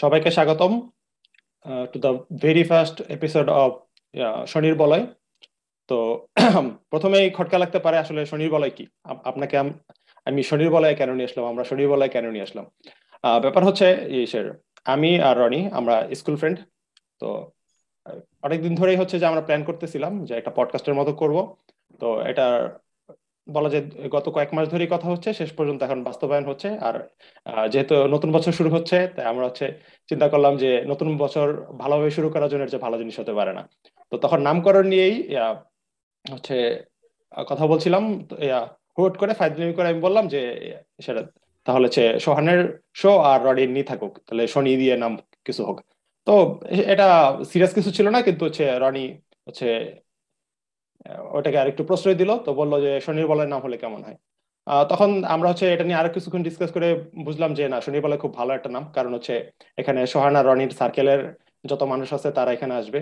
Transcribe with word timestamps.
সবাইকে 0.00 0.30
স্বাগতম 0.30 0.72
to 1.92 1.98
the 2.04 2.12
very 2.42 2.64
first 2.70 2.96
episode 3.16 3.48
of 3.60 3.70
শনির 4.52 4.74
বলয়। 4.82 5.04
তো 5.88 5.96
প্রথমেই 6.90 7.26
খটকা 7.30 7.58
লাগতে 7.62 7.78
পারে 7.84 7.96
আসলে 7.98 8.20
শনির 8.26 8.50
বলয় 8.50 8.72
কি? 8.76 8.84
আপনাকে 9.30 9.54
আমি 10.28 10.40
শনির 10.50 10.70
বলয় 10.70 10.94
কেন 11.00 11.10
নিয়ে 11.14 11.28
আসলাম? 11.30 11.46
আমরা 11.52 11.64
শনির 11.64 11.88
বলয় 11.88 12.10
কেন 12.14 12.26
নিয়ে 12.30 12.46
আসলাম? 12.48 12.66
ব্যাপার 13.40 13.62
হচ্ছে 13.64 13.86
আমি 14.94 15.10
আর 15.28 15.34
রনি, 15.38 15.60
আমরা 15.78 15.94
স্কুল 16.14 16.36
ফ্রেন্ড। 16.40 16.58
তো 17.20 17.28
অনেকদিন 18.46 18.72
ধরেই 18.74 18.98
হচ্ছে 19.00 19.16
যে 19.20 19.26
আমরা 19.30 19.42
প্ল্যান 19.46 19.62
করতেছিলাম 19.68 20.12
যে 20.24 20.34
একটা 20.34 20.52
পডকাস্টের 20.58 20.94
মতো 20.94 21.12
করব। 21.12 21.36
তো 22.00 22.08
এটা 22.30 22.46
বলা 23.54 23.68
যায়, 23.72 23.84
গত 24.14 24.26
কয়েক 24.34 24.50
মাস 24.56 24.66
ধরেই 24.72 24.90
কথা 24.94 25.06
হচ্ছে, 25.12 25.30
শেষ 25.40 25.50
পর্যন্ত 25.58 25.80
এখন 25.86 26.00
বাস্তবায়ন 26.08 26.44
হচ্ছে। 26.50 26.68
আর 26.86 26.96
যেহেতু 27.72 27.94
নতুন 28.14 28.30
বছর 28.36 28.52
শুরু 28.58 28.70
হচ্ছে, 28.76 28.96
তাই 29.14 29.26
আমরা 29.32 29.44
হচ্ছে 29.48 29.66
চিন্তা 30.08 30.26
করলাম 30.32 30.52
যে 30.62 30.70
নতুন 30.90 31.08
বছর 31.22 31.46
ভালোভাবে 31.82 32.10
শুরু 32.16 32.28
করার 32.34 32.50
জন্য 32.52 32.64
যে 32.74 32.78
ভালো 32.84 32.96
জিনিস 33.00 33.16
হতে 33.20 33.32
পারে 33.38 33.52
না। 33.58 33.62
তো 34.12 34.14
তখন 34.24 34.38
নামকরণ 34.46 34.86
নিয়েই 34.92 35.16
হচ্ছে 36.24 36.56
কথা 37.50 37.64
বলছিলাম। 37.72 38.04
হুট 38.96 39.14
করে 39.20 39.32
ফাইজলামি 39.40 39.74
করে 39.76 39.86
আমি 39.92 40.00
বললাম 40.06 40.24
যে, 40.34 40.40
সেটা 41.06 41.22
তাহলে 41.66 41.84
হচ্ছে 41.88 42.04
সোহানের 42.24 42.60
শো 43.00 43.10
আর 43.30 43.38
রডির 43.46 43.70
নি 43.76 43.82
থাকুক, 43.90 44.12
তাহলে 44.26 44.44
শনি 44.54 44.72
দিয়ে 44.82 44.94
নাম 45.02 45.12
কিছু 45.46 45.62
হোক। 45.68 45.78
তো 46.26 46.34
এটা 46.92 47.06
সিরিয়াস 47.50 47.72
কিছু 47.78 47.90
ছিল 47.96 48.06
না, 48.14 48.18
কিন্তু 48.26 48.42
হচ্ছে 48.46 48.64
রনি 48.84 49.04
হচ্ছে 49.46 49.66
ওটাকে 51.36 51.58
আরেকটু 51.58 51.82
প্রশ্রয় 51.84 52.14
দিল, 52.14 52.30
তো 52.38 52.50
বলল 52.54 52.80
যে, 52.80 53.00
শনির 53.00 53.26
বলের 53.26 53.48
নাম 53.48 53.60
হলে 53.62 53.76
কেমন 53.78 54.02
হয়? 54.04 54.16
তখন 54.90 55.24
আমরা 55.34 55.48
হচ্ছে 55.48 55.72
এটা 55.72 55.84
নিয়ে 55.84 55.96
আরও 55.96 56.10
কিছুক্ষণ 56.12 56.42
ডিসকাস 56.42 56.70
করে 56.72 56.88
বুঝলাম 57.24 57.54
যে, 57.54 57.68
না, 57.68 57.80
শনির 57.80 58.02
বলে 58.02 58.16
খুব 58.16 58.34
ভালো 58.34 58.50
একটা 58.54 58.68
নাম। 58.70 58.84
কারণ 58.92 59.14
হচ্ছে 59.14 59.50
এখানে 59.78 60.06
সোহানা, 60.06 60.42
রনির 60.42 60.70
সার্কেলের 60.70 61.20
যত 61.66 61.82
মানুষ 61.82 62.12
আছে, 62.12 62.30
তারা 62.30 62.50
এখানে 62.52 62.74
আসবে। 62.74 63.00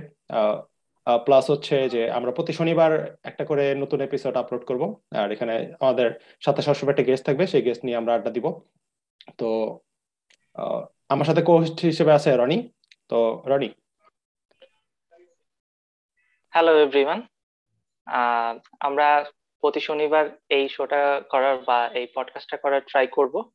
প্লাস 1.24 1.50
হচ্ছে 1.50 1.88
যে, 1.88 2.10
আমরা 2.10 2.30
প্রতি 2.32 2.52
শনিবার 2.52 3.16
একটা 3.24 3.44
করে 3.44 3.74
নতুন 3.74 4.00
এপিসোড 4.00 4.36
আপলোড 4.36 4.64
করব। 4.64 4.82
আর 5.20 5.32
এখানে 5.32 5.54
আমাদের 5.80 6.08
সাথে 6.44 6.62
সবসময় 6.62 6.90
একটা 6.90 7.02
গেস্ট 7.02 7.26
থাকবে, 7.26 7.46
সেই 7.46 7.62
গেস্ট 7.62 7.84
নিয়ে 7.84 7.96
আমরা 7.96 8.14
আড্ডা 8.14 8.30
দিব। 8.30 8.46
তো 9.38 9.46
আমার 11.08 11.24
সাথে 11.24 11.42
কোস্ট 11.42 11.80
হিসেবে 11.80 12.12
আছে 12.12 12.30
রনি। 12.36 12.58
তো, 13.08 13.42
রনি। 13.46 13.68
হ্যালো 16.50 16.72
এভরিওয়ান 16.82 17.20
আমরা 18.80 19.24
প্রতি 19.60 19.80
শনিবার 19.80 20.30
এই 20.48 20.68
শোটা 20.68 21.22
করার 21.30 21.56
বা 21.58 21.86
এই 21.86 22.06
পডকাস্টটা 22.14 22.56
করার 22.56 22.80
ট্রাই 22.80 23.06
করব। 23.06 23.50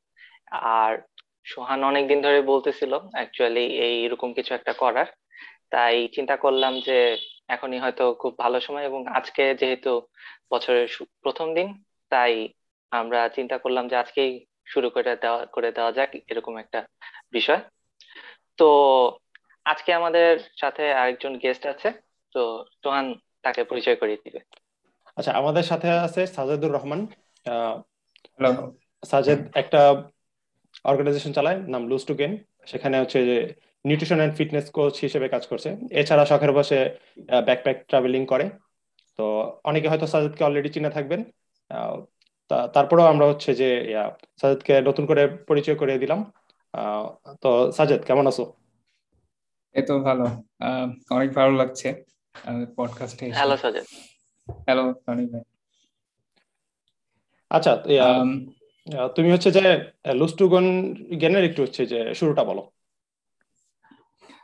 আর 0.51 1.01
সোহান 1.45 1.83
অনেকদিন 1.83 2.21
ধরে 2.21 2.41
বলতেছিল 2.41 2.93
অ্যাকচুয়ালি 2.93 3.65
এইরকম 3.65 4.33
কিছু 4.33 4.53
একটা 4.53 4.73
করার। 4.73 5.05
তাই 5.69 6.07
চিন্তা 6.07 6.35
করলাম 6.37 6.79
যে 6.79 7.17
এখনই 7.47 7.79
হয়তো 7.79 8.13
খুব 8.13 8.37
ভালো 8.37 8.59
সময় 8.59 8.83
এবং 8.83 9.07
আজকে 9.07 9.55
যেহেতু 9.55 10.01
বছরের 10.53 10.87
প্রথম 11.21 11.53
দিন, 11.53 11.83
তাই 12.09 12.49
আমরা 12.91 13.29
চিন্তা 13.29 13.57
করলাম 13.57 13.87
যে 13.87 13.95
আজকেই 13.95 14.45
শুরু 14.67 14.89
করে 14.89 15.15
দেওয়া 15.15 15.45
করে 15.45 15.71
দেওয়া 15.71 15.91
যাক 15.91 16.09
এরকম 16.27 16.57
একটা 16.57 16.87
বিষয়। 17.31 17.59
তো 18.57 18.67
আজকে 19.65 19.93
আমাদের 19.93 20.39
সাথে 20.59 20.93
আরেকজন 20.93 21.37
গেস্ট 21.37 21.65
আছে। 21.65 21.91
তো 22.33 22.65
সোহান 22.83 23.13
তাকে 23.43 23.61
পরিচয় 23.63 23.97
করিয়ে 24.01 24.23
দিবে। 24.23 24.39
আচ্ছা 25.17 25.31
আমাদের 25.31 25.65
সাথে 25.71 25.87
আছে 26.07 26.21
সাজেদুর 26.35 26.75
রহমান। 26.77 26.99
সাজেদ 29.03 29.39
একটা 29.61 29.81
অর্গানাইজেশন 30.89 31.31
চালায় 31.37 31.59
নাম 31.73 31.83
লুজ 31.89 32.03
টু 32.05 32.13
গেন 32.13 32.31
সেখানে 32.65 32.95
হচ্ছে 33.01 33.19
যে 33.29 33.37
নিউট্রিশন 33.85 34.15
অ্যান্ড 34.15 34.35
ফিটনেস 34.37 34.65
কোচ 34.77 34.95
হিসেবে 35.05 35.27
কাজ 35.29 35.43
করছে। 35.47 35.69
এছাড়া 35.91 36.23
শখের 36.25 36.51
বসে 36.51 36.79
ব্যাকপ্যাক 37.47 37.77
ট্রাভেলিং 37.89 38.23
করে। 38.25 38.45
তো 39.19 39.25
অনেকে 39.69 39.87
হয়তো 39.91 40.07
সাজেদকে 40.07 40.43
অলরেডি 40.43 40.69
চিনে 40.69 40.89
থাকবেন। 40.89 41.21
তারপরেও 42.75 43.11
আমরা 43.13 43.25
হচ্ছে 43.31 43.49
যে 43.61 43.69
সাজেদকে 44.41 44.73
নতুন 44.87 45.03
করে 45.09 45.21
পরিচয় 45.49 45.77
করে 45.81 45.93
দিলাম। 46.03 46.19
তো 47.41 47.49
সাজেদ 47.71 48.01
কেমন 48.05 48.25
আছো? 48.31 48.43
এই 49.75 49.83
তো 49.89 49.93
ভালো। 50.07 50.25
অনেক 51.15 51.29
ভালো 51.33 51.51
লাগছে। 51.51 51.87
পডকাস্টে 52.75 53.31
হ্যালো 53.31 53.57
সাজেদ 53.57 53.85
হ্যালো 54.47 54.93
সনি 55.05 55.25
ভাই 55.25 55.41
আচ্ছা 57.49 57.83
তুমি 59.15 59.31
হচ্ছে 59.31 59.51
যে 59.51 59.91
লুস্টুগন 60.13 60.93
গেনের 60.93 61.43
একটু 61.43 61.61
হচ্ছে 61.61 61.85
যে 61.85 62.13
শুরুটা 62.13 62.43
বলো। 62.43 62.71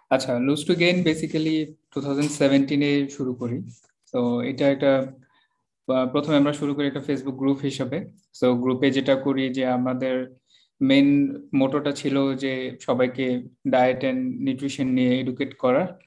আচ্ছা 0.09 0.39
lose 0.39 0.67
to 0.67 0.73
gain 0.75 1.03
basically 1.03 1.75
two 1.91 2.01
thousand 2.01 2.31
সেভেন্টিনে 2.31 3.09
শুরু 3.09 3.33
করি। 3.33 3.61
তো 4.11 4.41
এটা 4.41 4.69
একটা 4.69 5.13
প্রথমে 6.11 6.35
আমরা 6.37 6.53
শুরু 6.53 6.75
করি 6.75 6.87
একটা 6.87 7.01
ফেসবুক 7.01 7.35
গ্রুপ 7.35 7.57
হিসাবে। 7.57 8.05
সো 8.33 8.55
গ্রুপে 8.55 8.91
যেটা 8.91 9.15
করি 9.15 9.49
যে 9.49 9.65
আমাদের 9.65 10.35
মেন 10.81 11.07
মোটোটা 11.53 11.91
ছিল 11.91 12.35
যে 12.35 12.77
সবাইকে 12.81 13.43
ডায়েট 13.67 13.99
অ্যান্ড 13.99 14.41
নিউট্রিশন 14.41 14.87
নিয়ে 14.87 15.19
এডুকেট 15.19 15.57
করা 15.57 15.99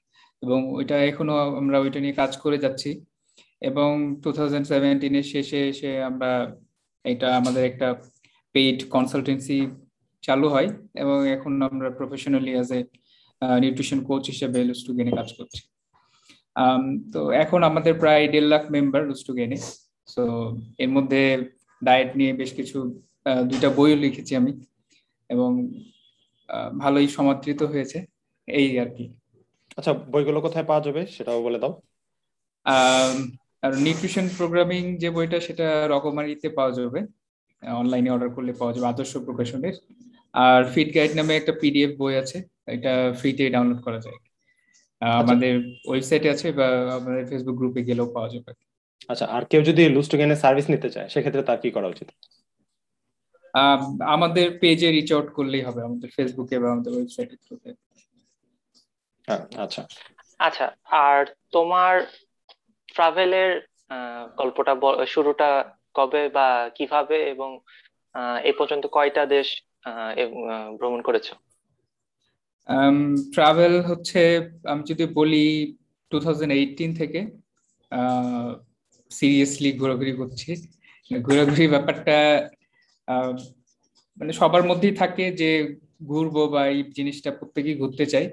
এবং 0.43 0.59
ওইটা 0.79 0.97
এখনও 1.11 1.35
আমরা 1.61 1.77
ওইটা 1.85 1.99
নিয়ে 2.05 2.15
কাজ 2.23 2.33
করে 2.45 2.59
যাচ্ছি। 2.65 2.91
এবং 3.63 3.91
টু 4.23 4.31
থাউজেন্ড 4.39 4.67
সেভেন্টিনের 4.73 5.27
শেষে 5.33 5.61
এসে 5.71 5.91
আমরা 6.11 6.31
এটা 7.05 7.29
আমাদের 7.41 7.63
একটা 7.71 7.89
পেইড 8.55 8.79
কনসালটেন্সি 8.95 9.59
চালু 10.23 10.47
হয় 10.55 10.69
এবং 11.03 11.17
এখন 11.37 11.53
আমরা 11.69 11.89
professionally 11.99 12.53
as 12.57 12.71
a 12.79 12.81
nutrition 13.63 13.99
coach 14.09 14.25
হিসেবে 14.33 14.59
লুস্টু 14.69 14.91
গেনে 14.99 15.13
কাজ 15.19 15.29
করছি। 15.39 15.61
তো 17.13 17.21
এখন 17.43 17.61
আমাদের 17.71 17.95
প্রায় 18.03 18.25
দেড় 18.33 18.49
লাখ 18.53 18.63
মেম্বার 18.75 19.03
লুস্টু 19.09 19.33
গেনে 19.39 19.59
সো 20.09 20.23
এর 20.83 20.91
মধ্যে 20.97 21.21
ডায়েট 21.83 22.11
নিয়ে 22.19 22.33
বেশ 22.41 22.51
কিছু 22.59 22.79
দুইটা 23.51 23.69
বইও 23.79 23.97
লিখেছি 24.05 24.33
আমি 24.41 24.53
এবং 25.31 25.51
ভালোই 26.83 27.09
সমাদৃত 27.17 27.61
হয়েছে, 27.73 27.99
এই 28.49 28.69
আর 28.83 28.91
কি। 28.97 29.05
আচ্ছা 29.79 29.93
বইগুলো 30.13 30.39
কোথায় 30.41 30.65
পাওয়া 30.65 30.83
যাবে 30.85 31.03
সেটাও 31.07 31.41
বলে 31.43 31.59
দাও। 31.59 31.73
আর 33.63 33.73
নিউট্রিশন 33.77 34.27
প্রোগ্রামিং 34.37 34.83
যে 34.97 35.09
বইটা 35.11 35.39
সেটা 35.41 35.67
রকমারিতে 35.89 36.49
পাওয়া 36.49 36.73
যাবে। 36.73 37.01
অনলাইনে 37.63 38.11
অর্ডার 38.11 38.31
করলে 38.31 38.53
পাওয়া 38.53 38.73
যাবে 38.75 38.87
আদর্শ 38.87 39.13
প্রকাশনের। 39.17 39.75
আর 40.35 40.61
ফিট 40.65 40.89
গাইড 40.95 41.13
নামে 41.17 41.33
একটা 41.37 41.53
পিডিএফ 41.61 41.91
বই 41.99 42.15
আছে 42.17 42.39
এটা 42.67 42.93
ফ্রিতে 43.19 43.45
ডাউনলোড 43.51 43.81
করা 43.83 43.99
যায়। 43.99 44.19
আচ্ছা। 45.03 45.19
আমাদের 45.23 45.55
ওয়েবসাইটে 45.87 46.29
আছে 46.31 46.53
বা 46.53 46.67
আমাদের 46.97 47.25
ফেসবুক 47.27 47.57
গ্রুপে 47.57 47.81
গেলেও 47.83 48.07
পাওয়া 48.15 48.29
যাবে। 48.29 48.51
আচ্ছা 49.09 49.27
আর 49.27 49.43
কেউ 49.45 49.63
যদি 49.63 49.83
লুজ 49.89 50.07
টু 50.11 50.17
গেনের 50.17 50.37
সার্ভিস 50.37 50.67
নিতে 50.71 50.89
চায় 50.91 51.09
সেক্ষেত্রে 51.09 51.43
তার 51.43 51.59
কি 51.63 51.69
করা 51.71 51.89
উচিত? 51.89 52.09
আমাদের 54.15 54.47
পেজে 54.59 54.89
রিচ 54.91 55.11
আউট 55.13 55.29
করলেই 55.33 55.63
হবে 55.63 55.81
আমাদের 55.83 56.09
ফেসবুকে 56.17 56.57
বা 56.59 56.69
আমাদের 56.73 56.93
ওয়েবসাইটে 56.93 57.37
থ্রুতে 57.37 57.71
আচ্ছা। 59.57 59.83
আচ্ছা 60.39 60.67
আর 60.87 61.27
তোমার 61.51 62.01
ট্রাভেলের 62.95 63.61
গল্পটা 64.39 64.75
শুরুটা 65.07 65.75
কবে 65.95 66.29
বা 66.29 66.69
কীভাবে 66.75 67.29
এবং 67.31 67.59
এ 68.45 68.53
পর্যন্ত 68.59 68.87
কয়টা 68.93 69.27
দেশ 69.27 69.63
ভ্রমণ 70.79 71.03
করেছ? 71.03 71.33
ট্রাভেল 73.33 73.83
হচ্ছে 73.83 74.51
আমি 74.65 74.83
যদি 74.87 75.07
বলি 75.07 75.77
টু 76.11 76.21
থেকে 76.99 77.27
সিরিয়াসলি 79.11 79.79
ঘোরাঘুরি 79.79 80.13
করছি। 80.13 80.55
ঘোরাঘুরি 81.23 81.69
ব্যাপারটা 81.69 82.49
মানে 84.19 84.33
সবার 84.33 84.63
মধ্যেই 84.63 84.95
থাকে 84.95 85.33
যে 85.33 85.77
ঘুরবো 86.07 86.49
বা 86.49 86.67
এই 86.67 86.83
জিনিসটা 86.83 87.31
প্রত্যেকেই 87.31 87.77
ঘুরতে 87.77 88.07
চাই 88.07 88.31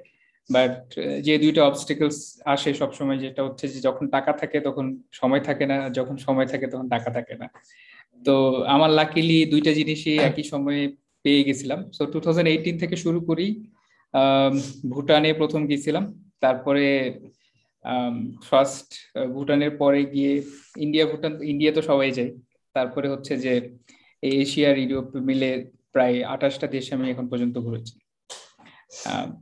বাট 0.50 0.76
যে 1.22 1.38
দুইটা 1.38 1.62
অবস্টিকলস 1.66 2.18
আসে 2.46 2.74
সবসময় 2.74 3.18
যেটা 3.18 3.42
হচ্ছে 3.44 3.68
যে 3.68 3.80
যখন 3.82 4.08
টাকা 4.08 4.32
থাকে 4.34 4.60
তখন 4.60 4.86
সময় 5.12 5.40
থাকে 5.40 5.66
না 5.66 5.78
যখন 5.90 6.16
সময় 6.18 6.46
থাকে 6.46 6.68
তখন 6.68 6.88
টাকা 6.90 7.10
থাকে 7.10 7.36
না। 7.42 7.48
তো 8.26 8.36
আমার 8.66 8.90
লাকিলি 8.90 9.46
দুইটা 9.46 9.72
জিনিসই 9.74 10.18
একই 10.20 10.44
সময়ে 10.44 10.84
পেয়ে 11.24 11.44
গেছিলাম। 11.44 11.80
সো 11.92 12.06
টু 12.06 12.20
থেকে 12.82 12.96
শুরু 12.96 13.20
করি 13.22 13.48
ভুটানে 14.90 15.30
প্রথম 15.34 15.62
গিয়েছিলাম 15.68 16.04
তারপরে 16.40 16.86
ফার্স্ট 18.50 18.90
ভুটানের 19.34 19.72
পরে 19.78 20.06
গিয়ে 20.06 20.34
ইন্ডিয়া, 20.78 21.06
ভুটান, 21.06 21.34
ইন্ডিয়া 21.44 21.72
তো 21.72 21.82
সবাই 21.82 22.12
যায়। 22.12 22.32
তারপরে 22.76 23.08
হচ্ছে 23.10 23.38
যে 23.38 23.54
এশিয়ার 24.24 24.78
ইউরোপ 24.78 25.08
মিলে 25.16 25.50
প্রায় 25.94 26.24
আঠাশটা 26.24 26.68
দেশ 26.68 26.94
আমি 26.94 27.06
এখন 27.12 27.26
পর্যন্ত 27.28 27.56
ঘুরেছি। 27.58 27.96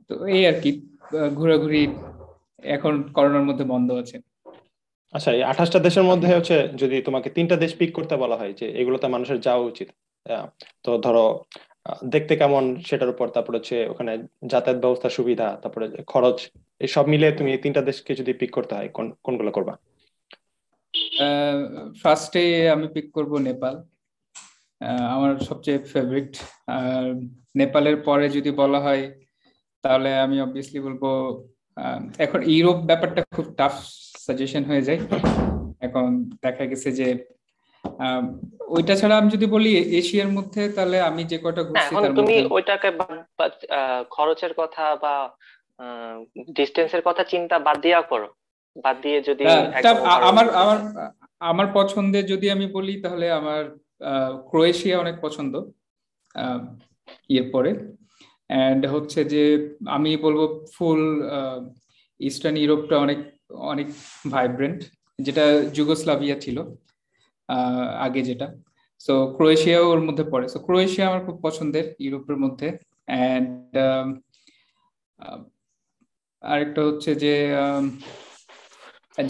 তো 0.08 0.14
এই 0.28 0.44
আর 0.48 0.58
কি। 0.64 0.72
ঘোরাঘুরি 1.38 1.84
এখন 2.64 2.94
করোনার 3.16 3.46
মধ্যে 3.50 3.66
বন্ধ 3.74 3.90
আছে। 4.02 4.18
আচ্ছা 5.14 5.32
এই 5.38 5.44
আঠাশটা 5.52 5.80
দেশের 5.80 6.06
মধ্যে 6.12 6.28
হচ্ছে 6.38 6.56
যদি 6.82 6.98
তোমাকে 7.02 7.30
তিনটা 7.30 7.56
দেশ 7.56 7.72
পিক 7.80 7.92
করতে 7.94 8.16
বলা 8.24 8.36
হয় 8.38 8.54
যে 8.54 8.68
এগুলোতে 8.82 9.08
মানুষের 9.08 9.40
যাওয়া 9.40 9.68
উচিত 9.72 9.90
তো 10.86 10.92
ধরো 10.98 11.26
দেখতে 12.14 12.34
কেমন 12.36 12.64
সেটার 12.88 13.10
উপর 13.10 13.28
তারপর 13.30 13.54
হচ্ছে 13.56 13.78
ওখানে 13.90 14.12
যাতায়াত 14.52 14.78
ব্যবস্থা 14.82 15.10
সুবিধা 15.10 15.48
তারপরে 15.62 15.86
খরচ 16.12 16.38
এই 16.82 16.90
সব 16.96 17.06
মিলে 17.08 17.28
তুমি 17.32 17.50
এই 17.52 17.62
তিনটা 17.64 17.82
দেশকে 17.82 18.12
যদি 18.16 18.32
পিক 18.34 18.52
করতে 18.58 18.74
হয় 18.76 18.90
কোন 18.98 19.06
কোনগুলো 19.26 19.52
করবা? 19.52 19.74
ফার্স্টে 22.02 22.44
আমি 22.70 22.88
পিক 22.96 23.08
করব 23.12 23.32
নেপাল। 23.50 23.76
আমার 25.16 25.32
সবচেয়ে 25.40 25.80
ফেভারিট 25.92 26.32
আর 26.80 27.04
নেপালের 27.56 27.98
পরে 28.08 28.26
যদি 28.30 28.52
বলা 28.62 28.80
হয় 28.80 29.04
তাহলে 29.84 30.10
আমি 30.26 30.36
অবভিয়াসলি 30.46 30.80
বলব 30.88 31.04
এখন 32.26 32.40
ইউরোপ 32.54 32.80
ব্যাপারটা 32.90 33.22
খুব 33.36 33.46
টাফ 33.60 33.74
সাজেশন 34.26 34.64
হয়ে 34.70 34.86
যায়। 34.88 35.00
এখন 35.88 36.06
দেখা 36.44 36.64
গেছে 36.72 36.90
যে 37.00 37.08
ওইটা 38.76 38.94
ছাড়া 39.00 39.16
আমি 39.18 39.30
যদি 39.36 39.46
বলি 39.56 39.72
এশিয়ার 40.00 40.32
মধ্যে 40.38 40.62
তাহলে 40.76 40.98
আমি 41.10 41.22
যে 41.32 41.38
কটা 41.44 41.62
ঘুরছি 41.68 41.94
তার 41.96 42.18
তুমি 42.20 42.36
ওইটাকে 42.56 42.90
খরচের 44.16 44.54
কথা 44.62 44.86
বা 45.04 45.14
ডিস্টেন্সের 46.58 47.04
কথা 47.06 47.24
চিন্তা 47.24 47.56
বাদ 47.68 47.78
দিয়া 47.86 48.02
করো। 48.12 48.30
বাদ 48.76 48.96
দিয়ে 49.04 49.20
যদি 49.30 49.44
আমার 50.30 50.46
আমার 50.62 50.80
আমার 51.52 51.68
পছন্দের 51.78 52.26
যদি 52.34 52.48
আমি 52.56 52.66
বলি 52.78 52.94
তাহলে 53.04 53.26
আমার 53.40 53.62
ক্রোয়েশিয়া 54.50 54.96
অনেক 55.04 55.16
পছন্দ 55.26 55.54
ইয়ের 57.30 57.48
পরে 57.54 57.72
অ্যান্ড 58.54 58.82
হচ্ছে 58.94 59.20
যে 59.34 59.44
আমি 59.96 60.12
বলব 60.26 60.40
ফুল 60.76 61.02
ইস্টার্ন 62.20 62.56
ইউরোপটা 62.62 62.96
অনেক 63.06 63.20
অনেক 63.72 63.88
ভাইব্রেন্ট 64.34 64.80
যেটা 65.20 65.46
যুগোস্লাভিয়া 65.78 66.36
ছিল 66.46 66.58
আগে 68.06 68.22
যেটা। 68.30 68.48
সো 69.02 69.14
ক্রোয়েশিয়াও 69.38 69.86
ওর 69.92 70.02
মধ্যে 70.08 70.26
পড়ে। 70.34 70.46
সো 70.54 70.58
ক্রোয়েশিয়া 70.68 71.06
আমার 71.10 71.22
খুব 71.28 71.38
পছন্দের 71.46 71.86
ইউরোপের 72.06 72.38
মধ্যে। 72.44 72.68
অ্যান্ড 73.10 73.50
আরেকটা 76.42 76.82
হচ্ছে 76.88 77.12
যে 77.24 77.34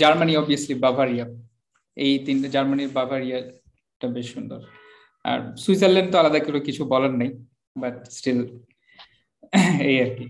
জার্মানি 0.02 0.34
অবভিয়াসলি 0.42 0.76
বাভারিয়া 0.86 1.26
এই 1.98 2.14
তিনটে 2.26 2.48
জার্মানির 2.56 2.92
বাভারিয়াটা 2.98 4.08
বেশ 4.16 4.28
সুন্দর। 4.34 4.60
আর 5.26 5.40
সুইজারল্যান্ড 5.64 6.10
তো 6.12 6.18
আলাদা 6.22 6.40
করে 6.46 6.60
কিছু 6.68 6.82
বলার 6.94 7.14
নেই 7.22 7.32
বাট 7.76 7.96
স্টিল 8.18 8.40
এই 9.88 9.96
আর 10.00 10.10
কি 10.16 10.26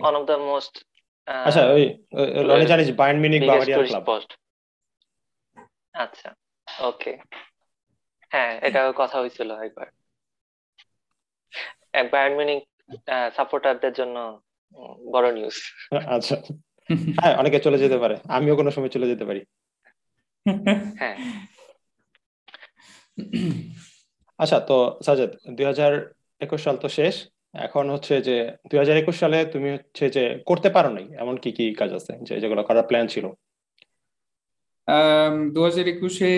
ওয়ান 0.00 0.14
অফ 0.14 0.24
দ্য 0.26 0.36
মোস্ট 0.50 0.74
আচ্ছা 1.28 1.62
ওই 1.74 1.84
রনি 2.48 2.66
জানিস 2.66 2.88
বায়ার্ন 2.90 3.18
মিউনিখ 3.20 3.40
বাভারিয়া 3.42 3.78
ক্লাব 3.82 4.08
আচ্ছা 5.94 6.28
ওকে। 6.88 7.12
হ্যাঁ 8.32 8.52
এটা 8.62 8.80
কথা 8.96 9.16
হয়েছিল 9.18 9.50
একবার। 9.56 9.88
বায়ার্ন 12.12 12.34
মিউনিখ 12.36 12.60
সাপোর্টারদের 13.36 13.92
জন্য 13.92 14.16
বড় 15.12 15.26
নিউজ 15.32 15.56
আচ্ছা। 16.06 16.36
হ্যাঁ 17.18 17.34
অনেকে 17.36 17.58
চলে 17.60 17.78
যেতে 17.78 17.96
পারে। 17.98 18.14
আমিও 18.28 18.54
কোনো 18.56 18.70
সময় 18.70 18.88
চলে 18.88 19.06
যেতে 19.06 19.24
পারি। 19.24 19.40
হ্যাঁ। 20.96 21.16
আচ্ছা 24.38 24.58
তো 24.60 24.76
সাজেদ 25.02 25.30
দুই 25.56 25.66
হাজার 25.66 25.92
একুশ 26.40 26.60
সাল 26.64 26.76
তো 26.76 26.88
শেষ। 26.88 27.14
এখন 27.54 27.84
হচ্ছে 27.94 28.14
যে 28.28 28.36
দুই 28.68 28.78
হাজার 28.82 28.96
একুশ 29.02 29.16
সালে 29.22 29.38
তুমি 29.52 29.68
হচ্ছে 29.76 30.04
যে 30.16 30.22
করতে 30.48 30.68
পারো 30.76 30.90
নাই 30.96 31.06
এমন 31.22 31.34
কি 31.42 31.50
কি 31.56 31.64
কাজ 31.80 31.90
আছে 31.98 32.12
যে, 32.26 32.34
যেগুলো 32.42 32.62
করার 32.68 32.88
প্ল্যান 32.90 33.06
ছিল? 33.14 33.24
দু 35.54 35.60
হাজার 35.66 35.86
একুশে 35.94 36.30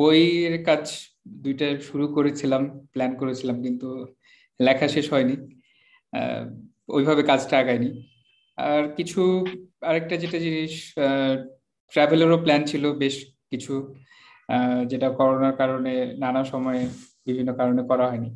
বইয়ের 0.00 0.56
কাজ 0.68 0.84
দুইটা 1.44 1.66
শুরু 1.88 2.06
করেছিলাম 2.16 2.62
প্ল্যান 2.92 3.12
করেছিলাম, 3.20 3.56
কিন্তু 3.64 3.88
লেখা 4.60 4.86
শেষ 4.94 5.06
হয়নি। 5.12 5.36
ওইভাবে 6.96 7.22
কাজটা 7.30 7.54
আগায়নি। 7.62 7.90
আর 8.58 8.82
কিছু, 8.98 9.20
আরেকটা 9.88 10.14
যেটা 10.22 10.38
জিনিস 10.46 10.72
ট্রাভেলেরও 11.92 12.38
প্ল্যান 12.44 12.62
ছিল 12.70 12.84
বেশ 13.02 13.16
কিছু 13.50 13.74
যেটা 14.90 15.08
করোনার 15.18 15.54
কারণে 15.60 15.92
নানা 16.22 16.42
সময়ে 16.52 16.82
বিভিন্ন 17.26 17.50
কারণে 17.60 17.82
করা 17.90 18.06
হয়নি। 18.10 18.30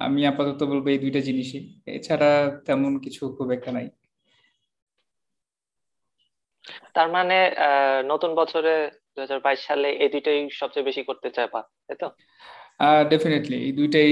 আমি 0.00 0.20
আপাতত 0.30 0.60
বলব 0.70 0.84
এই 0.94 0.98
দুইটা 1.04 1.20
জিনিসই। 1.28 1.60
এছাড়া 1.98 2.30
তেমন 2.66 2.92
কিছু 3.04 3.22
খুব 3.36 3.48
একটা 3.56 3.70
নাই। 3.76 3.86
তার 6.94 7.08
মানে 7.16 7.36
নতুন 8.12 8.30
বছরে 8.40 8.72
দুই 9.12 9.22
হাজার 9.24 9.40
বাইশ 9.46 9.60
সালে 9.68 9.88
এই 10.02 10.10
দুইটাই 10.14 10.38
সবচেয়ে 10.60 10.86
বেশি 10.88 11.02
করতে 11.08 11.28
চাইবা 11.36 11.60
তাই 11.86 11.96
তো? 12.02 12.08
ডেফিনেটলি 13.12 13.56
এই 13.66 13.72
দুইটাই 13.78 14.10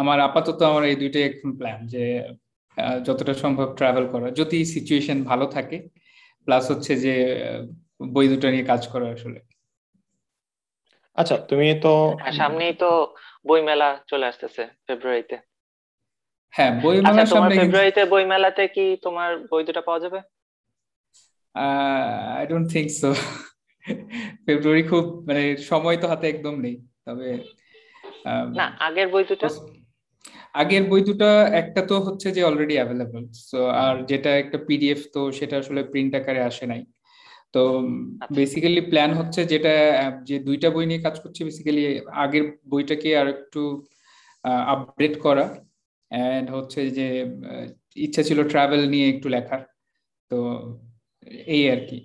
আমার 0.00 0.18
আপাতত 0.28 0.58
আমার 0.70 0.84
এই 0.90 0.96
দুইটাই 1.02 1.24
এখন 1.30 1.50
প্ল্যান 1.58 1.80
যে 1.94 2.04
যতটা 3.06 3.34
সম্ভব 3.42 3.68
ট্রাভেল 3.78 4.04
করা। 4.12 4.28
যদি 4.40 4.58
সিচুয়েশন 4.74 5.18
ভালো 5.30 5.44
থাকে 5.56 5.76
প্লাস 6.48 6.64
হচ্ছে 6.72 6.92
যে 7.04 7.14
বই 8.14 8.26
দুটো 8.32 8.46
নিয়ে 8.52 8.66
কাজ 8.72 8.82
করা 8.92 9.06
আসলে। 9.16 9.40
আচ্ছা 11.18 11.36
তুমি 11.50 11.66
তো 11.84 11.92
সামনেই 12.40 12.74
তো 12.82 12.90
বই 13.44 13.60
মেলা 13.62 13.88
চলে 14.10 14.24
আসতেছে 14.26 14.62
ফেব্রুয়ারিতে 14.86 15.36
হ্যাঁ 16.54 16.72
বই 16.82 16.96
মেলা 16.98 17.22
আচ্ছা, 17.22 17.34
সামনে 17.34 17.54
ফেব্রুয়ারিতে 17.60 18.02
বই 18.12 18.24
মেলাতে 18.24 18.62
কি 18.68 18.84
তোমার 19.02 19.30
বই 19.50 19.62
দুটো 19.68 19.82
পাওয়া 19.86 20.00
যাবে? 20.04 20.20
I 22.34 22.44
don't 22.46 22.66
think 22.72 22.88
so 23.00 23.10
February 24.46 24.82
খুব 24.90 25.04
মানে 25.28 25.42
সময় 25.70 25.96
তো 25.96 26.06
হাতে 26.12 26.26
একদম 26.28 26.54
নেই। 26.60 26.76
তবে 27.06 27.28
না 28.58 28.66
আগের 28.86 29.08
বই 29.08 29.24
দুটো? 29.30 29.46
আগের 30.54 30.84
বই 30.90 31.00
দুটো 31.02 31.28
একটা 31.60 31.80
তো 31.90 31.94
হচ্ছে 32.06 32.28
যে 32.36 32.42
অলরেডি 32.44 32.74
অ্যাভেলেবল 32.78 33.22
সো 33.48 33.58
আর 33.84 33.94
যেটা 34.10 34.30
একটা 34.36 34.58
পিডিএফ 34.68 35.00
তো 35.14 35.20
সেটা 35.38 35.54
আসলে 35.58 35.80
প্রিন্ট 35.92 36.12
আকারে 36.14 36.40
আসে 36.50 36.64
নাই। 36.66 36.82
তো 37.54 37.62
বেসিক্যালি 38.36 38.80
আচ্ছা। 38.80 38.90
প্ল্যান 38.90 39.10
হচ্ছে 39.14 39.40
যেটা 39.44 39.72
যে 40.28 40.36
দুইটা 40.38 40.68
বই 40.70 40.84
নিয়ে 40.86 41.00
কাজ 41.00 41.16
করছে 41.20 41.40
বেসিক্যালি 41.44 41.82
আগের 42.24 42.44
বইটাকে 42.68 43.10
আর 43.20 43.26
একটু 43.28 43.60
আপডেট 44.72 45.14
করা। 45.20 45.46
অ্যান্ড 46.10 46.48
হচ্ছে 46.50 46.80
যে 46.90 47.06
ইচ্ছা 47.96 48.22
ছিল 48.22 48.38
ট্রাভেল 48.48 48.82
নিয়ে 48.88 49.06
একটু 49.08 49.28
লেখার। 49.28 49.60
তো 50.30 50.38
এই 51.46 51.62
আর 51.70 51.80
কি। 51.90 51.98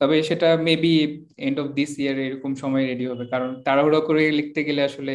তবে 0.00 0.16
সেটা 0.22 0.48
maybe 0.56 0.94
end 1.38 1.56
of 1.60 1.66
this 1.68 1.90
year 1.98 2.16
এরকম 2.18 2.52
সময় 2.54 2.84
রেডি 2.86 3.04
হবে। 3.06 3.24
কারণ 3.26 3.50
তাড়াহুড়ো 3.62 4.00
করে 4.00 4.22
লিখতে 4.30 4.60
গেলে 4.64 4.82
আসলে 4.82 5.14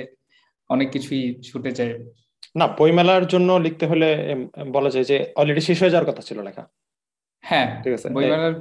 অনেক 0.69 0.87
কিছুই 0.92 1.23
ছুটে 1.42 1.71
যায়। 1.71 1.94
না 2.56 2.66
বইমেলার 2.78 3.23
জন্য 3.28 3.49
লিখতে 3.66 3.85
হলে 3.85 4.09
বলা 4.71 4.90
যায় 4.90 5.06
যে 5.11 5.18
অলরেডি 5.35 5.61
শেষ 5.61 5.78
হয়ে 5.81 5.94
যাওয়ার 5.94 6.09
কথা 6.09 6.21
ছিল 6.21 6.37
লেখা। 6.42 6.64
হ্যাঁ 7.47 7.68
ঠিক 7.83 7.94
আছে 7.94 8.07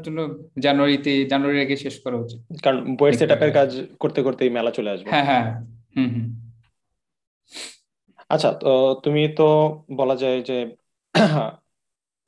জন্য 0.03 0.19
জানুয়ারিতে 0.59 1.13
জানুয়ারির 1.25 1.63
আগে 1.63 1.77
শেষ 1.77 1.97
করা 2.01 2.17
উচিত। 2.17 2.41
কারণ 2.63 2.97
বইয়ের 2.97 3.19
সেটআপের 3.19 3.53
কাজ 3.53 3.71
করতে 4.01 4.23
করতেই 4.23 4.51
মেলা 4.51 4.71
চলে 4.71 4.91
আসবে। 4.91 5.09
হ্যাঁ 5.11 5.25
হ্যাঁ 5.25 5.45
হুম 5.97 6.09
হুম। 6.11 6.27
আচ্ছা 8.31 8.51
তো 8.53 8.95
তুমি 9.03 9.23
তো 9.37 9.49
বলা 9.97 10.15
যায় 10.15 10.43
যে 10.43 10.59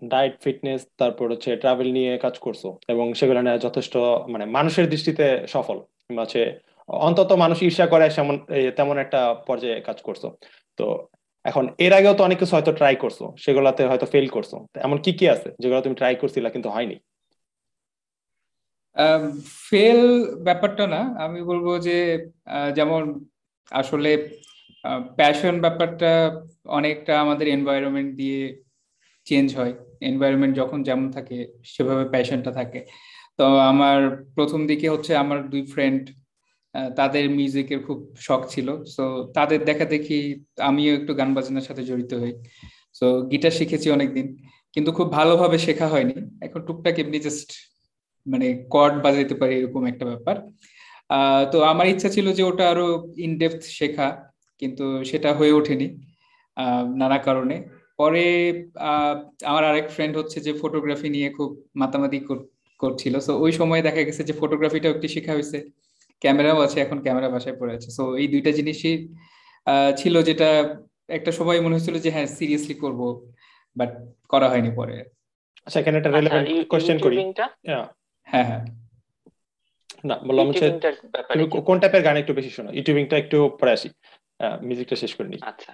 ডায়েট 0.03 0.35
ফিটনেস 0.43 0.81
তারপর 0.97 1.27
হচ্ছে 1.31 1.51
ট্রাভেল 1.57 1.89
নিয়ে 1.93 2.13
কাজ 2.19 2.39
করছ 2.39 2.63
এবং 2.89 3.15
সেগুলো 3.15 3.41
নিয়ে 3.43 3.59
যথেষ্ট 3.59 3.97
মানে 4.29 4.45
মানুষের 4.47 4.87
দৃষ্টিতে 4.89 5.27
সফল 5.47 5.77
হচ্ছে 6.19 6.43
অন্তত 6.89 7.33
মানুষ 7.33 7.59
ঈর্ষা 7.63 7.87
করে 7.87 8.07
তেমন 8.77 8.97
একটা 8.99 9.21
পর্যায়ে 9.47 9.81
কাজ 9.81 9.99
করছ। 10.03 10.23
তো 10.77 10.85
এখন 11.45 11.65
এর 11.85 11.93
আগেও 11.99 12.15
তো 12.19 12.23
অনেক 12.29 12.39
কিছু 12.41 12.55
হয়তো 12.57 12.73
ট্রাই 12.79 12.95
করছ, 13.03 13.19
সেগুলাতে 13.45 13.83
হয়তো 13.91 14.07
ফেল 14.13 14.27
করছ। 14.37 14.53
এমন 14.87 14.97
কি 15.05 15.13
কি 15.19 15.27
আছে 15.35 15.49
যেগুলো 15.61 15.81
তুমি 15.87 15.97
ট্রাই 16.01 16.15
করছিলা 16.23 16.49
কিন্তু 16.55 16.69
হয়নি? 16.77 16.97
ফেল 19.69 20.01
ব্যাপারটা 20.47 20.85
না, 20.95 21.01
আমি 21.27 21.41
বলব 21.51 21.67
যে 21.87 21.97
যেমন 22.79 23.03
আসলে 23.81 24.11
প্যাশন 25.19 25.55
ব্যাপারটা 25.65 26.11
অনেকটা 26.79 27.13
আমাদের 27.25 27.47
এনভায়রনমেন্ট 27.57 28.11
দিয়ে 28.21 28.41
চেঞ্জ 29.27 29.49
হয়। 29.59 29.75
এনভায়রনমেন্ট 30.11 30.55
যখন 30.61 30.79
যেমন 30.89 31.07
থাকে, 31.17 31.39
সেভাবে 31.73 32.05
প্যাশনটা 32.15 32.51
থাকে। 32.61 32.81
তো 33.39 33.45
আমার 33.73 33.99
প্রথম 34.37 34.61
দিকে 34.71 34.87
হচ্ছে 34.95 35.13
আমার 35.25 35.39
দুই 35.53 35.63
ফ্রেন্ড 35.73 36.03
তাদের 36.99 37.25
মিউজিকের 37.39 37.81
খুব 37.87 37.99
শখ 38.27 38.43
ছিল। 38.55 38.69
সো 38.95 39.05
তাদের 39.37 39.61
দেখা 39.69 39.87
দেখি 39.95 40.19
আমিও 40.69 40.93
একটু 40.99 41.13
গান 41.21 41.31
বাজনার 41.37 41.67
সাথে 41.69 41.83
জড়িত 41.91 42.13
হই। 42.23 42.33
সো 42.99 43.07
গিটার 43.33 43.55
শিখেছি 43.59 43.89
অনেকদিন, 43.97 44.27
কিন্তু 44.75 44.91
খুব 44.99 45.09
ভালোভাবে 45.19 45.59
শেখা 45.67 45.87
হয়নি। 45.95 46.17
এখন 46.47 46.61
টুকটাক 46.69 46.97
এমনি 47.03 47.19
জাস্ট 47.27 47.51
মানে 48.27 48.47
কর্ড 48.75 48.95
বাজাইতে 49.05 49.35
পারি 49.41 49.55
এরকম 49.61 49.83
একটা 49.93 50.05
ব্যাপার। 50.11 50.37
তো 51.53 51.59
আমার 51.73 51.87
ইচ্ছা 51.93 52.09
ছিল 52.17 52.27
যে 52.39 52.43
ওটা 52.51 52.65
আরও 52.73 52.87
ইনডেপথ 53.27 53.63
শেখা, 53.79 54.09
কিন্তু 54.63 54.85
সেটা 55.11 55.31
হয়ে 55.39 55.53
ওঠেনি 55.59 55.87
নানা 57.01 57.19
কারণে। 57.29 57.57
পরে 58.01 58.25
আমার 59.51 59.65
আরেক 59.71 59.87
ফ্রেন্ড 59.95 60.15
হচ্ছে 60.21 60.39
যে 60.47 60.53
ফটোগ্রাফি 60.61 61.09
নিয়ে 61.17 61.29
খুব 61.39 61.51
মাতামাতি 61.81 62.19
করছিল। 62.81 63.15
সো 63.27 63.33
ওই 63.45 63.53
সময় 63.59 63.83
দেখা 63.89 64.03
গেছে 64.09 64.23
যে 64.29 64.35
ফটোগ্রাফিটাও 64.41 64.93
একটু 64.95 65.09
শেখা 65.17 65.33
হয়েছে। 65.37 65.59
ক্যামেরাও 66.23 66.59
আছে 66.67 66.79
এখন 66.85 66.99
ক্যামেরা 67.05 67.29
বাসায় 67.35 67.57
পড়ে 67.61 67.73
আছে। 67.77 67.89
সো 67.97 68.03
এই 68.21 68.27
দুইটা 68.33 68.51
জিনিসই 68.59 68.95
ছিল 69.97 70.15
যেটা 70.23 70.49
একটা 71.17 71.31
সময় 71.33 71.61
মনে 71.61 71.75
হয়েছিল 71.75 71.97
যে 72.05 72.11
হ্যাঁ 72.15 72.29
সিরিয়াসলি 72.39 72.75
করব 72.83 73.01
বাট 73.77 73.91
করা 74.29 74.47
হয়নি 74.53 74.71
পরে। 74.79 74.97
আচ্ছা 75.67 75.79
এখানে 75.81 75.97
একটা 75.99 76.11
রেলেভেন্ট 76.11 76.47
কোশ্চেন 76.73 76.99
করি। 77.05 77.17
হ্যাঁ 78.27 78.47
হ্যাঁ। 78.51 78.65
না 80.09 80.15
বললাম 80.29 80.47
হচ্ছে 80.49 80.67
তুমি 81.33 81.45
কোন 81.69 81.77
টাইপের 81.83 82.03
গান 82.07 82.17
একটু 82.17 82.33
বেশি 82.39 82.51
শোনো? 82.57 82.71
ইউটিউবিংটা 82.77 83.17
একটু 83.23 83.39
পরে 83.61 83.73
আসি। 83.77 83.89
মিউজিকটা 84.63 84.97
শেষ 85.03 85.13
করে 85.17 85.29
নিই। 85.33 85.41
আচ্ছা। 85.51 85.73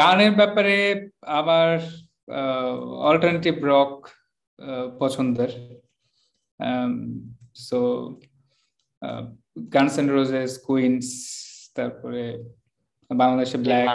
গানের 0.00 0.32
ব্যাপারে 0.40 0.76
আমার 1.38 1.70
অল্টারনেটিভ 3.08 3.54
রক 3.72 3.94
পছন্দের। 5.00 5.50
So 7.56 7.78
Guns 9.74 9.94
and 9.98 10.10
Roses 10.12 10.50
Queens 10.66 11.06
তারপরে 11.76 12.22
বাংলাদেশে 13.10 13.58
ব্ল্যাক 13.58 13.86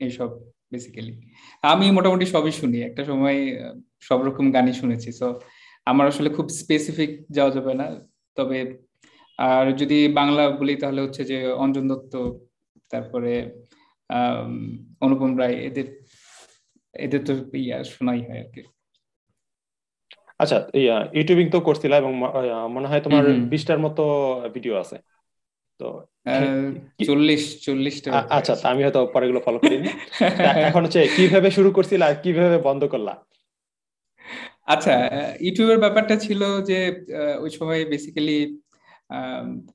এইসব 0.00 0.30
বেসিক্যালি 0.72 1.14
আমি 1.62 1.86
মোটামুটি 1.90 2.26
সবই 2.26 2.52
শুনি। 2.60 2.78
একটা 2.82 3.02
সময় 3.04 3.38
সব 4.00 4.18
রকম 4.26 4.44
গানই 4.52 4.72
শুনেছি। 4.72 5.12
সো 5.12 5.26
আমার 5.86 6.06
আসলে 6.06 6.28
খুব 6.30 6.46
স্পেসিফিক 6.60 7.10
যাওয়া 7.30 7.50
যাবে 7.50 7.72
না। 7.74 7.86
তবে 8.36 8.58
আর 9.38 9.64
যদি 9.72 9.98
বাংলা 10.08 10.50
বলি 10.50 10.74
তাহলে 10.76 11.00
হচ্ছে 11.00 11.22
যে 11.24 11.38
অঞ্জন 11.64 11.84
দত্ত 11.88 12.14
তারপরে 12.90 13.32
অনুপম 15.00 15.32
রায় 15.38 15.56
এদের 15.68 15.86
এদের 16.94 17.20
তো 17.26 17.32
ইয়া 17.64 17.78
শোনাই 17.84 18.20
হয় 18.28 18.40
আর 18.44 18.50
কি। 18.54 18.62
আচ্ছা 20.40 20.58
ইউটিউবিং 21.18 21.46
তো 21.54 21.58
করছিল 21.68 21.92
এবং 22.02 22.12
মনে 22.74 22.88
হয় 22.90 23.02
তোমার 23.06 23.24
বিশটার 23.52 23.80
মতো 23.84 24.04
ভিডিও 24.56 24.74
আছে। 24.82 24.96
তো 25.80 25.86
চল্লিশ 27.08 27.42
চল্লিশটা 27.66 28.10
আচ্ছা 28.36 28.54
আমি 28.72 28.80
হয়তো 28.84 29.00
পরেগুলো 29.14 29.40
ফলো 29.46 29.58
করিনি। 29.62 29.90
এখন 30.68 30.82
হচ্ছে 30.84 31.00
কীভাবে 31.16 31.48
শুরু 31.56 31.70
করছিল 31.76 32.00
আর 32.08 32.14
কীভাবে 32.24 32.58
বন্ধ 32.68 32.82
করলা? 32.92 33.14
আচ্ছা 34.74 34.94
ইউটিউবের 35.46 35.82
ব্যাপারটা 35.84 36.14
ছিল 36.24 36.40
যে 36.68 36.78
ওই 37.44 37.50
সময় 37.58 37.80
বেসিক্যালি 37.92 38.38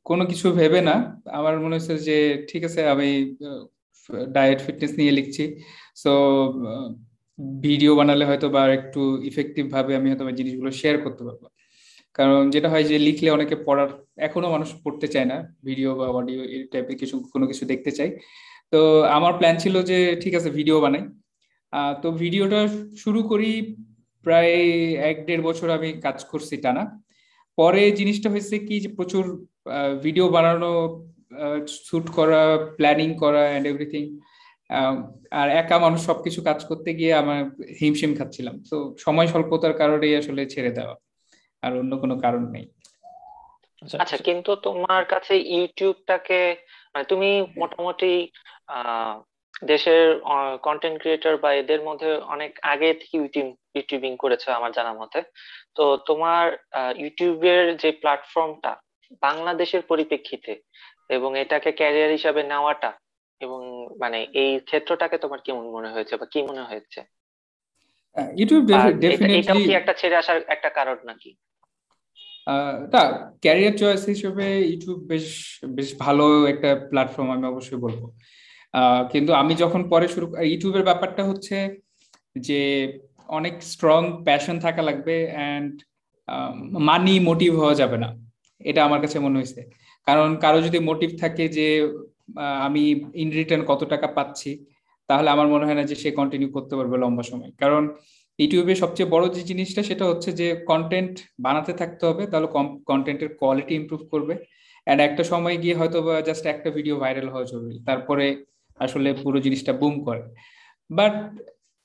কোনো 0.09 0.23
কিছু 0.31 0.47
ভেবে 0.59 0.81
না। 0.89 0.95
আমার 1.39 1.55
মনে 1.63 1.75
হচ্ছে 1.77 1.95
যে 2.07 2.17
ঠিক 2.49 2.61
আছে 2.67 2.81
আমি 2.93 3.09
ডায়েট 4.35 4.59
ফিটনেস 4.65 4.91
নিয়ে 4.99 5.13
লিখছি। 5.17 5.43
সো 6.03 6.11
ভিডিও 7.65 7.91
বানালে 8.00 8.24
হয়তো 8.29 8.48
বা 8.55 8.62
একটু 8.79 9.01
ইফেক্টিভ 9.29 9.65
ভাবে 9.75 9.91
আমি 10.00 10.07
হয়তো 10.12 10.24
জিনিসগুলো 10.39 10.69
শেয়ার 10.81 10.95
করতে 11.05 11.21
পারব। 11.27 11.43
কারণ 12.17 12.39
যেটা 12.53 12.67
হয় 12.74 12.86
যে 12.91 12.95
লিখলে 13.07 13.29
অনেকে 13.38 13.55
পড়ার, 13.67 13.89
এখনও 14.27 14.50
মানুষ 14.55 14.69
পড়তে 14.83 15.07
চায় 15.13 15.27
না 15.31 15.38
ভিডিও 15.67 15.89
বা 16.00 16.05
অডিও 16.19 16.41
এই 16.55 16.62
টাইপের 16.71 16.98
কিছু, 17.01 17.15
কোনো 17.33 17.45
কিছু 17.51 17.63
দেখতে 17.71 17.91
চাই 17.98 18.10
তো 18.74 18.79
আমার 19.17 19.33
প্ল্যান 19.39 19.55
ছিল 19.63 19.75
যে 19.89 19.98
ঠিক 20.24 20.33
আছে 20.39 20.50
ভিডিও 20.60 20.77
বানাই। 20.86 21.03
তো 22.03 22.07
ভিডিওটা 22.21 22.62
শুরু 23.03 23.19
করি 23.31 23.51
প্রায় 24.25 24.53
এক 25.10 25.17
দেড় 25.27 25.43
বছর 25.48 25.67
আমি 25.77 25.89
কাজ 26.05 26.17
করছি 26.31 26.55
টানা। 26.63 26.83
পরে 27.57 27.81
জিনিসটা 28.00 28.27
হয়েছে 28.33 28.55
কি 28.67 28.75
যে 28.83 28.89
প্রচুর 28.98 29.24
ভিডিও 30.05 30.25
বানানো 30.36 30.71
শ্যুট 31.86 32.05
করা 32.17 32.41
প্ল্যানিং 32.77 33.10
করা 33.24 33.41
অ্যান্ড 33.50 33.65
এভরিথিং 33.71 34.03
আর 35.31 35.47
একা 35.61 35.75
মানুষ 35.79 35.99
সবকিছু 36.09 36.39
কাজ 36.43 36.59
করতে 36.69 36.89
গিয়ে 36.93 37.13
আমার 37.13 37.39
হিমশিম 37.79 38.11
খাচ্ছিলাম। 38.19 38.55
তো 38.69 38.77
সময় 38.97 39.27
স্বল্পতার 39.27 39.73
কারণেই 39.73 40.13
আসলে 40.15 40.41
ছেড়ে 40.45 40.71
দেওয়া 40.71 40.95
আর 41.63 41.71
অন্য 41.77 41.93
কোনো 41.97 42.15
কারণ 42.19 42.43
নেই। 42.55 42.65
আচ্ছা, 43.81 43.97
আচ্ছা 43.99 44.17
কিন্তু 44.17 44.51
তোমার 44.55 45.03
কাছে 45.05 45.33
ইউটিউবটাকে 45.55 46.39
মানে 46.93 47.05
তুমি 47.05 47.29
মোটামুটি 47.57 48.11
দেশের 49.63 50.03
কন্টেন্ট 50.63 50.97
ক্রিয়েটর 51.01 51.35
বা 51.37 51.49
এদের 51.53 51.81
মধ্যে 51.81 52.09
অনেক 52.25 52.51
আগে 52.63 52.89
থেকে 52.93 53.15
ইউটিউব 53.17 53.47
ইউটিউবিং 53.75 54.11
করেছ 54.17 54.43
আমার 54.49 54.71
জানা 54.71 54.93
মতে। 54.93 55.19
তো 55.75 55.83
তোমার 56.07 56.45
ইউটিউবের 56.95 57.63
যে 57.77 57.89
প্ল্যাটফর্মটা 57.91 58.71
বাংলাদেশের 59.21 59.81
পরিপ্রেক্ষিতে 59.81 60.53
এবং 61.09 61.29
এটাকে 61.37 61.69
ক্যারিয়ার 61.71 62.15
হিসাবে 62.17 62.41
নেওয়াটা 62.43 62.91
এবং 63.45 63.62
মানে 64.01 64.19
এই 64.41 64.51
ক্ষেত্রটাকে 64.69 65.17
তোমার 65.24 65.39
কেমন 65.45 65.65
মনে 65.75 65.89
হয়েছে 65.93 66.13
বা 66.17 66.25
কি 66.33 66.39
মনে 66.50 66.63
হয়েছে? 66.69 67.00
ইউটিউব 68.39 68.63
ডেফিনেটলি 69.03 69.39
এটাও 69.39 69.60
কি 69.67 69.71
একটা 69.79 69.93
ছেড়ে 70.00 70.15
আসার 70.21 70.38
একটা 70.55 70.69
কারণ 70.77 70.98
নাকি? 71.10 71.31
তা 72.93 73.01
ক্যারিয়ার 73.43 73.75
চয়েস 73.81 74.01
হিসেবে 74.13 74.45
ইউটিউব 74.71 74.98
বেশ 75.12 75.27
বেশ 75.75 75.89
ভালো 76.00 76.25
একটা 76.53 76.69
প্ল্যাটফর্ম 76.89 77.29
আমি 77.36 77.45
অবশ্যই 77.48 77.81
বলব। 77.86 78.01
কিন্তু 79.12 79.31
আমি 79.41 79.53
যখন 79.63 79.81
পরে 79.89 80.07
শুরু 80.13 80.25
ইউটিউবের 80.51 80.88
ব্যাপারটা 80.89 81.24
হচ্ছে 81.29 81.57
যে 82.48 82.62
অনেক 83.38 83.55
স্ট্রং 83.71 84.01
প্যাশন 84.27 84.55
থাকা 84.65 84.81
লাগবে 84.81 85.15
অ্যান্ড 85.36 85.74
মানি 86.89 87.15
মোটিভ 87.29 87.51
হওয়া 87.62 87.75
যাবে 87.81 87.98
না। 88.03 88.10
এটা 88.69 88.81
আমার 88.88 89.00
কাছে 89.03 89.17
মনে 89.25 89.38
হয়েছে। 89.39 89.62
কারণ 90.07 90.29
কারও 90.43 90.60
যদি 90.67 90.79
মোটিভ 90.89 91.10
থাকে 91.19 91.43
যে 91.57 91.67
আমি 92.67 92.83
ইন 93.23 93.29
রিটার্ন 93.39 93.63
কত 93.71 93.81
টাকা 93.93 94.07
পাচ্ছি, 94.17 94.51
তাহলে 95.09 95.29
আমার 95.35 95.47
মনে 95.53 95.65
হয় 95.67 95.77
না 95.79 95.83
যে 95.91 95.95
সে 96.03 96.09
কন্টিনিউ 96.19 96.50
করতে 96.55 96.73
পারবে 96.79 96.95
লম্বা 97.03 97.23
সময়। 97.31 97.51
কারণ 97.61 97.83
ইউটিউবে 98.39 98.73
সবচেয়ে 98.83 99.07
বড় 99.15 99.25
যে 99.35 99.41
জিনিসটা, 99.51 99.81
সেটা 99.89 100.05
হচ্ছে 100.09 100.29
যে 100.39 100.47
কন্টেন্ট 100.71 101.13
বানাতে 101.45 101.73
থাকতে 101.81 102.03
হবে, 102.09 102.23
তাহলে 102.31 102.47
কন্টেন্টের 102.89 103.29
কোয়ালিটি 103.41 103.73
ইমপ্রুভ 103.79 104.01
করবে। 104.13 104.33
অ্যান্ড 104.88 105.00
একটা 105.07 105.23
সময় 105.31 105.55
গিয়ে 105.63 105.75
হয়তো 105.79 105.97
জাস্ট 106.27 106.43
একটা 106.53 106.69
ভিডিও 106.77 106.95
ভাইরাল 107.03 107.27
হওয়া 107.33 107.45
জরুরি, 107.51 107.77
তারপরে 107.89 108.25
আসলে 108.79 109.09
পুরো 109.23 109.38
জিনিসটা 109.45 109.73
বুম 109.81 109.95
করে। 110.07 110.21
But 110.89 111.13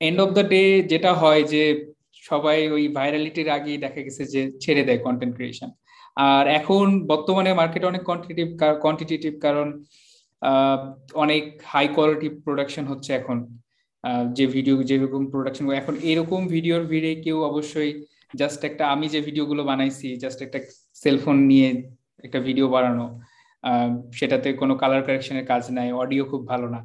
end 0.00 0.18
of 0.24 0.30
the 0.36 0.44
day 0.52 0.62
যেটা 0.92 1.10
হয় 1.22 1.42
যে 1.52 1.62
সবাই 2.30 2.58
ওই 2.76 2.84
ভাইরালিটির 2.98 3.48
আগেই 3.56 3.78
দেখা 3.84 4.00
গেছে 4.06 4.22
যে 4.34 4.40
ছেড়ে 4.62 4.82
দেয় 4.88 5.00
কন্টেন্ট 5.06 5.32
ক্রিয়েশন 5.36 5.70
আর 6.28 6.44
এখন 6.58 6.86
বর্তমানে 7.12 7.50
মার্কেটে 7.60 7.86
অনেক 7.92 8.02
কোয়ান্টিটিভ 8.08 8.46
কোয়ান্টিটেটিভ 8.82 9.32
কারণ 9.46 9.66
অনেক 11.24 11.44
হাই 11.72 11.86
কোয়ালিটি 11.94 12.28
প্রোডাকশন 12.44 12.84
হচ্ছে 12.92 13.10
এখন। 13.20 13.38
যে 14.36 14.44
ভিডিও 14.56 14.74
যেরকম 14.90 15.22
প্রোডাকশন 15.32 15.64
এখন 15.82 15.94
এরকম 16.10 16.40
ভিডিওর 16.54 16.82
ভিড়ে 16.92 17.12
কেউ 17.24 17.36
অবশ্যই 17.50 17.90
জাস্ট 18.40 18.60
একটা, 18.68 18.84
আমি 18.94 19.06
যে 19.14 19.20
ভিডিওগুলো 19.28 19.62
বানাইছি 19.70 20.08
জাস্ট 20.22 20.38
একটা 20.46 20.58
সেলফোন 21.02 21.36
নিয়ে 21.50 21.68
একটা 22.26 22.38
ভিডিও 22.48 22.66
বানানো 22.74 23.06
সেটাতে 24.18 24.48
কোনো 24.60 24.74
কালার 24.82 25.02
কারেকশনের 25.06 25.46
কাজ 25.52 25.62
নাই 25.76 25.88
অডিও 26.02 26.24
খুব 26.30 26.42
ভালো 26.52 26.66
না। 26.74 26.80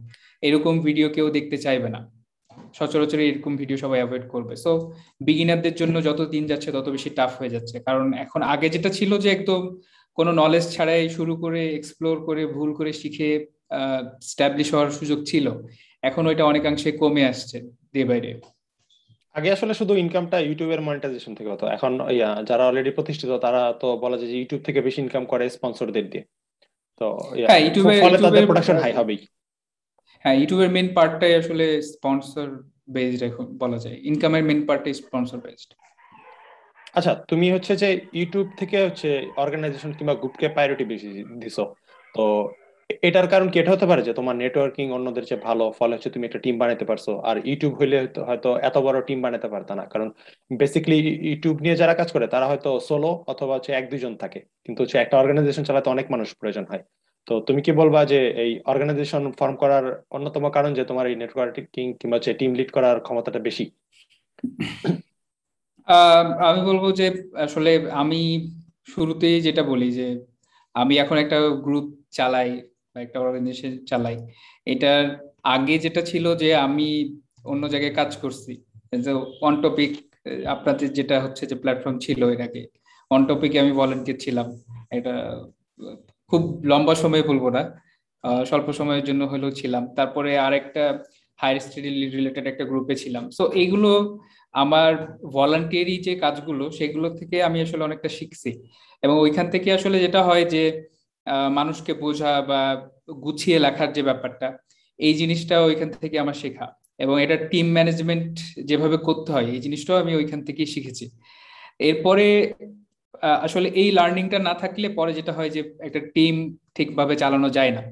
এরকম 0.48 0.74
ভিডিও 0.88 1.08
কেউ 1.16 1.28
দেখতে 1.38 1.58
চাইবে 1.66 1.90
না। 1.96 2.02
সচরাচর 2.78 3.20
এরকম 3.30 3.54
ভিডিও 3.62 3.78
সবাই 3.84 4.00
অ্যাভয়েড 4.02 4.26
করবে। 4.34 4.54
সো 4.64 4.72
বিগিনারদের 5.28 5.76
জন্য 5.82 5.96
যত 6.08 6.20
দিন 6.34 6.44
যাচ্ছে, 6.52 6.70
তত 6.76 6.88
বেশি 6.96 7.10
টাফ 7.18 7.32
হয়ে 7.40 7.54
যাচ্ছে। 7.56 7.76
কারণ 7.88 8.06
এখন 8.26 8.42
আগে 8.54 8.68
যেটা 8.76 8.90
ছিল 8.98 9.12
যে 9.24 9.30
একদম 9.38 9.62
কোনো 10.18 10.32
নলেজ 10.42 10.66
ছাড়াই 10.76 11.04
শুরু 11.18 11.34
করে 11.44 11.62
এক্সপ্লোর 11.80 12.16
করে 12.28 12.42
ভুল 12.56 12.70
করে 12.80 12.92
শিখে 13.02 13.30
স্ট্যাবলিশ 14.32 14.68
হওয়ার 14.74 14.90
সুযোগ 15.00 15.20
ছিল। 15.30 15.46
এখন 16.10 16.24
ওইটা 16.30 16.44
অনেকাংশে 16.52 16.90
কমে 17.02 17.24
আসছে 17.32 17.58
ডে 17.94 18.02
বাই 18.10 18.20
ডে 18.26 18.32
আগে 19.36 19.50
আসলে 19.56 19.74
শুধু 19.80 19.94
ইনকামটা 20.04 20.38
ইউটিউবের 20.48 20.82
মনিটাইজেশন 20.88 21.34
থেকে 21.38 21.50
হতো। 21.54 21.66
এখন 21.76 21.92
যারা 22.50 22.64
অলরেডি 22.70 22.92
প্রতিষ্ঠিত 22.98 23.32
তারা 23.46 23.62
তো 23.82 23.88
বলা 24.04 24.16
যায় 24.20 24.30
যে 24.32 24.38
ইউটিউব 24.40 24.62
থেকে 24.68 24.80
বেশি 24.88 25.00
ইনকাম 25.06 25.24
করে 25.32 25.46
স্পন্সরদের 25.58 26.06
দিয়ে। 26.12 26.24
তো 27.02 27.08
হ্যাঁ 27.50 27.62
ইউটিউবে 27.66 27.94
প্রোডাকশন 28.50 28.78
হাই 28.84 28.92
হবেই। 29.00 29.20
হ্যাঁ 30.24 30.36
ইউটিউবের 30.40 30.70
মেন 30.76 30.88
পার্টটাই 30.98 31.34
আসলে 31.42 31.66
স্পন্সর 31.92 32.48
বেসড 32.96 33.22
এখন 33.30 33.46
বলা 33.64 33.78
যায়। 33.84 33.98
ইনকামের 34.12 34.44
মেন 34.50 34.60
পার্টটাই 34.68 34.96
স্পন্সর 35.02 35.38
বেসড 35.46 35.70
আচ্ছা 36.94 37.12
তুমি 37.30 37.46
হচ্ছে 37.56 37.74
যে 37.82 37.88
ইউটিউব 38.14 38.48
থেকে 38.60 38.78
হচ্ছে 38.88 39.08
অর্গানাইজেশন 39.44 39.92
কিংবা 39.98 40.14
গ্রুপকে 40.22 40.48
প্রায়োরিটি 40.56 40.86
বেশি 40.92 41.10
দিছো, 41.42 41.64
তো 42.16 42.24
এটার 43.04 43.28
কারণ 43.34 43.48
কি? 43.52 43.58
এটা 43.60 43.72
হতে 43.76 43.86
পারে 43.92 44.02
যে 44.08 44.14
তোমার 44.20 44.36
নেটওয়ার্কিং 44.44 44.86
অন্যদের 44.98 45.24
চেয়ে 45.30 45.42
ভালো, 45.48 45.66
ফলে 45.80 45.94
হচ্ছে 45.96 46.10
তুমি 46.16 46.24
একটা 46.26 46.40
টিম 46.46 46.56
বানাতে 46.62 46.86
পারছ। 46.90 47.06
আর 47.30 47.36
ইউটিউব 47.50 47.74
হইলে 47.80 47.98
হয়তো 48.28 48.50
এত 48.68 48.76
বড় 48.86 48.98
টিম 49.08 49.20
বানাতে 49.26 49.48
পারতো 49.54 49.72
না। 49.80 49.84
কারণ 49.94 50.08
বেসিক্যালি 50.52 50.98
ইউটিউব 51.30 51.56
নিয়ে 51.64 51.76
যারা 51.82 51.94
কাজ 51.94 52.10
করে, 52.16 52.26
তারা 52.28 52.46
হয়তো 52.52 52.70
সোলো 52.90 53.12
অথবা 53.28 53.54
হচ্ছে 53.56 53.72
এক 53.74 53.86
দুজন 53.92 54.14
থাকে। 54.24 54.40
কিন্তু 54.66 54.80
হচ্ছে 54.84 54.98
একটা 55.00 55.16
অর্গানাইজেশন 55.22 55.64
চালাতে 55.70 55.88
অনেক 55.90 56.08
মানুষ 56.14 56.28
প্রয়োজন 56.40 56.66
হয়। 56.72 56.84
তো 57.28 57.34
তুমি 57.48 57.62
কি 57.66 57.72
বলবা 57.82 58.00
যে 58.06 58.20
এই 58.44 58.52
অর্গানাইজেশন 58.72 59.24
ফর্ম 59.40 59.56
করার 59.56 59.86
অন্যতম 60.12 60.44
কারণ 60.58 60.72
যে 60.78 60.84
তোমার 60.86 61.06
এই 61.12 61.16
নেটওয়ার্কিং 61.16 61.86
কিংবা 62.00 62.16
হচ্ছে 62.18 62.32
টিম 62.40 62.52
লিড 62.54 62.70
করার 62.72 62.98
ক্ষমতাটা 63.06 63.40
বেশি? 63.48 63.66
আমি 66.50 66.62
বলব 66.70 66.84
যে 67.00 67.08
আসলে 67.46 67.72
আমি 68.02 68.22
শুরুতেই 68.88 69.38
যেটা 69.42 69.64
বলি 69.64 69.90
যে 69.92 70.08
আমি 70.76 70.94
এখন 71.04 71.18
একটা 71.18 71.38
গ্রুপ 71.66 71.86
চালাই 72.18 72.50
বা 72.92 72.98
একটা 73.06 73.18
অর্গানাইজেশন 73.20 73.72
চালাই। 73.90 74.18
এটার 74.74 75.04
আগে 75.56 75.76
যেটা 75.80 76.02
ছিল 76.02 76.26
যে 76.36 76.50
আমি 76.66 76.88
অন্য 77.46 77.64
জায়গায় 77.74 77.96
কাজ 78.00 78.12
করছি। 78.24 78.54
অন 79.48 79.54
টপিক 79.64 79.92
আপনাদের 80.46 80.88
যেটা 80.94 81.16
হচ্ছে 81.24 81.44
যে 81.46 81.56
প্ল্যাটফর্ম 81.62 81.98
ছিল 82.06 82.22
এর 82.34 82.42
আগে 82.48 82.64
অন 83.12 83.22
টপিকে 83.30 83.58
আমি 83.60 83.72
ভলেন্টিয়ার 83.72 84.20
ছিলাম। 84.26 84.48
এটা 84.98 85.14
খুব 86.32 86.42
লম্বা 86.72 86.94
সময় 86.96 87.24
বলব 87.30 87.46
না 87.50 87.64
স্বল্প 88.50 88.68
সময়ের 88.80 89.06
জন্য 89.10 89.22
হলেও 89.32 89.52
ছিলাম। 89.52 89.84
তারপরে 89.98 90.32
আরেকটা 90.38 90.84
হায়ার 91.40 91.58
স্টাডি 91.66 91.90
রিলেটেড 92.18 92.46
একটা 92.48 92.66
গ্রুপে 92.72 92.96
ছিলাম। 92.96 93.24
সো 93.38 93.44
এইগুলো 93.62 93.92
আমার 94.56 94.92
ভলান্টিয়ারি 95.36 95.96
যে 96.08 96.14
কাজগুলো, 96.24 96.66
সেগুলো 96.80 97.08
থেকে 97.20 97.38
আমি 97.48 97.58
আসলে 97.66 97.82
অনেকটা 97.84 98.10
শিখছি। 98.18 98.52
এবং 99.04 99.16
ওইখান 99.26 99.48
থেকে 99.54 99.70
আসলে 99.78 99.98
যেটা 100.06 100.22
হয় 100.30 100.46
যে 100.54 100.64
মানুষকে 101.60 101.94
বোঝা 102.04 102.32
বা 102.50 102.62
গুছিয়ে 103.24 103.58
লেখার 103.66 103.90
যে 103.98 104.02
ব্যাপারটা, 104.10 104.48
এই 105.00 105.14
জিনিসটা 105.22 105.56
ওইখান 105.68 105.90
থেকে 106.04 106.16
আমার 106.24 106.38
শেখা। 106.44 106.68
এবং 107.00 107.16
এটা 107.24 107.38
টিম 107.52 107.68
ম্যানেজমেন্ট 107.78 108.34
যেভাবে 108.70 108.98
করতে 109.08 109.30
হয়, 109.36 109.48
এই 109.56 109.62
জিনিসটাও 109.66 109.98
আমি 110.04 110.12
ওইখান 110.20 110.40
থেকেই 110.48 110.70
শিখেছি। 110.76 111.06
এরপরে 111.90 112.26
আসলে 113.46 113.68
এই 113.82 113.90
লার্নিংটা 113.98 114.40
না 114.48 114.54
থাকলে 114.54 114.88
পরে 115.00 115.12
যেটা 115.20 115.34
হয় 115.38 115.52
যে, 115.56 115.62
একটা 115.88 116.02
টিম 116.16 116.36
ঠিকভাবে 116.76 117.14
চালানো 117.16 117.50
যায় 117.58 117.74
না। 117.78 117.84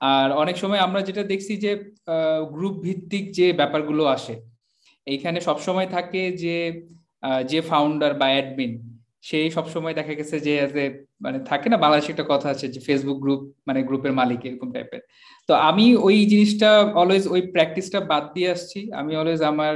আর 0.00 0.28
অনেক 0.42 0.56
সময় 0.62 0.80
আমরা 0.86 1.00
যেটা 1.08 1.22
দেখছি 1.32 1.52
যে 1.64 1.70
গ্রুপ 2.54 2.74
ভিত্তিক 2.86 3.24
যে 3.38 3.46
ব্যাপারগুলো 3.60 4.02
আসে 4.16 4.34
এইখানে 5.06 5.38
সবসময় 5.48 5.88
থাকে 5.96 6.22
যে 6.42 6.56
যে 7.50 7.58
ফাউন্ডার 7.70 8.12
বা 8.20 8.26
অ্যাডমিন 8.34 8.72
সেই 9.28 9.48
সবসময় 9.56 9.94
দেখা 9.98 10.14
গেছে 10.18 10.36
যে 10.46 10.54
মানে 11.24 11.38
থাকে 11.50 11.66
না, 11.72 11.76
বাংলাদেশে 11.84 12.10
একটা 12.14 12.26
কথা 12.32 12.48
আছে 12.54 12.66
যে 12.74 12.80
ফেসবুক 12.86 13.18
গ্রুপ 13.24 13.40
মানে 13.68 13.80
গ্রুপের 13.88 14.12
মালিক, 14.20 14.40
এরকম 14.48 14.68
টাইপের 14.74 15.02
তো 15.48 15.52
আমি 15.68 15.86
ওই 16.06 16.16
জিনিসটা 16.32 16.70
অলওয়েজ 17.02 17.24
ওই 17.34 17.40
প্র্যাকটিসটা 17.54 17.98
বাদ 18.10 18.24
দিয়ে 18.34 18.48
আসছি। 18.54 18.80
আমি 19.00 19.12
অলওয়েজ 19.20 19.42
আমার 19.52 19.74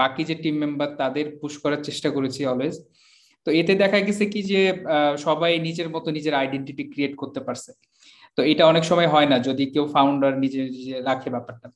বাকি 0.00 0.22
যে 0.28 0.34
টিম 0.42 0.56
মেম্বার 0.62 0.88
তাদের 1.02 1.26
পুশ 1.40 1.54
করার 1.62 1.80
চেষ্টা 1.88 2.08
করেছি 2.16 2.40
অলওয়েজ 2.52 2.76
তো 3.46 3.48
এতে 3.60 3.72
দেখা 3.82 3.98
গেছে 4.06 4.24
কি 4.32 4.40
যে 4.52 4.60
সবাই 5.26 5.52
নিজের 5.66 5.88
মতো 5.94 6.08
নিজের 6.16 6.34
আইডেন্টিটি 6.40 6.84
ক্রিয়েট 6.92 7.14
করতে 7.22 7.40
পারছে। 7.46 7.70
তো 8.36 8.40
এটা 8.50 8.62
অনেক 8.72 8.84
সময় 8.90 9.08
হয় 9.14 9.28
না, 9.32 9.36
যদি 9.48 9.64
কেউ 9.74 9.84
ফাউন্ডার 9.94 10.32
নিজে 10.42 10.60
নিজে 10.76 10.96
রাখে 11.08 11.28
ব্যাপারটা। 11.34 11.66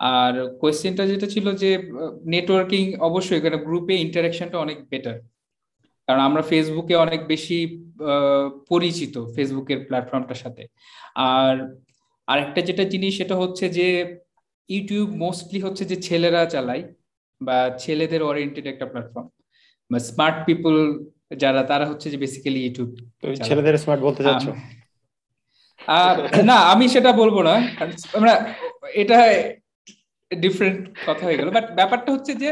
আর 0.00 0.32
কোয়েশ্চেনটা 0.60 1.06
যেটা 1.06 1.26
ছিল 1.26 1.46
যে 1.52 1.70
নেটওয়ার্কিং 2.24 2.82
অবশ্যই 3.00 3.38
এখানে 3.38 3.56
গ্রুপে 3.56 3.94
ইন্টারাকশনটা 3.96 4.58
অনেক 4.58 4.78
বেটার 4.88 5.18
কারণ 6.08 6.20
আমরা 6.20 6.42
ফেসবুকে 6.42 6.94
অনেক 6.96 7.20
বেশি 7.26 7.58
পরিচিত 8.68 9.14
ফেসবুকের 9.36 9.78
প্ল্যাটফর্মটার 9.86 10.34
সাথে। 10.34 10.62
আর 11.16 11.54
আরেকটা 12.28 12.60
যেটা 12.60 12.84
জিনিস 12.84 13.12
সেটা 13.18 13.34
হচ্ছে 13.36 13.64
যে 13.68 14.16
ইউটিউব 14.68 15.08
মোস্টলি 15.14 15.60
হচ্ছে 15.60 15.84
যে 15.84 15.96
ছেলেরা 15.96 16.46
চালায় 16.46 16.84
বা 17.40 17.58
ছেলেদের 17.78 18.22
ওরিয়েন্টেড 18.22 18.66
একটা 18.66 18.86
প্ল্যাটফর্ম 18.86 19.28
বা 19.90 19.98
স্মার্ট 19.98 20.36
পিপল 20.46 20.74
যারা 21.36 21.62
তারা 21.62 21.84
হচ্ছে 21.86 22.10
যে 22.10 22.16
বেসিক্যালি 22.16 22.60
ইউটিউব 22.62 22.88
ছেলেদের 23.48 23.76
স্মার্ট 23.78 24.00
বলতে 24.02 24.22
চাচ্ছ? 24.22 24.46
না 26.50 26.56
আমি 26.72 26.88
সেটা 26.88 27.12
বলব 27.12 27.36
না। 27.42 27.54
আমরা 28.14 28.32
এটা 28.94 29.18
ডিফারেন্ট 30.44 30.80
কথা 31.08 31.22
হয়ে 31.26 31.38
গেল। 31.38 31.48
বাট 31.56 31.66
ব্যাপারটা 31.78 32.10
হচ্ছে 32.14 32.32
যে 32.42 32.50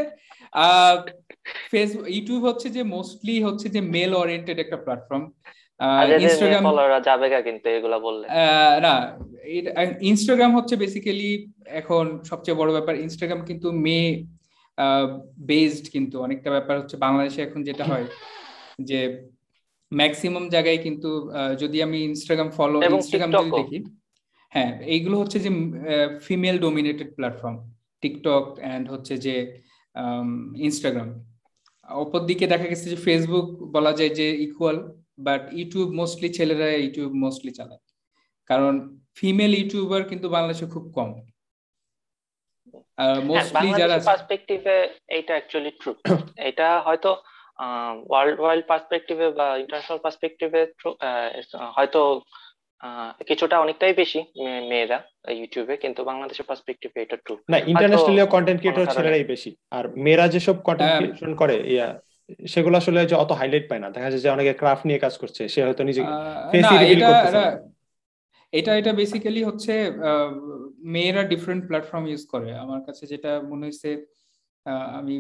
ফেসবুক 1.73 2.07
ইউটিউব 2.17 2.41
হচ্ছে 2.49 2.69
যে 2.77 2.83
মোস্টলি 2.95 3.37
হচ্ছে 3.47 3.67
যে 3.75 3.81
মেল 3.95 4.11
ওরিয়েন্টেড 4.23 4.59
একটা 4.65 4.79
প্ল্যাটফর্ম 4.85 5.25
ইনস্টাগ্রাম 6.25 6.65
যাবে 7.09 7.27
কিন্তু 7.49 7.67
এগুলা 7.77 7.99
বললে। 8.07 8.27
না 8.87 8.95
ইনস্টাগ্রাম 10.11 10.53
হচ্ছে 10.59 10.75
বেসিক্যালি 10.85 11.31
এখন 11.81 12.05
সবচেয়ে 12.31 12.61
বড় 12.61 12.71
ব্যাপার। 12.77 12.95
ইনস্টাগ্রাম 13.07 13.41
কিন্তু 13.49 13.69
মে 13.85 13.99
বেসড 15.51 15.85
কিন্তু 15.95 16.17
অনেকটা 16.27 16.51
ব্যাপার 16.57 16.75
হচ্ছে। 16.81 16.97
বাংলাদেশে 17.05 17.41
এখন 17.47 17.61
যেটা 17.69 17.85
হয় 17.91 18.07
যে 18.89 19.01
ম্যাক্সিমাম 19.93 20.45
জায়গায় 20.55 20.81
কিন্তু 20.87 21.11
যদি 21.63 21.79
আমি 21.87 21.99
ইনস্টাগ্রাম 22.11 22.49
ফলো 22.59 22.79
ইনস্টাগ্রাম 22.83 23.31
যদি 23.33 23.51
দেখি 23.61 23.79
হ্যাঁ 24.53 24.73
এইগুলো 24.95 25.17
হচ্ছে 25.21 25.39
যে 25.45 25.51
female 26.27 26.57
dominated 26.67 27.09
platform 27.17 27.57
TikTok 28.03 28.45
and 28.63 28.85
হচ্ছে 28.93 29.15
যে 29.27 29.35
ইনস্টাগ্রাম 30.67 31.09
অপর 31.89 32.21
দিকে 32.31 32.45
দেখা 32.53 32.67
গেছে 32.73 32.87
যে 32.93 32.99
ফেসবুক 33.07 33.47
বলা 33.75 33.93
যায় 33.99 34.13
যে 34.19 34.27
ইকুয়াল 34.47 34.79
বাট 35.27 35.43
ইউটিউব 35.59 35.89
মোস্টলি 36.01 36.29
ছেলেরা 36.37 36.69
ইউটিউব 36.83 37.11
মোস্টলি 37.25 37.53
চালায়। 37.59 37.83
কারণ 38.51 38.75
ফিমেল 39.19 39.53
ইউটিউবার 39.59 40.03
কিন্তু 40.11 40.27
বাংলাদেশে 40.37 40.67
খুব 40.75 40.85
কম। 40.99 41.11
মোস্টলি 43.31 43.69
যারা 43.81 43.97
পার্সপেক্টিভে 44.11 44.77
এটা 45.19 45.33
অ্যাকচুয়ালি 45.37 45.73
ট্রু 45.81 45.91
এটা 46.51 46.69
হয়তো 46.87 47.11
ওয়ার্ল্ড 48.11 48.39
ওয়াইড 48.43 48.63
পার্সপেক্টিভে 48.71 49.27
বা 49.39 49.47
ইন্টারন্যাশনাল 49.63 50.01
পার্সপেক্টিভে 50.05 50.63
হয়তো 51.77 52.01
কিছুটা 53.29 53.57
অনেকটাই 53.65 53.95
বেশি 54.03 54.21
মেয়েরা 54.71 54.99
ইউটিউবে 55.41 55.75
কিন্তু 55.85 56.01
বাংলাদেশের 56.11 56.47
পার্সপেক্টিভে 56.51 56.99
এটা 57.05 57.17
ট্রু 57.25 57.35
না 57.53 57.59
ইন্টারন্যাশনালি 57.73 58.23
কন্টেন্ট 58.35 58.59
ক্রিয়েটর 58.61 58.87
ছেলেরাই 58.95 59.27
বেশি। 59.33 59.51
আর 59.77 59.85
মেয়েরা 60.05 60.27
যেসব 60.35 60.57
কন্টেন্ট 60.69 60.93
ক্রিয়েশন 60.99 61.33
করে 61.41 61.57
ইয়া 61.75 61.89
সেগুলো 62.53 62.75
আসলে 62.81 63.01
যে 63.11 63.15
অত 63.23 63.31
হাইলাইট 63.41 63.65
পায় 63.71 63.83
না। 63.83 63.89
দেখা 63.95 64.09
যায় 64.13 64.23
যে 64.25 64.31
অনেকে 64.37 64.53
ক্রাফট 64.61 64.85
নিয়ে 64.89 65.03
কাজ 65.05 65.15
করছে 65.23 65.43
সে 65.53 65.61
হয়তো 65.67 65.83
নিজে 65.89 66.03
এটা 68.53 68.73
এটা 68.81 68.93
বেসিক্যালি 69.01 69.43
হচ্ছে 69.49 69.73
মেয়েরা 70.95 71.23
ডিফারেন্ট 71.33 71.63
প্ল্যাটফর্ম 71.69 72.05
ইউজ 72.11 72.23
করে। 72.33 72.51
আমার 72.65 72.81
কাছে 72.87 73.03
যেটা 73.13 73.31
মনে 73.51 73.65
হয়েছে 73.67 73.91
আমি 74.99 75.15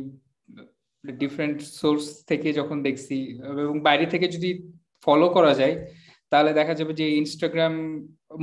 ডিফারেন্ট 1.04 1.58
সোর্স 1.80 2.04
থেকে 2.30 2.48
যখন 2.60 2.76
দেখছি 2.86 3.16
এবং 3.64 3.76
বাইরে 3.86 4.06
থেকে 4.12 4.26
যদি 4.36 4.50
ফলো 5.04 5.26
করা 5.36 5.52
যায় 5.60 5.74
তাহলে 6.32 6.50
দেখা 6.58 6.74
যাবে 6.78 6.92
যে 7.00 7.06
Instagram 7.20 7.74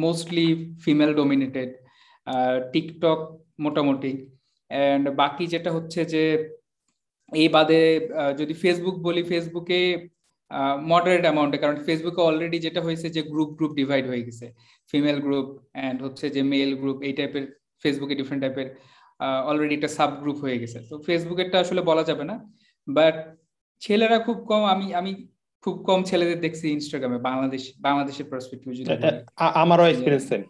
mostly 0.06 0.48
female 0.84 1.12
dominated 1.20 1.70
TikTok 2.74 3.20
মোটামুটি। 3.66 4.12
অ্যান্ড 4.72 5.06
বাকি 5.22 5.44
যেটা 5.54 5.70
হচ্ছে 5.78 6.02
যে 6.14 6.24
এই 7.32 7.50
বাদে 7.56 7.82
যদি 8.40 8.54
ফেসবুক 8.64 8.96
বলি 9.08 9.22
ফেসবুকে 9.32 9.80
মডারেট 10.92 11.24
অ্যামাউন্টে 11.28 11.58
কারণ 11.64 11.78
ফেসবুকে 11.86 12.22
অলরেডি 12.30 12.58
যেটা 12.66 12.82
হয়েছে 12.88 13.08
যে 13.16 13.22
গ্রুপ 13.32 13.50
গ্রুপ 13.58 13.72
ডিভাইড 13.80 14.06
হয়ে 14.12 14.24
গেছে। 14.28 14.46
ফিমেল 14.92 15.18
গ্রুপ 15.26 15.48
অ্যান্ড 15.76 15.98
হচ্ছে 16.06 16.26
যে 16.36 16.42
মেল 16.54 16.72
গ্রুপ 16.82 16.98
এই 17.08 17.14
টাইপের 17.20 17.46
ফেসবুকে 17.84 18.16
ডিফারেন্ট 18.20 18.42
টাইপের 18.46 18.68
অলরেডি 19.50 19.74
একটা 19.78 19.90
সাব 19.98 20.12
গ্রুপ 20.22 20.38
হয়ে 20.44 20.58
গেছে। 20.62 20.80
তো 20.90 20.96
ফেসবুকেরটা 21.08 21.58
আসলে 21.64 21.82
বলা 21.90 22.04
যাবে 22.10 22.24
না। 22.32 22.36
বাট 22.88 23.16
ছেলেরা 23.82 24.18
খুব 24.28 24.38
কম, 24.50 24.62
আমি 24.74 24.88
আমি 25.00 25.12
খুব 25.66 25.76
কম 25.90 26.00
ছেলেদের 26.10 26.40
দেখছি 26.46 26.66
ইনস্টাগ্রামে 26.78 27.20
বাংলাদেশ 27.30 27.64
বাংলাদেশের 27.88 28.28
পার্সপেক্টিভ 28.32 28.70
যদি 28.80 28.90
আমারও 29.62 29.86
এক্সপেরিয়েন্স 29.90 30.28
সেম 30.32 30.42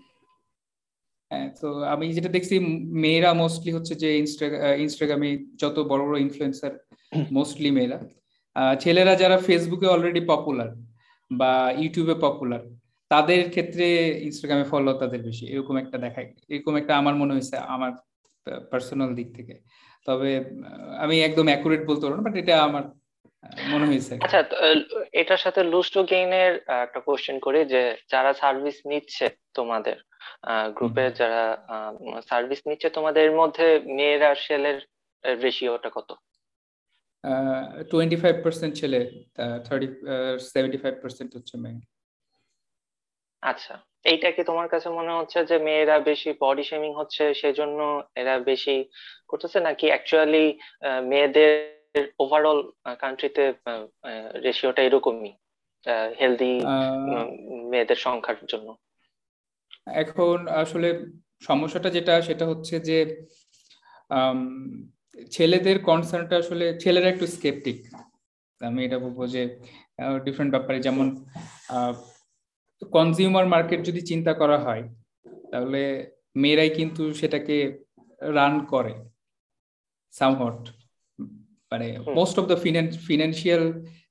হ্যাঁ 1.31 1.47
তো 1.61 1.67
আমি 1.93 2.05
যেটা 2.13 2.29
দেখছি 2.29 2.55
মেয়েরা 3.03 3.31
মোস্টলি 3.43 3.71
হচ্ছে 3.71 3.93
যে 4.03 4.09
ইনস্টাগ্রামে 4.85 5.29
যত 5.61 5.77
বড় 5.91 6.01
বড় 6.07 6.17
ইনফ্লুয়েন্সার 6.25 6.73
মোস্টলি 7.31 7.69
মেয়েরা। 7.77 7.97
ছেলেরা 8.83 9.13
যারা 9.21 9.37
ফেসবুকে 9.47 9.87
অলরেডি 9.87 10.21
পপুলার 10.31 10.69
বা 11.31 11.51
ইউটিউবে 11.81 12.15
পপুলার 12.25 12.61
তাদের 13.11 13.41
ক্ষেত্রে 13.53 13.85
ইনস্টাগ্রামে 14.27 14.65
ফলো 14.71 14.91
তাদের 15.01 15.21
বেশি। 15.27 15.45
এরকম 15.53 15.75
একটা 15.83 15.97
দেখায় 15.97 16.27
এরকম 16.53 16.73
একটা 16.81 16.93
আমার 17.01 17.15
মনে 17.21 17.33
হয়েছে 17.35 17.55
আমার 17.75 17.91
পার্সোনাল 18.71 19.09
দিক 19.19 19.29
থেকে। 19.37 19.55
তবে 20.07 20.31
আমি 21.03 21.15
একদম 21.27 21.45
অ্যাকুরেট 21.51 21.81
বলতে 21.89 22.03
পারব 22.03 22.15
না 22.17 22.25
বাট 22.27 22.35
এটা 22.41 22.55
আমার 22.67 22.83
মনে 23.71 23.85
হয়েছে 23.89 24.13
আচ্ছা 24.25 24.39
এটার 25.21 25.41
সাথে 25.45 25.61
লুজ 25.71 25.87
টু 25.95 26.01
গেইনের 26.11 26.53
একটা 26.85 26.99
কোশ্চেন 27.07 27.37
করি 27.45 27.59
যে 27.73 27.81
যারা 28.11 28.31
সার্ভিস 28.41 28.77
নিচ্ছে 28.91 29.25
তোমাদের 29.57 29.97
গ্রুপে 30.77 31.05
যারা 31.19 31.43
সার্ভিস 32.29 32.61
নিচ্ছে 32.69 32.87
তোমাদের 32.97 33.27
মধ্যে 33.39 33.67
মেয়েরা 33.97 34.31
ছেলের 34.45 34.77
রেশিওটা 35.23 35.89
কত? 35.97 36.09
টোয়েন্টি 37.91 38.17
ফাইভ 38.23 38.35
পার্সেন্ট 38.45 38.73
ছেলে 38.81 38.99
থার্টি 39.67 39.87
সেভেন্টি 40.53 40.79
ফাইভ 40.83 40.93
পার্সেন্ট 41.03 41.29
হচ্ছে 41.37 41.55
মেয়ে। 41.63 41.79
আচ্ছা 43.43 43.73
এইটা 44.11 44.29
কি 44.35 44.41
তোমার 44.49 44.67
কাছে 44.73 44.87
মনে 44.89 45.13
হচ্ছে 45.19 45.39
যে 45.49 45.57
মেয়েরা 45.67 45.95
বেশি 46.09 46.29
বডি 46.43 46.63
শেমিং 46.69 46.91
হচ্ছে 46.99 47.23
সেজন্য 47.41 47.79
এরা 48.21 48.35
বেশি 48.51 48.75
করতেছে? 49.29 49.57
নাকি 49.67 49.85
অ্যাকচুয়ালি 49.91 50.45
মেয়েদের 51.11 51.53
ওভারঅল 52.19 52.59
কান্ট্রিতে 52.99 53.45
রেশিওটা 54.43 54.81
এরকমই 54.83 55.31
হেলদি 56.19 56.53
মেয়েদের 57.71 57.99
সংখ্যার 58.05 58.37
জন্য। 58.47 58.67
এখন 60.03 60.37
আসলে 60.47 60.89
সমস্যাটা 61.41 61.89
যেটা 61.89 62.13
সেটা 62.21 62.45
হচ্ছে 62.45 62.75
যে 62.79 62.97
ছেলেদের 65.31 65.77
কনসার্নটা 65.79 66.35
আসলে 66.37 66.65
ছেলেরা 66.79 67.07
একটু 67.11 67.25
স্কেপটিক 67.27 67.79
আমি 68.61 68.79
এটা 68.85 68.97
বলব 68.99 69.19
যে 69.25 69.41
ডিফারেন্ট 70.25 70.51
ব্যাপারে 70.51 70.77
যেমন 70.79 71.07
কনজিউমার 72.81 73.45
মার্কেট 73.45 73.81
যদি 73.85 74.01
চিন্তা 74.01 74.33
করা 74.33 74.57
হয় 74.59 74.83
তাহলে 75.51 75.81
মেয়েরাই 76.35 76.69
কিন্তু 76.69 77.03
সেটাকে 77.13 77.55
রান 78.21 78.53
করে 78.65 78.93
সামহট 80.13 80.61
মানে 81.71 81.87
most 82.19 82.35
of 82.39 82.45
the 82.51 82.57
financial 83.07 83.63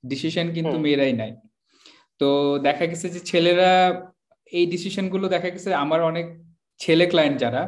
decision 0.05 0.47
কিন্তু 0.57 0.77
মেয়েরাই 0.85 1.15
নাই 1.23 1.33
তো 2.21 2.29
দেখা 2.59 2.85
গেছে 2.91 3.07
যে 3.15 3.21
ছেলেরা 3.31 3.71
এই 4.53 4.65
ডিসিশনগুলো 4.67 5.27
দেখা 5.29 5.49
গেছে 5.51 5.69
আমার 5.85 6.01
অনেক 6.03 6.27
ছেলে 6.81 7.05
ক্লায়েন্ট 7.07 7.37
যারা 7.41 7.63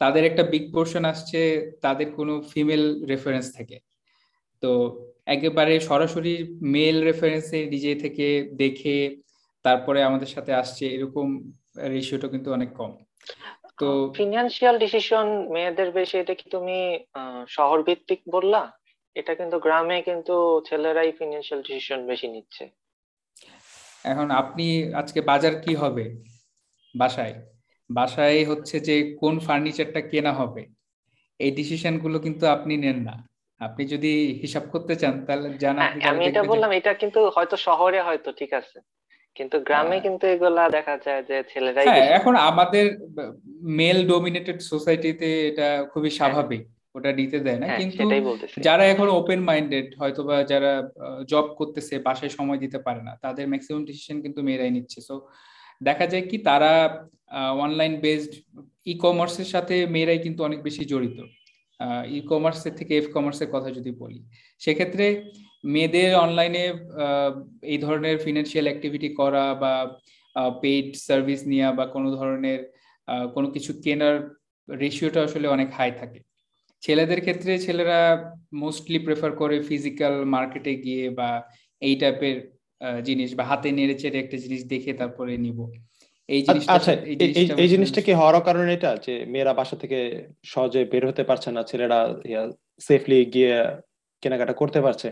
তাদের 0.00 0.22
একটা 0.24 0.42
বিগ 0.42 0.64
পোর্শন 0.74 1.02
আসছে 1.04 1.40
তাদের 1.82 2.08
কোনো 2.16 2.32
ফিমেল 2.52 2.84
রেফারেন্স 3.10 3.46
থেকে। 3.56 3.76
তো 4.62 4.70
একেবারে 5.26 5.74
সরাসরি 5.80 6.34
মেল 6.74 6.96
রেফারেন্সে 7.08 7.58
নিজে 7.72 7.92
থেকে 7.94 8.26
দেখে 8.52 8.96
তারপরে 9.64 9.98
আমাদের 10.02 10.30
সাথে 10.34 10.52
আসছে 10.54 10.84
এরকম 10.96 11.26
রেশিওটা 11.94 12.28
কিন্তু 12.28 12.48
অনেক 12.52 12.70
কম। 12.80 12.92
তো 13.80 13.88
ফিনান্সিয়াল 14.18 14.76
ডিসিশন 14.84 15.26
মেয়েদের 15.54 15.88
বেশি 15.98 16.16
এটা 16.18 16.34
কি 16.40 16.46
তুমি 16.50 16.78
শহর 17.48 17.78
ভিত্তিক 17.88 18.20
বললা? 18.30 18.62
এটা 19.16 19.34
কিন্তু 19.34 19.56
গ্রামে 19.58 20.02
কিন্তু 20.02 20.34
ছেলেরাই 20.68 21.12
ফিনান্সিয়াল 21.12 21.60
ডিসিশন 21.62 22.06
বেশি 22.06 22.28
নিচ্ছে। 22.28 22.64
এখন 24.04 24.30
আপনি 24.30 24.66
আজকে 24.92 25.20
বাজার 25.20 25.54
কি 25.54 25.74
হবে 25.74 26.04
বাসায়? 26.94 27.34
বাসায় 27.90 28.44
হচ্ছে 28.44 28.80
যে 28.80 28.94
কোন 29.20 29.34
ফার্নিচারটা 29.38 30.00
কেনা 30.00 30.32
হবে? 30.32 30.62
এই 31.40 31.50
ডিসিশনগুলো 31.50 32.18
কিন্তু 32.18 32.46
আপনি 32.46 32.76
নেন 32.76 32.98
না। 33.02 33.14
আপনি 33.60 33.86
যদি 33.86 34.12
হিসাব 34.42 34.64
করতে 34.70 34.94
চান 34.96 35.14
তাহলে 35.26 35.48
জানা 35.58 35.82
হ্যাঁ, 35.82 36.10
আমি 36.10 36.24
এটা 36.26 36.42
বললাম 36.42 36.70
এটা 36.72 36.94
কিন্তু 36.94 37.20
হয়তো 37.36 37.56
শহরে 37.56 38.00
হয়তো 38.02 38.32
ঠিক 38.32 38.52
আছে। 38.52 38.78
কিন্তু 39.36 39.56
গ্রামে 39.60 39.88
হ্যাঁ। 39.88 40.00
কিন্তু 40.00 40.26
এগুলা 40.26 40.68
দেখা 40.68 40.96
যায় 40.96 41.22
যে 41.22 41.36
ছেলেরাই 41.42 41.86
হ্যাঁ 41.86 42.06
এখন 42.10 42.36
আমাদের 42.36 42.84
মেল 43.80 43.98
ডোমিনেটেড 44.06 44.58
সোসাইটিতে 44.60 45.28
এটা 45.48 45.68
খুবই 45.84 46.10
স্বাভাবিক। 46.10 46.62
ওটা 46.94 47.10
নিতে 47.18 47.38
দেয় 47.46 47.58
না। 47.62 47.66
কিন্তু 47.80 48.04
যারা 48.66 48.84
এখন 48.92 49.08
ওপেন 49.20 49.40
মাইন্ডেড 49.48 49.86
হয়তোবা 50.00 50.36
যারা 50.52 50.72
জব 51.32 51.46
করতেছে 51.58 51.94
বাসায় 52.06 52.32
সময় 52.38 52.60
দিতে 52.64 52.78
পারে 52.86 53.00
না 53.08 53.12
তাদের 53.24 53.44
ম্যাক্সিমাম 53.52 53.82
ডিসিশন 53.90 54.16
কিন্তু 54.24 54.40
মেয়েরাই 54.46 54.72
নিচ্ছে। 54.76 54.98
সো 55.08 55.14
দেখা 55.88 56.06
যায় 56.12 56.24
কি 56.30 56.36
তারা 56.48 56.72
অনলাইন 57.64 57.94
বেসড 58.04 58.32
ই 58.90 58.94
কমার্সের 59.04 59.48
সাথে 59.54 59.76
মেয়েরাই 59.94 60.20
কিন্তু 60.26 60.40
অনেক 60.48 60.60
বেশি 60.66 60.82
জড়িত। 60.92 61.18
ই 62.16 62.18
কমার্সের 62.30 62.74
থেকে 62.78 62.92
এফ 63.00 63.06
কমার্সের 63.16 63.50
কথা 63.54 63.68
যদি 63.78 63.90
বলি 64.02 64.20
সেক্ষেত্রে 64.60 65.06
মেয়েদের 65.74 66.10
অনলাইনে 66.24 66.64
এই 67.72 67.78
ধরনের 67.84 68.16
ফিনান্সিয়াল 68.24 68.66
অ্যাক্টিভিটি 68.68 69.08
করা 69.20 69.44
বা 69.62 69.74
পেইড 70.62 70.86
সার্ভিস 71.06 71.40
নেওয়া 71.50 71.70
বা 71.78 71.84
কোনো 71.94 72.08
ধরনের 72.18 72.60
কোনো 73.34 73.48
কিছু 73.54 73.70
কেনার 73.84 74.16
রেশিওটা 74.68 75.20
আসলে 75.26 75.46
অনেক 75.56 75.68
হাই 75.78 75.90
থাকে। 76.00 76.20
ছেলেদের 76.82 77.20
ক্ষেত্রে 77.20 77.52
ছেলেরা 77.58 77.98
মোস্টলি 78.62 78.98
প্রেফার 79.06 79.32
করে 79.40 79.56
ফিজিক্যাল 79.70 80.14
মার্কেটে 80.34 80.72
গিয়ে 80.84 81.04
বা 81.18 81.30
এই 81.82 81.94
টাইপের 82.00 82.36
জিনিস 83.02 83.30
বা 83.38 83.44
হাতে 83.50 83.68
নেড়ে 83.72 83.96
চেড়ে 84.02 84.18
একটা 84.20 84.36
জিনিস 84.44 84.62
দেখে 84.72 84.92
তারপরে 85.00 85.32
নিব। 85.44 85.58
এই 86.28 86.40
জিনিসটা 86.46 86.72
আচ্ছা 86.76 86.92
এই 87.62 87.68
জিনিসটা 87.68 88.00
কি 88.06 88.12
হওয়ার 88.12 88.36
কারণ 88.48 88.66
এটা 88.76 88.90
যে 89.06 89.14
মেয়েরা 89.32 89.52
বাসা 89.60 89.76
থেকে 89.76 89.98
সহজে 90.52 90.80
বের 90.92 91.04
হতে 91.08 91.22
পারছে 91.28 91.48
না 91.56 91.62
ছেলেরা 91.70 91.98
সেফলি 92.86 93.18
গিয়ে 93.34 93.54
কেনাকাটা 94.22 94.54
করতে 94.60 94.80
পারছে? 94.86 95.08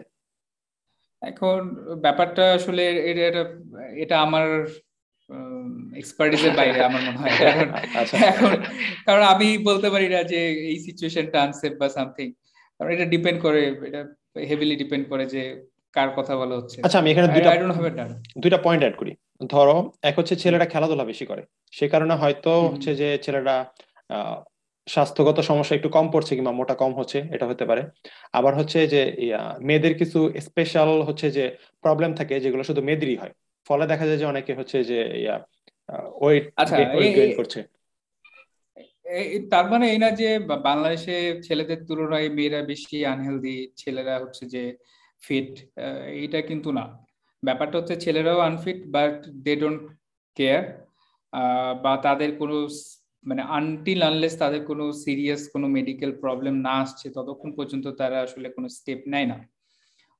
এখন 1.22 1.60
ব্যাপারটা 2.04 2.44
আসলে 2.54 2.84
এটা 3.10 3.42
এটা 4.04 4.16
আমার 4.26 4.46
এক্সপার্টিসের 5.96 6.50
বাইরে 6.50 6.84
আমার 6.84 7.02
মনে 7.02 7.18
হয়। 7.18 7.30
কারণ 7.40 7.68
আচ্ছা। 7.96 8.16
এখন 8.16 8.52
কারণ 9.06 9.22
আমি 9.22 9.58
বলতে 9.58 9.90
পারি 9.90 10.08
না 10.08 10.22
যে 10.22 10.40
এই 10.52 10.78
সিচুয়েশনটা 10.78 11.42
আনসেফ 11.42 11.72
বা 11.78 11.88
সামথিং 11.88 12.32
কারণ 12.80 12.92
এটা 12.92 13.04
ডিপেন্ড 13.04 13.40
করে 13.40 13.66
এটা 13.86 14.04
হেভিলি 14.48 14.76
ডিপেন্ড 14.76 15.08
করে 15.08 15.26
যে 15.26 15.66
কার 15.92 16.08
কথা 16.16 16.36
বলা 16.36 16.54
হচ্ছে। 16.56 16.80
আচ্ছা 16.82 16.98
আমি 16.98 17.10
এখানে 17.10 17.28
দুইটা 17.28 17.50
দুইটা 18.36 18.58
পয়েন্ট 18.58 18.82
অ্যাড 18.82 18.96
করি। 18.96 19.12
ধরো 19.46 19.92
এক 20.02 20.18
হচ্ছে 20.18 20.36
ছেলেরা 20.36 20.64
খেলাধুলা 20.64 21.04
বেশি 21.04 21.24
করে। 21.26 21.42
সে 21.72 21.88
কারণে 21.88 22.14
হয়তো 22.14 22.50
হচ্ছে 22.68 22.94
যে 22.94 23.18
ছেলেরা 23.18 23.54
স্বাস্থ্যগত 24.86 25.40
সমস্যা 25.40 25.76
একটু 25.76 25.88
কম 25.88 26.06
পড়ছে 26.10 26.34
কিংবা 26.34 26.52
মোটা 26.52 26.74
কম 26.74 26.92
হচ্ছে 26.94 27.18
এটা 27.32 27.46
হতে 27.46 27.64
পারে। 27.64 27.82
আবার 28.32 28.54
হচ্ছে 28.54 28.86
যে 28.86 29.00
মেয়েদের 29.60 29.94
কিছু 29.98 30.18
স্পেশাল 30.40 31.02
হচ্ছে 31.02 31.30
যে 31.30 31.44
প্রবলেম 31.80 32.14
থাকে 32.14 32.40
যেগুলো 32.40 32.62
শুধু 32.62 32.82
মেয়েদেরই 32.82 33.16
হয়। 33.16 33.32
ফলে 33.70 33.84
দেখা 33.92 34.04
যায় 34.08 34.20
যে 34.20 34.26
অনেকে 34.32 34.52
হচ্ছে 34.58 34.76
যে 34.90 34.98
ওয়েট 36.22 36.44
আচ্ছা 36.60 36.76
গেইন 37.16 37.32
করছে। 37.38 37.60
তার 39.52 39.66
মানে 39.72 39.84
এই 39.92 39.98
না 40.04 40.08
যে 40.20 40.28
বাংলাদেশে 40.68 41.16
ছেলেদের 41.46 41.80
তুলনায় 41.88 42.28
মেয়েরা 42.36 42.60
বেশি 42.72 42.96
আনহেলদি 43.12 43.56
ছেলেরা 43.76 44.14
হচ্ছে 44.22 44.44
যে 44.54 44.62
ফিট 45.22 45.52
এটা 46.24 46.40
কিন্তু 46.50 46.68
না। 46.78 46.84
ব্যাপারটা 47.42 47.76
হচ্ছে 47.78 47.96
ছেলেরাও 48.04 48.40
unfit 48.48 48.78
but 48.96 49.16
they 49.44 49.52
don't 49.56 49.82
care 50.36 50.64
বা 51.84 51.92
তাদের 52.06 52.30
কোনো 52.40 52.56
মানে 53.26 53.42
আনটিল 53.58 54.00
আনলেস 54.02 54.34
তাদের 54.38 54.62
কোনো 54.70 54.84
সিরিয়াস 55.04 55.42
কোনো 55.54 55.66
মেডিকেল 55.76 56.10
প্রবলেম 56.24 56.54
না 56.66 56.74
আসছে 56.82 57.06
ততক্ষণ 57.16 57.50
পর্যন্ত 57.58 57.86
তারা 58.00 58.18
আসলে 58.26 58.48
কোনো 58.56 58.68
স্টেপ 58.68 59.00
নেয় 59.06 59.28
না। 59.32 59.38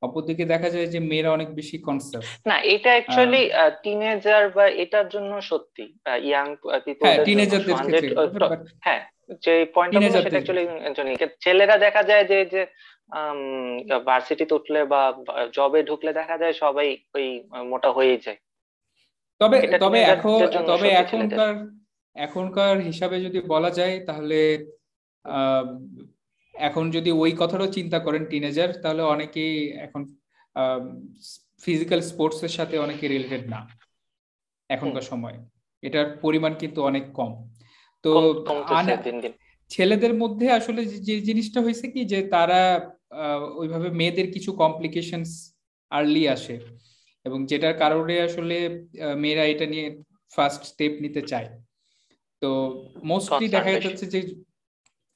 অপরদিকে 0.03 0.45
দেখা 0.45 0.69
যায় 0.71 0.87
যে 0.87 0.99
মেয়েরা 1.01 1.31
অনেক 1.33 1.49
বেশি 1.55 1.77
কনসেপ্ট 1.79 2.27
না 2.47 2.57
এটা 2.75 2.91
অ্যাকচুয়ালি 2.91 3.43
টিনেজার 3.83 4.43
বা 4.51 4.65
এটার 4.69 5.07
জন্য 5.09 5.33
সত্যি 5.41 5.85
ইয়াং 6.23 6.47
হ্যাঁ 7.01 7.19
টিনেজারদের 7.25 7.77
ক্ষেত্রে 7.77 8.15
হ্যাঁ 8.81 9.03
যে 9.45 9.55
পয়েন্ট 9.75 9.93
সেটা 10.17 10.31
অ্যাকচুয়ালি 10.31 10.65
ছেলেরা 11.41 11.77
দেখা 11.77 12.03
যায় 12.03 12.25
যে 12.25 12.39
যে 12.45 12.63
ভার্সিটিতে 14.07 14.53
উঠলে 14.55 14.81
বা 14.85 15.03
জবে 15.53 15.81
ঢুকলে 15.83 16.13
দেখা 16.13 16.37
যায় 16.39 16.53
সবাই 16.53 16.89
ওই 17.15 17.27
মোটা 17.65 17.91
হয়েই 17.93 18.19
যায়। 18.19 18.41
তবে 19.41 19.59
তবে 19.79 20.01
এখন 20.15 20.39
তবে 20.67 20.89
এখনকার 20.95 21.55
এখনকার 22.17 22.75
হিসাবে 22.81 23.17
যদি 23.21 23.41
বলা 23.47 23.71
যায় 23.71 23.97
তাহলে 24.05 24.39
এখন 26.69 26.85
যদি 26.97 27.11
ওই 27.23 27.33
কথাটাও 27.39 27.75
চিন্তা 27.79 27.99
করেন 27.99 28.23
টিনেজার 28.31 28.71
তাহলে 28.83 29.03
অনেকেই 29.15 29.55
এখন 29.87 30.03
ফিজিক্যাল 31.63 32.01
স্পোর্টস 32.11 32.39
এর 32.47 32.53
সাথে 32.59 32.77
অনেকে 32.79 33.05
রিলেটেড 33.09 33.45
না 33.55 33.61
এখনকার 34.71 35.05
সময়। 35.11 35.37
এটার 35.83 36.07
পরিমাণ 36.25 36.53
কিন্তু 36.55 36.81
অনেক 36.83 37.05
কম। 37.13 37.33
তো 38.05 38.11
ছেলেদের 39.71 40.13
মধ্যে 40.15 40.47
আসলে 40.59 40.81
যে 41.09 41.15
জিনিসটা 41.21 41.59
হয়েছে 41.61 41.87
কি 41.95 42.01
যে 42.13 42.19
তারা 42.35 42.61
ওইভাবে 43.61 43.89
মেয়েদের 43.91 44.29
কিছু 44.33 44.51
কমপ্লিকেশন 44.63 45.23
আর্লি 45.93 46.23
আসে 46.29 46.57
এবং 47.27 47.39
যেটার 47.47 47.77
কারণে 47.79 48.15
আসলে 48.29 48.57
মেয়েরা 49.17 49.45
এটা 49.53 49.67
নিয়ে 49.67 49.87
ফার্স্ট 50.33 50.63
স্টেপ 50.71 50.93
নিতে 51.05 51.21
চায়। 51.23 51.49
তো 52.43 52.51
মোস্টলি 53.05 53.47
দেখা 53.49 53.71
যাচ্ছে 53.77 54.07
যে 54.15 54.21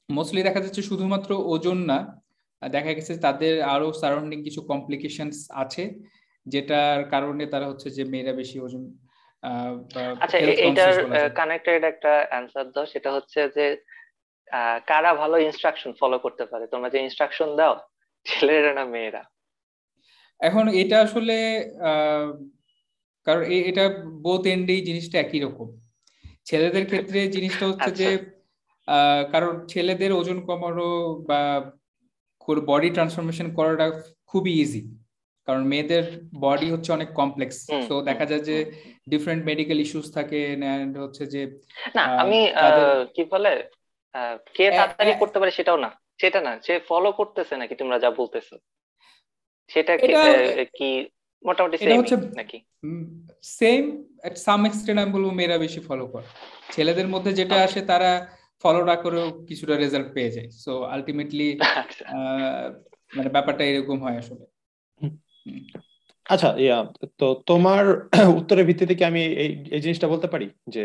মোস্টলি 0.09 0.43
দেখা 0.43 0.59
যাচ্ছে 0.59 0.81
শুধুমাত্র 0.81 1.29
ওজন 1.45 1.77
না 1.77 2.21
দেখা 2.69 2.93
গেছে 2.93 3.17
তাদের 3.17 3.61
আরও 3.61 3.93
সারাউন্ডিং 3.93 4.43
কিছু 4.43 4.61
কমপ্লিকেশন 4.61 5.29
আছে 5.49 5.83
যেটার 6.45 7.09
কারণে 7.09 7.45
তারা 7.45 7.65
হচ্ছে 7.67 7.89
যে 7.89 8.03
মেয়েরা 8.03 8.33
বেশি 8.33 8.59
ওজন 8.59 8.83
আচ্ছা 10.19 10.37
এটার 10.37 10.93
কানেক্টেড 11.35 11.83
একটা 11.83 12.25
অ্যান্সার 12.29 12.71
দাও 12.71 12.85
সেটা 12.85 13.11
হচ্ছে 13.11 13.39
যে 13.55 13.65
কারা 14.87 15.13
ভালো 15.13 15.37
ইনস্ট্রাকশন 15.37 15.93
ফলো 15.99 16.19
করতে 16.19 16.45
পারে? 16.45 16.67
তোমরা 16.67 16.89
যে 16.89 16.99
ইনস্ট্রাকশন 16.99 17.55
দাও 17.55 17.75
ছেলেরা 18.25 18.73
না 18.73 18.85
মেয়েরা? 18.85 19.23
এখন 20.39 20.67
এটা 20.67 21.01
আসলে 21.01 21.37
কারণ 23.27 23.43
এটা 23.43 23.89
বোথ 24.21 24.45
এন্ডেই 24.45 24.81
জিনিসটা 24.81 25.19
একই 25.19 25.39
রকম। 25.39 25.67
ছেলেদের 26.45 26.85
ক্ষেত্রে 26.85 27.27
জিনিসটা 27.27 27.67
হচ্ছে 27.67 27.91
যে 27.91 28.07
আচ্ছা। 28.07 28.34
কারণ 29.33 29.53
ছেলেদের 29.67 30.11
ওজন 30.19 30.37
কমানো 30.47 30.87
বা 31.29 31.41
বডি 32.71 32.89
ট্রান্সফরমেশন 32.95 33.47
করাটা 33.57 33.87
খুবই 34.29 34.53
ইজি 34.63 34.81
কারণ 35.47 35.63
মেয়েদের 35.71 36.05
বডি 36.43 36.67
হচ্ছে 36.73 36.89
অনেক 36.97 37.09
কমপ্লেক্স 37.19 37.57
তো 37.89 37.95
দেখা 38.09 38.25
যায় 38.31 38.43
যে 38.49 38.57
ডিফারেন্ট 39.11 39.41
মেডিকেল 39.49 39.77
ইস্যুস 39.85 40.07
থাকে 40.17 40.39
হচ্ছে 41.05 41.23
যে 41.33 41.41
না 41.95 42.03
আমি 42.21 42.39
কি 43.15 43.23
বলে 43.33 43.51
কে 44.55 44.65
তাড়াতাড়ি 44.77 45.11
করতে 45.21 45.37
পারে 45.39 45.51
সেটাও 45.57 45.79
না 45.85 45.89
সেটা 46.21 46.39
না 46.47 46.53
সে 46.65 46.73
ফলো 46.89 47.09
করতেছে 47.19 47.53
নাকি 47.61 47.75
তোমরা 47.81 47.97
যা 48.03 48.09
বলতেছো? 48.21 48.55
সেটা 49.69 49.93
কি 50.77 50.89
মোটামুটি 51.45 51.77
সেম 51.77 51.99
নাকি? 52.39 52.57
সেম 53.59 53.83
এট 54.27 54.35
সাম 54.45 54.59
এক্সটেন্ট 54.67 54.97
আমি 55.01 55.11
বলব 55.15 55.27
মেয়েরা 55.39 55.57
বেশি 55.65 55.79
ফলো 55.87 56.05
করে। 56.13 56.27
ছেলেদের 56.73 57.07
মধ্যে 57.13 57.31
যেটা 57.39 57.57
আসে 57.65 57.81
তারা 57.91 58.11
ফলো 58.65 58.81
না 58.85 58.95
করেও 58.95 59.25
কিছুটা 59.49 59.75
রেজাল্ট 59.75 60.07
পেয়ে 60.13 60.31
যায়। 60.31 60.49
সো 60.63 60.71
আলটিমেটলি 60.85 61.47
আচ্ছা। 61.81 62.05
মানে 63.11 63.29
ব্যাপারটা 63.29 63.63
এরকম 63.63 63.97
হয় 64.01 64.17
আসলে। 64.17 64.45
আচ্ছা 66.25 66.49
ইয়া 66.57 66.77
তো 67.19 67.25
তোমার 67.47 67.83
উত্তরের 68.39 68.65
ভিত্তিতে 68.65 68.93
কি 68.95 69.03
আমি 69.03 69.21
এই 69.43 69.49
এই 69.71 69.81
জিনিসটা 69.81 70.07
বলতে 70.07 70.27
পারি? 70.27 70.45
যে 70.67 70.83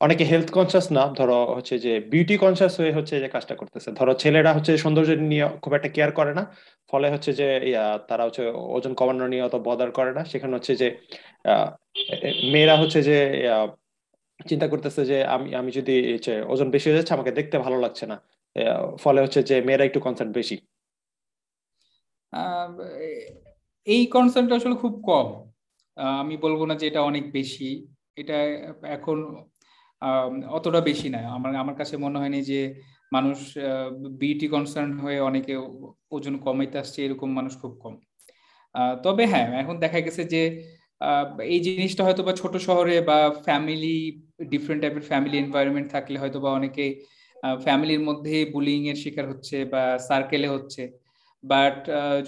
অনেকে 0.00 0.24
হেলথ 0.24 0.48
কনসিয়াস 0.50 0.86
না 0.92 1.04
ধরো 1.18 1.38
হচ্ছে 1.56 1.74
যে 1.78 1.92
বিউটি 2.12 2.34
কনসিয়াস 2.36 2.74
হয়ে 2.80 2.92
হচ্ছে 2.92 3.14
যে 3.20 3.28
কাজটা 3.28 3.54
করতেছে। 3.54 3.88
ধরো 3.92 4.12
ছেলেরা 4.14 4.50
হচ্ছে 4.54 4.72
সৌন্দর্য 4.76 5.10
নিয়ে 5.32 5.44
খুব 5.62 5.72
একটা 5.74 5.88
কেয়ার 5.88 6.12
করে 6.12 6.32
না। 6.34 6.42
ফলে 6.90 7.06
হচ্ছে 7.10 7.30
যে 7.32 7.46
ইয়া 7.64 7.84
তারা 8.08 8.22
হচ্ছে 8.24 8.42
ওজন 8.76 8.92
কমানো 8.94 9.24
নিয়ে 9.28 9.42
অত 9.42 9.56
বদার 9.66 9.90
করে 9.90 10.12
না। 10.12 10.22
সেখানে 10.24 10.52
হচ্ছে 10.56 10.72
যে 10.76 10.88
মেয়েরা 12.52 12.74
হচ্ছে 12.76 12.98
যে 13.02 13.16
চিন্তা 14.48 14.66
করতেছে 14.68 15.02
যে 15.06 15.16
আমি 15.24 15.48
আমি 15.54 15.70
যদি 15.78 15.94
ওজন 16.48 16.68
বেশি 16.70 16.86
হয়ে 16.88 16.98
যাচ্ছে, 16.98 17.14
আমাকে 17.14 17.32
দেখতে 17.32 17.56
ভালো 17.58 17.78
লাগছে 17.80 18.04
না। 18.06 18.16
ফলে 18.98 19.18
হচ্ছে 19.24 19.40
যে 19.42 19.56
মেয়েরা 19.66 19.84
একটু 19.84 20.00
কনসার্ন 20.00 20.32
বেশি। 20.32 20.56
এই 23.86 24.02
কনসার্নটা 24.06 24.54
আসলে 24.56 24.74
খুব 24.74 24.94
কম। 25.02 25.26
আমি 26.22 26.34
বলব 26.36 26.64
না 26.64 26.74
যে 26.74 26.86
এটা 26.86 27.00
অনেক 27.02 27.24
বেশি। 27.32 27.70
এটা 28.16 28.36
এখন 28.96 29.18
অতটা 30.48 30.80
বেশি 30.80 31.08
না। 31.08 31.18
আমার 31.36 31.50
আমার 31.56 31.76
কাছে 31.76 31.96
মনে 31.96 32.18
হয়নি 32.18 32.40
যে 32.42 32.60
মানুষ 33.12 33.38
বিউটি 34.20 34.46
কনসার্ন 34.48 34.90
হয়ে 34.98 35.18
অনেকে 35.20 35.54
ওজন 36.10 36.34
কমাইতে 36.38 36.78
আসছে, 36.78 36.98
এরকম 37.04 37.28
মানুষ 37.34 37.52
খুব 37.62 37.72
কম। 37.82 37.94
তবে 39.04 39.24
হ্যাঁ 39.26 39.48
এখন 39.62 39.76
দেখা 39.80 40.00
গেছে 40.00 40.24
যে 40.24 40.42
এই 41.54 41.60
জিনিসটা 41.60 42.04
হয়তো 42.04 42.22
বা 42.22 42.32
ছোট 42.32 42.54
শহরে 42.56 43.00
বা 43.00 43.18
ফ্যামিলি 43.46 43.96
ডিফারেন্ট 44.52 44.80
টাইপের 44.82 45.04
ফ্যামিলি 45.10 45.36
এনভায়রনমেন্ট 45.38 45.88
থাকলে 45.94 46.16
হয়তো 46.22 46.38
বা 46.44 46.50
অনেকে 46.58 46.84
ফ্যামিলির 47.64 48.02
মধ্যে 48.08 48.36
বুলিং 48.54 48.80
এর 48.88 48.98
শিকার 49.02 49.26
হচ্ছে 49.32 49.56
বা 49.72 49.82
সার্কেলে 50.08 50.48
হচ্ছে। 50.54 50.82
বাট 51.44 51.76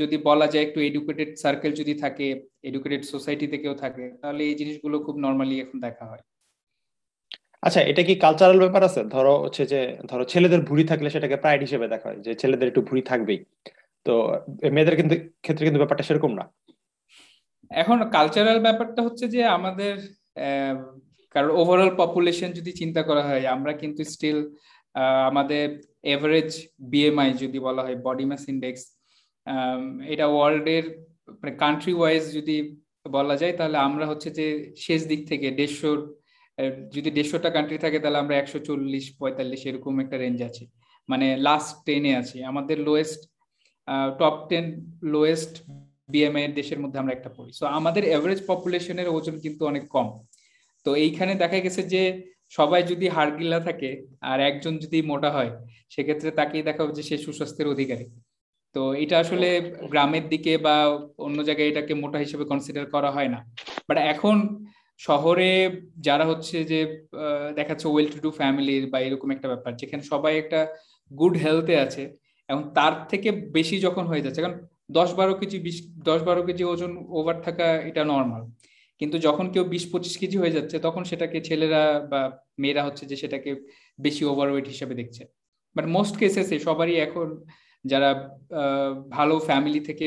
যদি 0.01 0.17
বলা 0.29 0.47
যায় 0.53 0.65
একটু 0.67 0.79
এডুকেটেড 0.81 1.31
সার্কেল 1.45 1.73
যদি 1.81 1.95
থাকে 1.95 2.27
এডুকেটেড 2.69 3.03
সোসাইটিতে 3.13 3.57
কেউ 3.59 3.75
থাকে 3.75 4.05
তাহলে 4.23 4.43
এই 4.49 4.55
জিনিসগুলো 4.61 4.97
খুব 5.07 5.17
নর্মালি 5.25 5.55
এখন 5.65 5.79
দেখা 5.87 6.05
হয়। 6.11 6.23
আচ্ছা 7.63 7.81
এটা 7.91 8.03
কি 8.09 8.15
কালচারাল 8.25 8.59
ব্যাপার 8.65 8.83
আছে? 8.89 9.01
ধরো 9.15 9.33
হচ্ছে 9.45 9.63
যে 9.73 9.81
ধরো 10.11 10.25
ছেলেদের 10.25 10.61
ভুড়ি 10.61 10.85
থাকলে 10.91 11.09
সেটাকে 11.15 11.37
প্রাইড 11.37 11.61
হিসেবে 11.67 11.87
দেখা 11.89 12.07
হয় 12.09 12.19
যে 12.27 12.33
ছেলেদের 12.35 12.69
একটু 12.69 12.83
ভুড়ি 12.89 13.03
থাকবেই। 13.11 13.41
তো 14.07 14.13
মেয়েদের 14.75 14.97
কিন্তু 15.01 15.15
ক্ষেত্রে 15.45 15.65
কিন্তু 15.67 15.81
ব্যাপারটা 15.83 16.05
সেরকম 16.09 16.33
না। 16.39 16.45
এখন 17.71 17.99
কালচারাল 18.11 18.59
ব্যাপারটা 18.67 19.01
হচ্ছে 19.03 19.25
যে 19.35 19.41
আমাদের 19.57 19.95
কারণ 21.35 21.49
ওভারঅল 21.61 21.93
পপুলেশন 22.03 22.49
যদি 22.59 22.73
চিন্তা 22.81 23.03
করা 23.09 23.23
হয়, 23.29 23.45
আমরা 23.57 23.73
কিন্তু 23.83 24.03
স্টিল 24.13 24.39
আমাদের 25.31 25.67
এভারেজ 26.15 26.51
বিএমআই 26.93 27.31
যদি 27.43 27.59
বলা 27.67 27.83
হয় 27.87 27.99
বডি 28.07 28.25
মাস 28.31 28.43
ইন্ডেক্স 28.53 28.83
এটা 30.13 30.27
ওয়ার্ল্ডের 30.35 30.85
মানে 31.41 31.53
কান্ট্রি 31.65 31.93
ওয়াইজ 32.01 32.23
যদি 32.39 32.57
বলা 33.17 33.35
যায়, 33.41 33.55
তাহলে 33.59 33.79
আমরা 33.89 34.05
হচ্ছে 34.11 34.29
যে 34.39 34.47
শেষ 34.87 35.01
দিক 35.11 35.21
থেকে 35.31 35.47
দেড়শোর 35.59 35.99
যদি 36.95 37.11
দেড়শোটা 37.17 37.51
কান্ট্রি 37.57 37.79
থাকে, 37.85 37.99
তাহলে 38.03 38.19
আমরা 38.23 38.35
একশো 38.37 38.59
চল্লিশ, 38.69 39.05
পঁয়তাল্লিশ 39.21 39.61
এরকম 39.71 39.95
একটা 40.05 40.17
রেঞ্জ 40.25 40.39
আছে। 40.49 40.65
মানে 41.09 41.27
লাস্ট 41.47 41.75
টেনে 41.87 42.13
আছি। 42.21 42.37
আমাদের 42.51 42.77
lowest 42.89 43.21
top 44.21 44.37
ten 44.51 44.65
lowest 45.15 45.53
BMI 46.13 46.45
দেশের 46.61 46.79
মধ্যে 46.83 46.99
আমরা 47.03 47.13
একটা 47.15 47.31
পড়ি। 47.37 47.51
সো 47.59 47.65
আমাদের 47.79 48.03
এভারেজ 48.17 48.41
পপুলেশনের 48.51 49.09
ওজন 49.17 49.37
কিন্তু 49.45 49.63
অনেক 49.71 49.85
কম। 49.97 50.09
তো 50.87 50.91
এইখানে 50.97 51.33
দেখা 51.35 51.59
গেছে 51.61 51.83
যে 51.95 52.03
সবাই 52.53 52.81
যদি 52.83 53.07
হাড়গিলা 53.09 53.59
থাকে 53.61 53.91
আর 54.23 54.39
একজন 54.41 54.73
যদি 54.79 54.99
মোটা 55.03 55.31
হয় 55.37 55.51
সেক্ষেত্রে 55.91 56.31
তাকেই 56.31 56.63
দেখা 56.63 56.83
যে 56.99 57.03
সে 57.03 57.17
সুস্বাস্থ্যের 57.19 57.69
অধিকারী। 57.69 58.07
তো 58.75 58.83
এটা 58.95 59.17
আসলে 59.19 59.49
গ্রামের 59.93 60.25
দিকে 60.29 60.53
বা 60.59 60.75
অন্য 61.19 61.39
জায়গায় 61.45 61.69
এটাকে 61.69 61.93
মোটা 61.95 62.19
হিসেবে 62.19 62.45
কনসিডার 62.45 62.85
করা 62.95 63.11
হয় 63.11 63.31
না। 63.35 63.39
বাট 63.89 63.99
এখন 64.13 64.37
শহরে 65.01 65.51
যারা 65.99 66.25
হচ্ছে 66.25 66.57
যে 66.65 66.81
দেখাচ্ছে 67.57 67.87
ওয়েল 67.89 68.09
টু 68.13 68.19
ডু 68.21 68.31
ফ্যামিলির 68.31 68.85
বা 68.91 68.99
এরকম 69.01 69.29
একটা 69.33 69.47
ব্যাপার 69.49 69.73
যেখানে 69.75 70.03
সবাই 70.03 70.35
একটা 70.39 70.61
গুড 71.11 71.35
হেলথে 71.37 71.75
আছে 71.79 72.03
এবং 72.49 72.63
তার 72.75 72.95
থেকে 73.09 73.29
বেশি 73.53 73.77
যখন 73.81 74.05
হয়ে 74.07 74.25
যাচ্ছে 74.25 74.41
কারণ 74.41 74.57
দশ 74.91 75.09
বারো 75.15 75.33
কেজি 75.35 75.59
বিশ 75.59 75.77
দশ 76.05 76.21
বারো 76.23 76.43
কেজি 76.43 76.63
ওজন 76.65 76.93
ওভার 77.11 77.37
থাকা 77.43 77.67
এটা 77.91 78.03
নর্মাল 78.05 78.43
কিন্তু 79.03 79.17
যখন 79.27 79.47
কেউ 79.55 79.65
বিশ 79.75 79.85
পঁচিশ 79.93 80.15
কেজি 80.21 80.37
হয়ে 80.43 80.55
যাচ্ছে 80.57 80.77
তখন 80.87 81.03
সেটাকে 81.11 81.39
ছেলেরা 81.49 81.83
বা 82.13 82.21
মেয়েরা 82.63 82.83
হচ্ছে 82.87 83.05
যে 83.11 83.17
সেটাকে 83.23 83.51
বেশি 84.05 84.23
ওভারওয়েট 84.33 84.67
হিসেবে 84.73 84.95
দেখছে। 85.01 85.23
বাট 85.77 85.87
মোস্ট 85.97 86.15
কেসেসে 86.21 86.57
সবারই 86.67 86.97
এখন 87.07 87.29
যারা 87.85 88.11
ভালো 89.17 89.35
ফ্যামিলি 89.49 89.81
থেকে 89.89 90.07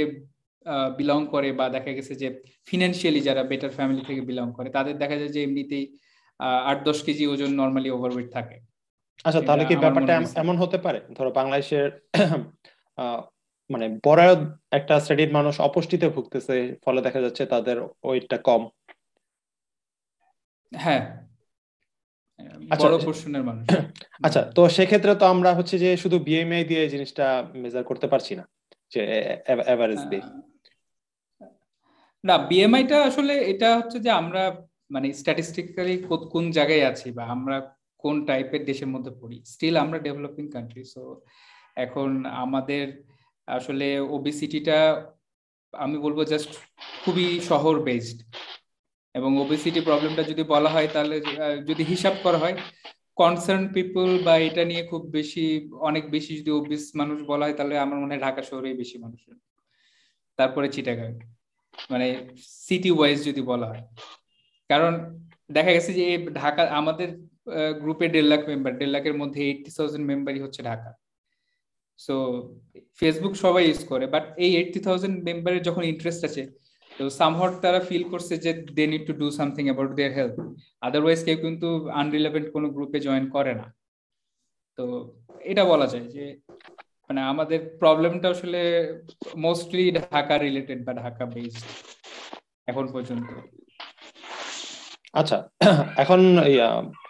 বিলং 0.99 1.19
করে 1.33 1.49
বা 1.59 1.65
দেখা 1.75 1.91
গেছে 1.97 2.13
যে 2.21 2.27
ফিনান্সিয়ালি 2.69 3.21
যারা 3.27 3.41
বেটার 3.51 3.71
ফ্যামিলি 3.77 4.03
থেকে 4.09 4.21
বিলং 4.29 4.47
করে 4.57 4.69
তাদের 4.77 4.95
দেখা 5.01 5.15
যায় 5.21 5.33
যে 5.35 5.39
এমনিতেই 5.47 5.85
আট 6.69 6.79
দশ 6.87 6.97
কেজি 7.05 7.23
ওজন 7.31 7.51
নর্মালি 7.61 7.89
ওভারওয়েট 7.95 8.29
থাকে। 8.37 8.55
আচ্ছা 9.27 9.41
তাহলে 9.47 9.63
কি 9.69 9.75
ব্যাপারটা 9.83 10.13
এমন 10.43 10.55
হতে 10.61 10.77
পারে? 10.85 10.99
ধরো 11.17 11.31
বাংলাদেশের 11.39 11.85
মানে 13.69 13.85
বড় 14.07 14.21
একটা 14.77 14.95
শ্রেণির 15.05 15.31
মানুষ 15.37 15.55
অপুষ্টিতে 15.67 16.07
ভুগতেছে 16.15 16.55
ফলে 16.85 16.99
দেখা 17.05 17.19
যাচ্ছে 17.25 17.43
তাদের 17.53 17.77
ওয়েটটা 18.07 18.37
কম। 18.49 18.61
হ্যাঁ। 20.75 21.01
আচ্ছা, 22.69 22.87
বড় 22.87 22.95
পোর্শনের 23.05 23.43
মানুষ। 23.43 23.65
আচ্ছা 24.21 24.41
তো 24.55 24.61
সেক্ষেত্রে 24.69 25.11
তো 25.15 25.25
আমরা 25.25 25.51
হচ্ছে 25.53 25.75
যে 25.79 25.89
শুধু 25.97 26.17
বিএমআই 26.19 26.63
দিয়ে 26.63 26.83
জিনিসটা 26.89 27.25
মেজার 27.53 27.83
করতে 27.83 28.07
পারছি 28.07 28.33
না 28.35 28.43
যে 28.91 29.01
এভারেজ 29.67 30.01
দিয়ে। 30.09 30.23
না 32.23 32.35
বিএমআইটা 32.49 32.97
আসলে 33.03 33.33
এটা 33.45 33.69
হচ্ছে 33.77 33.97
যে 33.99 34.11
আমরা 34.11 34.43
মানে 34.91 35.07
স্ট্যাটিস্টিক্যালি 35.13 35.95
কোন 36.31 36.45
জায়গায় 36.51 36.85
আছি 36.85 37.07
বা 37.11 37.23
আমরা 37.25 37.57
কোন 37.99 38.15
টাইপের 38.25 38.61
দেশের 38.65 38.87
মধ্যে 38.87 39.11
পড়ি। 39.21 39.37
স্টিল 39.45 39.75
আমরা 39.77 39.97
ডেভেলপিং 39.99 40.45
কান্ট্রি 40.49 40.83
সো 40.85 41.03
এখন 41.77 42.09
আমাদের 42.35 42.85
আসলে 43.47 43.87
ওবিসিটিটা 44.09 44.77
আমি 45.73 45.97
বলব 45.97 46.19
জাস্ট 46.23 46.51
খুবই 47.03 47.27
শহর 47.41 47.75
বেসড 47.79 48.17
এবং 49.15 49.31
ওবিসিটি 49.43 49.79
প্রবলেমটা 49.87 50.23
যদি 50.31 50.43
বলা 50.53 50.69
হয় 50.75 50.89
তাহলে 50.95 51.15
যদি 51.69 51.83
হিসাব 51.91 52.15
করা 52.25 52.39
হয় 52.43 52.55
কনসার্ন 53.21 53.63
পিপল 53.75 54.07
বা 54.25 54.33
এটা 54.47 54.63
নিয়ে 54.71 54.83
খুব 54.91 55.01
বেশি, 55.17 55.45
অনেক 55.89 56.03
বেশি 56.15 56.31
যদি 56.39 56.51
ওবিস 56.59 56.83
মানুষ 57.01 57.17
বলা 57.31 57.43
হয় 57.45 57.55
তাহলে 57.59 57.75
আমার 57.85 57.97
মনে 58.01 58.11
হয় 58.13 58.23
ঢাকা 58.27 58.41
শহরেই 58.49 58.75
বেশি 58.81 58.97
মানুষ 59.05 59.21
তারপরে 60.39 60.67
চিটাগাং 60.75 61.11
মানে 61.91 62.07
সিটি 62.65 62.89
ওয়াইজ 62.97 63.17
যদি 63.29 63.41
বলা 63.51 63.67
হয়। 63.71 63.83
কারণ 64.69 64.93
দেখা 65.49 65.71
গেছে 65.75 65.91
যে 65.99 66.05
ঢাকা, 66.41 66.61
আমাদের 66.81 67.09
গ্রুপে 67.81 68.07
দেড় 68.13 68.27
লাখ 68.31 68.41
মেম্বার 68.51 68.71
দেড় 68.79 68.91
লাখের 68.95 69.15
মধ্যে 69.21 69.39
এইটটি 69.49 69.69
থাউজেন্ড 69.77 70.05
মেম্বারই 70.11 70.41
হচ্ছে 70.45 70.61
ঢাকা। 70.69 70.89
সো 71.99 72.15
ফেসবুক 72.99 73.33
সবাই 73.43 73.63
ইউজ 73.67 73.81
করে 73.91 74.05
বাট 74.13 74.25
এই 74.43 74.51
এইটটি 74.59 74.79
থাউজেন্ড 74.87 75.15
মেম্বারের 75.29 75.61
যখন 75.67 75.83
ইন্টারেস্ট 75.93 76.21
আছে 76.29 76.43
তো 76.97 77.03
সামহট 77.19 77.53
তারা 77.63 77.79
ফিল 77.87 78.03
করছে 78.13 78.33
যে 78.45 78.51
they 78.77 78.83
need 78.91 79.03
to 79.09 79.13
do 79.21 79.27
something 79.39 79.63
about 79.67 79.91
their 79.97 80.13
health 80.17 80.35
otherwise 80.87 81.19
কেউ 81.27 81.37
কিন্তু 81.45 81.67
আনরিলেভেন্ট 82.01 82.47
কোনো 82.55 82.67
গ্রুপে 82.75 82.99
জয়েন 83.05 83.25
করে 83.35 83.53
না। 83.59 83.65
তো 84.77 84.83
এটা 85.51 85.63
বলা 85.71 85.87
যায় 85.93 86.07
যে 86.15 86.25
মানে 87.07 87.21
আমাদের 87.31 87.59
প্রবলেমটা 87.81 88.27
আসলে 88.35 88.61
মোস্টলি 89.45 89.85
ঢাকা 89.99 90.35
রিলেটেড 90.37 90.79
বা 90.87 90.93
ঢাকা 91.03 91.23
বেসড 91.33 91.65
এখন 92.71 92.85
পর্যন্ত। 92.93 93.29
আচ্ছা 95.19 95.37
এখন 96.03 96.19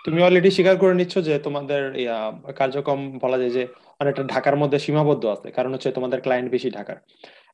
তুমি 0.06 0.20
অলরেডি 0.28 0.50
স্বীকার 0.56 0.76
করে 0.82 0.94
নিচ্ছ 1.00 1.16
যে 1.28 1.34
তোমাদের 1.46 1.82
কার্যক্রম 2.60 3.00
বলা 3.24 3.38
যায় 3.42 3.54
যে 3.58 3.64
অনেকটা 4.02 4.24
ঢাকার 4.34 4.56
মধ্যে 4.62 4.78
সীমাবদ্ধ 4.86 5.24
আছে, 5.36 5.48
কারণ 5.58 5.72
হচ্ছে 5.76 5.90
তোমাদের 5.98 6.20
ক্লায়েন্ট 6.26 6.50
বেশি 6.56 6.70
ঢাকার। 6.78 6.98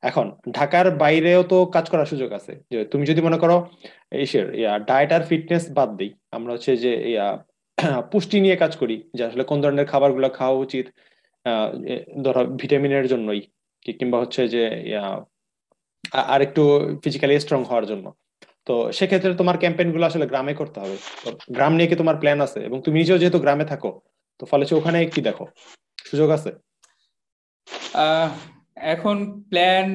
এখন, 0.10 0.26
ঢাকার 0.58 0.88
বাইরেও 1.04 1.42
তো 1.52 1.58
কাজ 1.76 1.86
করার 1.92 2.08
সুযোগ 2.12 2.30
আছে। 2.40 2.54
যে 2.72 2.80
তুমি 2.92 3.04
যদি 3.12 3.22
মনে 3.28 3.38
করো 3.44 3.56
ইয়া 4.62 4.74
ডায়েট 4.90 5.12
আর 5.18 5.24
ফিটনেস 5.30 5.64
বাদ 5.78 5.90
দিই, 6.00 6.12
আমরা 6.38 6.52
হচ্ছে 6.56 6.72
যে, 6.84 6.92
ইয়া, 7.14 7.28
পুষ্টি 8.12 8.38
নিয়ে 8.46 8.58
কাজ 8.64 8.74
করি, 8.82 8.96
যে 9.18 9.22
আসলে 9.30 9.44
কোন 9.50 9.58
ধরনের 9.64 9.88
খাবার 9.92 10.10
খাবারগুলো 10.12 10.28
খাওয়া 10.40 10.58
উচিত 10.66 10.86
ধরো 12.26 12.42
ভিটামিনের 12.62 13.06
জন্যই 13.12 13.42
কিংবা 14.00 14.18
হচ্ছে 14.24 14.42
যে 14.54 14.64
আর 16.34 16.40
একটু 16.48 16.62
ফিজিক্যালি 17.04 17.36
স্ট্রং 17.44 17.62
হওয়ার 17.70 17.86
জন্য। 17.92 18.06
তো 18.68 18.74
সেক্ষেত্রে 18.98 19.40
তোমার 19.42 19.58
ক্যাম্পেইনগুলো 19.62 20.04
আসলে 20.10 20.26
গ্রামে 20.32 20.54
করতে 20.62 20.78
হবে। 20.82 20.96
গ্রাম 21.56 21.74
নিয়ে 21.78 21.90
কি 21.92 21.96
তোমার 22.02 22.18
প্ল্যান 22.22 22.40
আছে? 22.48 22.60
এবং 22.68 22.78
তুমি 22.86 22.96
নিজেও 23.02 23.22
যেহেতু 23.22 23.40
গ্রামে 23.46 23.66
থাকো, 23.72 23.92
তো 24.40 24.44
ফলে 24.52 24.64
ওখানে 24.80 25.00
কি 25.14 25.22
দেখো? 25.30 25.46
সুযোগ 26.10 26.30
আছে? 26.38 26.52
এখন 28.94 29.18
প্ল্যান 29.52 29.88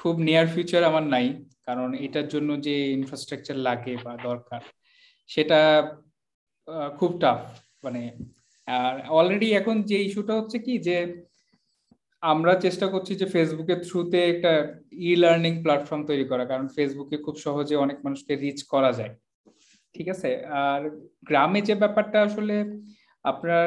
খুব 0.00 0.14
নিয়ার 0.26 0.46
ফিউচার 0.54 0.82
আমার 0.90 1.04
নাই, 1.14 1.26
কারণ 1.66 1.88
এটার 2.06 2.26
জন্য 2.34 2.50
যে 2.66 2.74
ইনফ্রাস্ট্রাকচার 2.98 3.56
লাগে 3.68 3.94
বা 4.04 4.12
দরকার, 4.28 4.62
সেটা 5.30 5.60
খুব 6.98 7.10
টাফ 7.22 7.40
মানে 7.84 8.02
আর 8.68 8.94
অলরেডি 9.18 9.48
এখন 9.60 9.76
যে 9.90 9.98
ইস্যুটা 10.06 10.34
হচ্ছে 10.38 10.58
কি 10.66 10.74
যে, 10.88 10.96
আমরা 12.22 12.52
চেষ্টা 12.64 12.86
করছি 12.94 13.12
যে 13.20 13.26
ফেসবুকের 13.34 13.78
থ্রুতে 13.86 14.18
একটা 14.32 14.52
ই 15.08 15.10
লার্নিং 15.22 15.52
প্ল্যাটফর্ম 15.64 16.02
তৈরি 16.10 16.24
করা, 16.30 16.44
কারণ 16.52 16.66
ফেসবুকে 16.76 17.16
খুব 17.24 17.36
সহজে 17.44 17.74
অনেক 17.84 17.98
মানুষকে 18.04 18.32
রিচ 18.42 18.60
করা 18.72 18.90
যায়, 18.98 19.12
ঠিক 19.94 20.06
আছে? 20.14 20.30
আর 20.64 20.80
গ্রামে 21.28 21.60
যে 21.68 21.74
ব্যাপারটা 21.82 22.18
আসলে 22.28 22.56
আপনার 23.24 23.66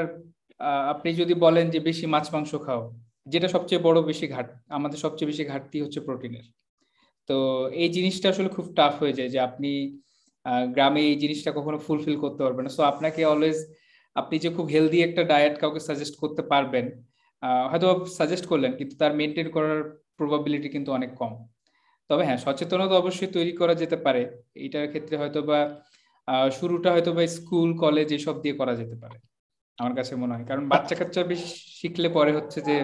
আপনি 0.94 1.10
যদি 1.22 1.34
বলেন 1.46 1.66
যে 1.74 1.80
বেশি 1.90 2.06
মাছ, 2.14 2.26
মাংস 2.36 2.52
খাও, 2.66 2.82
যেটা 3.34 3.48
সবচেয়ে 3.56 3.82
বড় 3.88 3.98
বেশি 4.10 4.26
ঘাট, 4.34 4.48
আমাদের 4.78 5.00
সবচেয়ে 5.06 5.30
বেশি 5.32 5.44
ঘাটতি 5.52 5.78
হচ্ছে 5.84 6.00
প্রোটিনের। 6.08 6.46
তো 7.30 7.38
এই 7.84 7.90
জিনিসটা 7.98 8.28
আসলে 8.34 8.50
খুব 8.56 8.66
টাফ 8.78 8.94
হয়ে 9.02 9.18
যায় 9.18 9.30
যে 9.34 9.40
আপনি 9.48 9.72
গ্রামে 10.76 11.02
এই 11.12 11.18
জিনিসটা 11.24 11.52
কখনো 11.58 11.78
ফুলফিল 11.86 12.16
করতে 12.24 12.42
পারবে 12.46 12.62
না। 12.66 12.70
সো 12.78 12.82
আপনাকে 12.92 13.22
অলওয়েজ 13.34 13.58
আপনি 14.16 14.36
যে 14.44 14.50
খুব 14.58 14.66
হেলদি 14.74 15.00
একটা 15.08 15.22
ডায়েট 15.32 15.56
কাউকে 15.62 15.82
সাজেস্ট 15.88 16.16
করতে 16.22 16.42
পারবেন 16.52 16.86
হয়তো 17.72 17.88
সাজেস্ট 18.20 18.46
করলেন, 18.52 18.72
কিন্তু 18.80 18.94
তার 19.02 19.12
মেনটেন 19.20 19.48
করার 19.56 19.80
প্রবাবিলিটি 20.18 20.70
কিন্তু 20.76 20.90
অনেক 20.98 21.12
কম। 21.22 21.34
তবে 22.10 22.24
হ্যাঁ 22.28 22.40
সচেতনতা 22.46 22.96
অবশ্যই 23.02 23.30
তৈরি 23.36 23.54
করা 23.62 23.74
যেতে 23.82 23.98
পারে। 24.06 24.22
এইটার 24.64 24.86
ক্ষেত্রে 24.92 25.16
হয়তো 25.22 25.40
বা 25.50 25.60
শুরুটা 26.58 26.90
হয়তো 26.96 27.12
বা 27.16 27.22
স্কুল 27.38 27.70
কলেজ 27.84 28.08
এসব 28.18 28.36
দিয়ে 28.44 28.56
করা 28.62 28.74
যেতে 28.82 28.96
পারে। 29.04 29.18
আমার 29.80 29.94
কাছে 30.00 30.14
মনে 30.22 30.34
হয়। 30.36 30.46
কারণ 30.50 30.64
বাচ্চা 30.74 30.96
কাচ্চা 31.00 31.22
বেশি 31.32 31.48
শিখলে 31.80 32.10
পরে 32.18 32.32
হচ্ছে 32.38 32.60
যে 32.70 32.76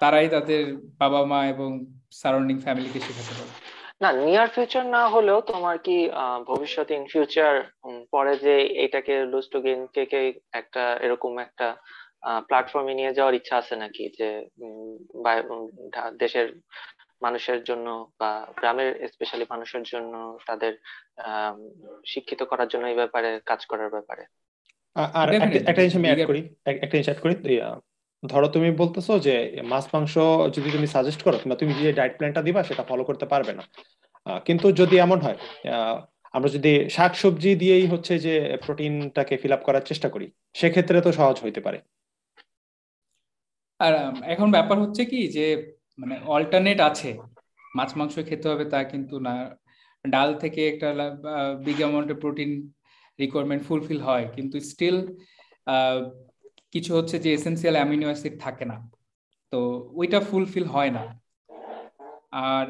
তারাই 0.00 0.28
তাদের 0.28 0.62
বাবা 1.02 1.20
মা 1.30 1.40
এবং 1.54 1.70
সারাউন্ডিং 2.20 2.56
ফ্যামিলিকে 2.64 2.98
শেখাতে 3.06 3.32
পারে। 3.38 3.52
না 4.02 4.08
নিয়ার 4.24 4.48
ফিউচার 4.54 4.84
না 4.96 5.02
হলেও 5.14 5.38
তোমার 5.52 5.76
কি 5.86 5.96
ভবিষ্যতে 6.50 6.92
ইন 6.94 7.04
ফিউচার 7.12 7.54
পরে 8.14 8.32
যে 8.44 8.54
এটাকে 8.84 9.14
লুজ 9.32 9.46
টু 9.52 9.58
গেইন 9.66 9.80
কে 9.94 10.20
একটা 10.60 10.82
এরকম 11.06 11.32
একটা 11.46 11.66
প্ল্যাটফর্মে 12.48 12.92
নিয়ে 12.98 13.16
যাওয়ার 13.18 13.38
ইচ্ছা 13.38 13.54
আছে 13.60 13.74
নাকি? 13.82 14.04
যে 14.18 14.28
দেশের 16.22 16.46
মানুষের 17.24 17.60
জন্য 17.68 17.86
বা 18.20 18.30
গ্রামের 18.60 18.90
স্পেশালি 19.12 19.44
মানুষের 19.50 19.84
জন্য 19.92 20.14
তাদের 20.48 20.72
শিক্ষিত 22.12 22.40
করার 22.50 22.68
জন্য 22.72 22.84
এই 22.86 22.98
ব্যাপারে, 23.02 23.30
কাজ 23.50 23.60
করার 23.70 23.90
ব্যাপারে। 23.96 24.24
আর 24.96 25.28
একটা 25.34 25.80
জিনিস 25.82 25.96
আমি 25.96 26.08
অ্যাড 26.08 26.26
করি। 26.26 26.40
একটা 26.66 26.94
জিনিস 26.96 27.08
অ্যাড 27.08 27.20
করি। 27.20 27.34
ধরো 28.22 28.48
তুমি 28.48 28.70
বলতেছো 28.70 29.18
যে 29.18 29.62
মাছ 29.64 29.84
মাংস 29.94 30.14
যদি 30.56 30.70
তুমি 30.70 30.86
সাজেস্ট 30.86 31.22
করো 31.22 31.36
কিংবা 31.38 31.56
তুমি 31.56 31.72
যে 31.74 31.92
ডায়েট 31.92 32.14
প্ল্যানটা 32.16 32.42
দিবা 32.42 32.62
সেটা 32.62 32.82
ফলো 32.82 33.04
করতে 33.04 33.26
পারবে 33.26 33.52
না। 33.52 33.64
কিন্তু 34.44 34.66
যদি 34.72 34.96
এমন 34.96 35.18
হয় 35.20 35.38
আমরা 36.32 36.48
যদি 36.48 36.90
শাক 36.90 37.14
সবজি 37.14 37.50
দিয়েই 37.54 37.86
হচ্ছে 37.86 38.18
যে 38.18 38.34
প্রোটিনটাকে 38.66 39.36
ফিল 39.36 39.52
আপ 39.52 39.62
করার 39.64 39.80
চেষ্টা 39.80 40.08
করি 40.08 40.26
সেক্ষেত্রে 40.54 41.00
তো 41.00 41.12
সহজ 41.12 41.36
হইতে 41.44 41.60
পারে। 41.60 41.78
আর 43.80 43.94
এখন 44.24 44.50
ব্যাপার 44.50 44.76
হচ্ছে 44.78 45.04
কি 45.04 45.20
যে 45.28 45.46
মানে 45.98 46.14
অল্টারনেট 46.26 46.80
আছে। 46.80 47.10
মাছ 47.76 47.96
মাংস 47.96 48.14
খেতে 48.28 48.48
হবে 48.48 48.64
তা 48.64 48.84
কিন্তু 48.84 49.20
না। 49.20 49.34
ডাল 50.04 50.28
থেকে 50.38 50.68
একটা 50.68 50.88
বিগ 51.64 51.76
অ্যামাউন্টের 51.76 52.16
প্রোটিন 52.16 52.50
রিকোয়ারমেন্ট 53.22 53.62
ফুলফিল 53.68 54.00
হয়, 54.08 54.26
কিন্তু 54.36 54.56
স্টিল 54.70 54.96
কিছু 56.74 56.90
হচ্ছে 56.96 57.16
যে 57.24 57.30
এসেন্সিয়াল 57.38 57.74
অ্যামিনো 57.78 58.06
অ্যাসিড 58.10 58.34
থাকে 58.44 58.64
না। 58.70 58.76
তো 59.52 59.58
ওইটা 60.00 60.18
ফুলফিল 60.28 60.66
হয় 60.74 60.92
না। 60.96 61.04
আর 62.50 62.66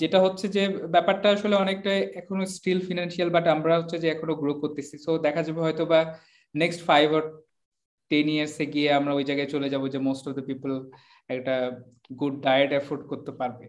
যেটা 0.00 0.18
হচ্ছে 0.24 0.46
যে 0.56 0.62
ব্যাপারটা 0.94 1.28
আসলে 1.36 1.54
অনেকটা 1.64 1.92
এখনও 2.20 2.44
স্টিল 2.56 2.78
ফিনান্সিয়াল 2.88 3.28
বাট 3.36 3.46
আমরা 3.54 3.74
হচ্ছে 3.80 3.96
যে 4.02 4.08
এখনও 4.14 4.34
গ্রো 4.42 4.52
করতেছি। 4.62 4.94
সো 5.04 5.10
দেখা 5.26 5.40
যাবে 5.46 5.60
হয়তো 5.66 5.84
বা 5.92 6.00
নেক্সট 6.54 6.80
ফাইভ 6.88 7.06
অর 7.18 7.24
টেন 8.10 8.26
ইয়ার্সে 8.34 8.64
গিয়ে 8.74 8.88
আমরা 8.98 9.12
ওই 9.18 9.24
জায়গায় 9.28 9.50
চলে 9.54 9.68
যাব 9.72 9.82
যে 9.94 9.98
মোস্ট 10.08 10.24
অফ 10.28 10.32
দ্য 10.38 10.44
পিপল 10.50 10.70
একটা 11.34 11.54
গুড 12.20 12.34
ডায়েট 12.46 12.70
অ্যাফোর্ড 12.74 13.02
করতে 13.10 13.32
পারবে। 13.40 13.64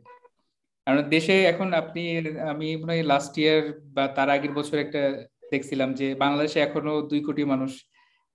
কারণ 0.88 1.00
দেশে 1.16 1.36
এখন 1.52 1.68
আপনি, 1.82 2.04
আমি 2.54 2.68
মনে 2.82 2.92
হয় 2.94 3.06
লাস্ট 3.14 3.34
ইয়ার 3.42 3.62
বা 3.96 4.04
তার 4.16 4.30
আগের 4.36 4.54
বছর 4.60 4.78
একটা 4.86 5.02
দেখছিলাম 5.52 5.94
যে 5.94 6.16
বাংলাদেশে 6.16 6.60
এখনও 6.60 7.02
দুই 7.02 7.24
কোটি 7.24 7.44
মানুষ 7.46 7.86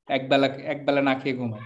একবেলা 0.09 0.47
একবেলা 0.47 1.03
না 1.03 1.15
খেয়ে 1.15 1.37
ঘুমায়। 1.37 1.65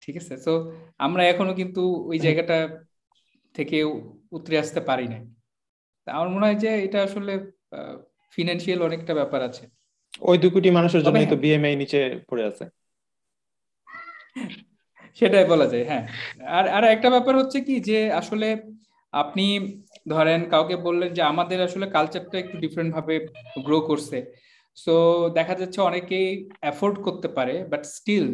ঠিক 0.00 0.16
আছে? 0.16 0.36
তো 0.44 0.72
আমরা 0.98 1.22
এখনও 1.24 1.54
কিন্তু 1.54 1.82
ওই 2.06 2.18
জায়গাটা 2.18 2.84
থেকে 3.54 3.84
উতরে 4.30 4.58
আসতে 4.58 4.80
পারি 4.80 5.08
না 5.08 5.18
আমার 6.06 6.28
মনে 6.28 6.46
হয় 6.46 6.54
যে 6.54 6.84
এটা 6.84 7.02
আসলে 7.02 7.32
ফিনান্সিয়াল 8.32 8.82
অনেকটা 8.82 9.14
ব্যাপার 9.14 9.42
আছে। 9.42 9.64
ওই 10.20 10.38
দুই 10.38 10.50
কোটি 10.50 10.70
মানুষের 10.70 11.02
জন্য 11.02 11.26
তো 11.30 11.36
বিএমআই 11.36 11.76
নিচে 11.76 12.20
পড়ে 12.30 12.44
আছে। 12.44 12.64
সেটাই 15.14 15.44
বলা 15.44 15.66
যায় 15.66 15.84
হ্যাঁ। 15.84 16.08
আর 16.48 16.68
আর 16.68 16.84
একটা 16.84 17.10
ব্যাপার 17.10 17.36
হচ্ছে 17.36 17.60
কি 17.60 17.80
যে 17.80 18.12
আসলে 18.12 18.48
আপনি 19.12 19.46
ধরেন 20.14 20.40
কাউকে 20.52 20.74
বললেন 20.86 21.10
যে, 21.16 21.22
আমাদের 21.32 21.58
আসলে 21.62 21.86
কালচারটা 21.96 22.36
একটু 22.38 22.56
ডিফারেন্ট 22.64 22.90
ভাবে 22.96 23.14
গ্রো 23.66 23.78
করছে। 23.88 24.18
সো 24.76 24.94
দেখা 25.38 25.54
যাচ্ছে 25.60 25.80
অনেকেই 25.90 26.28
অ্যাফোর্ড 26.62 26.96
করতে 27.06 27.28
পারে 27.36 27.54
বাট 27.70 27.82
স্টিল 27.96 28.26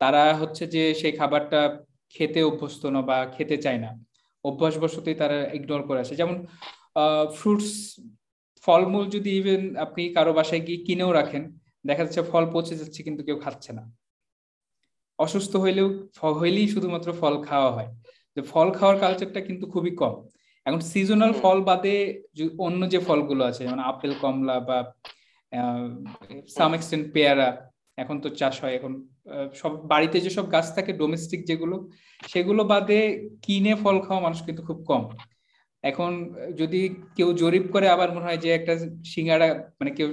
তারা 0.00 0.22
হচ্ছে 0.40 0.64
যে, 0.74 0.82
সেই 1.00 1.12
খাবারটা 1.18 1.60
খেতে 2.14 2.40
অভ্যস্ত 2.50 2.82
না 2.94 3.00
বা 3.08 3.16
খেতে 3.36 3.56
চায় 3.64 3.80
না। 3.84 3.90
অভ্যাসবশতই 4.44 5.16
তারা 5.22 5.38
ইগনোর 5.56 5.82
করে 5.88 6.00
আসে। 6.04 6.14
যেমন 6.20 6.36
ফ্রুটস 7.36 7.70
ফলমূল 8.64 9.04
যদি 9.16 9.30
ইভেন 9.40 9.62
আপনি 9.84 10.02
কারও 10.16 10.32
বাসায় 10.38 10.62
গিয়ে 10.66 10.80
কিনেও 10.86 11.10
রাখেন, 11.12 11.42
দেখা 11.86 12.02
যাচ্ছে 12.04 12.22
ফল 12.30 12.44
পচে 12.52 12.74
যাচ্ছে 12.80 13.00
কিন্তু 13.06 13.22
কেউ 13.26 13.36
খাচ্ছে 13.44 13.70
না। 13.78 13.82
অসুস্থ 15.18 15.52
হইলেও 15.64 15.88
হইলেই 16.40 16.68
শুধুমাত্র 16.74 17.08
ফল 17.20 17.34
খাওয়া 17.48 17.70
হয়। 17.76 17.90
যে 18.36 18.40
ফল 18.52 18.68
খাওয়ার 18.78 18.96
কালচারটা 19.04 19.40
কিন্তু 19.48 19.64
খুবই 19.74 19.92
কম। 20.00 20.14
এখন 20.66 20.80
সিজনাল 20.92 21.32
ফল 21.32 21.58
বাদে 21.60 21.96
অন্য 22.58 22.80
যে 22.90 22.98
ফলগুলো 22.98 23.42
আছে 23.44 23.64
যেমন 23.64 23.80
আপেল 23.90 24.12
কমলা 24.20 24.56
বা 24.68 24.78
সাম 26.48 26.70
এক্সটেন্ট 26.74 27.04
পেয়ারা 27.12 27.48
এখন 27.96 28.16
তো 28.20 28.28
চাষ 28.40 28.54
হয় 28.62 28.74
এখন 28.78 28.92
সব 29.54 29.72
বাড়িতে 29.88 30.16
যেসব 30.20 30.52
গাছ 30.52 30.66
থাকে 30.74 30.92
ডোমেস্টিক 30.92 31.40
যেগুলো 31.44 31.76
সেগুলো 32.28 32.62
বাদে 32.64 33.00
কিনে 33.42 33.74
ফল 33.74 33.96
খাওয়া 34.00 34.22
মানুষ 34.22 34.38
কিন্তু 34.46 34.62
খুব 34.62 34.78
কম। 34.86 35.02
এখন 35.84 36.12
যদি 36.56 36.80
কেউ 37.16 37.28
জরিপ 37.32 37.64
করে 37.72 37.86
আবার 37.88 38.08
মনে 38.12 38.24
হয় 38.24 38.40
যে 38.44 38.50
একটা 38.54 38.74
সিঙ্গাড়া 39.04 39.48
মানে 39.80 39.90
কেউ 39.90 40.08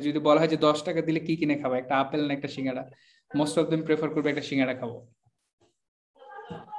যদি 0.00 0.18
বলা 0.18 0.38
হয় 0.40 0.48
যে 0.48 0.58
দশ 0.66 0.78
টাকা 0.82 1.00
দিলে 1.00 1.20
কি 1.20 1.34
কিনে 1.36 1.56
খাব? 1.62 1.72
একটা 1.72 1.94
আপেল 2.02 2.22
না 2.26 2.32
একটা 2.34 2.48
singara? 2.48 2.82
Most 3.30 3.54
of 3.58 3.66
them 3.66 3.82
prefer 3.82 4.08
করবে 4.10 4.28
একটা 4.30 4.42
সিঙ্গাড়া 4.42 4.74
খাব। 4.74 4.90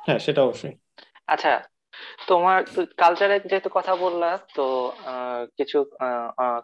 হ্যাঁ 0.06 0.20
সেটা 0.20 0.42
অবশ্যই। 0.44 0.76
আচ্ছা 1.28 1.54
তোমার 2.28 2.60
কালচারের 2.98 3.42
যেহেতু 3.50 3.70
কথা 3.74 3.94
বললা 3.96 4.32
তো 4.58 4.66
কিছু 5.58 5.78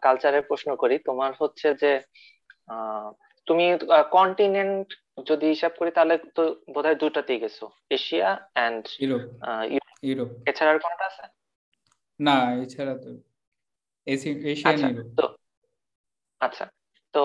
কালচারের 0.06 0.44
প্রশ্ন 0.50 0.70
করি। 0.82 0.96
তোমার 1.08 1.32
হচ্ছে 1.42 1.68
যে 1.82 1.92
তুমি 3.48 3.66
কন্টিনেন্ট 4.18 4.88
যদি 5.30 5.46
হিসাব 5.54 5.74
করি 5.80 5.92
তাহলে 5.98 6.16
তো 6.38 6.44
বোধহয় 6.74 6.98
দুটাতেই 7.04 7.42
গেছো 7.44 7.66
এশিয়া 7.98 8.30
এন্ড 8.66 8.84
ইউরোপ। 10.08 10.30
এছাড়া 10.50 10.72
আর 10.74 10.80
কোনটা 10.86 11.06
আছে? 11.12 11.26
না 12.20 12.38
এছাড়া 12.64 12.94
তো 13.04 13.10
এশিয়ান 14.52 14.80
ইউরোপ। 14.90 15.08
তো 15.20 15.26
আচ্ছা 16.42 16.66
তো 17.16 17.24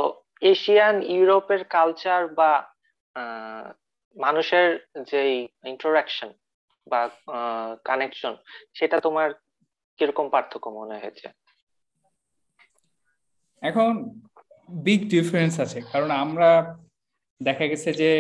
এশিয়ান 0.53 0.97
ইউরোপের 1.15 1.63
কালচার 1.77 2.23
বা 2.39 2.51
মানুষের 4.17 4.67
যেই 5.11 5.35
ইন্টারাকশন 5.73 6.31
বা 6.91 7.01
কানেকশন 7.89 8.35
সেটা 8.79 8.97
তোমার 9.07 9.29
কীরকম 9.99 10.27
পার্থক্য 10.35 10.67
মনে 10.79 10.97
হয়েছে? 11.03 11.27
এখন 13.63 13.91
বিগ 14.87 15.01
ডিফারেন্স 15.15 15.55
আছে 15.65 15.79
কারণ 15.93 16.11
আমরা 16.25 16.49
দেখা 17.41 17.65
গেছে 17.71 17.91
যে 18.01 18.11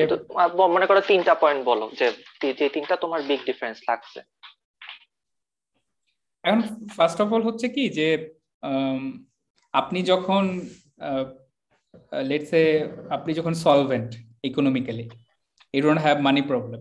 মনে 0.74 0.86
করো 0.88 1.00
তিনটা 1.10 1.34
পয়েন্ট 1.42 1.62
বলো 1.70 1.86
যে 1.98 2.06
যে 2.58 2.66
তিনটা 2.76 2.94
তোমার 3.02 3.20
বিগ 3.28 3.40
ডিফারেন্স 3.50 3.78
লাগছে। 3.88 4.20
এখন 6.44 6.60
ফার্স্ট 6.96 7.18
অফ 7.22 7.28
অল 7.34 7.42
হচ্ছে 7.48 7.66
কি 7.76 7.84
যে 7.98 8.08
আপনি 9.74 9.98
যখন 10.12 10.44
লেটসে 12.30 12.62
আপনি 13.16 13.30
যখন 13.38 13.54
solvent 13.64 14.10
economically 14.50 15.04
you 15.74 15.80
don't 15.86 16.00
have 16.04 16.16
money 16.26 16.42
problem 16.50 16.80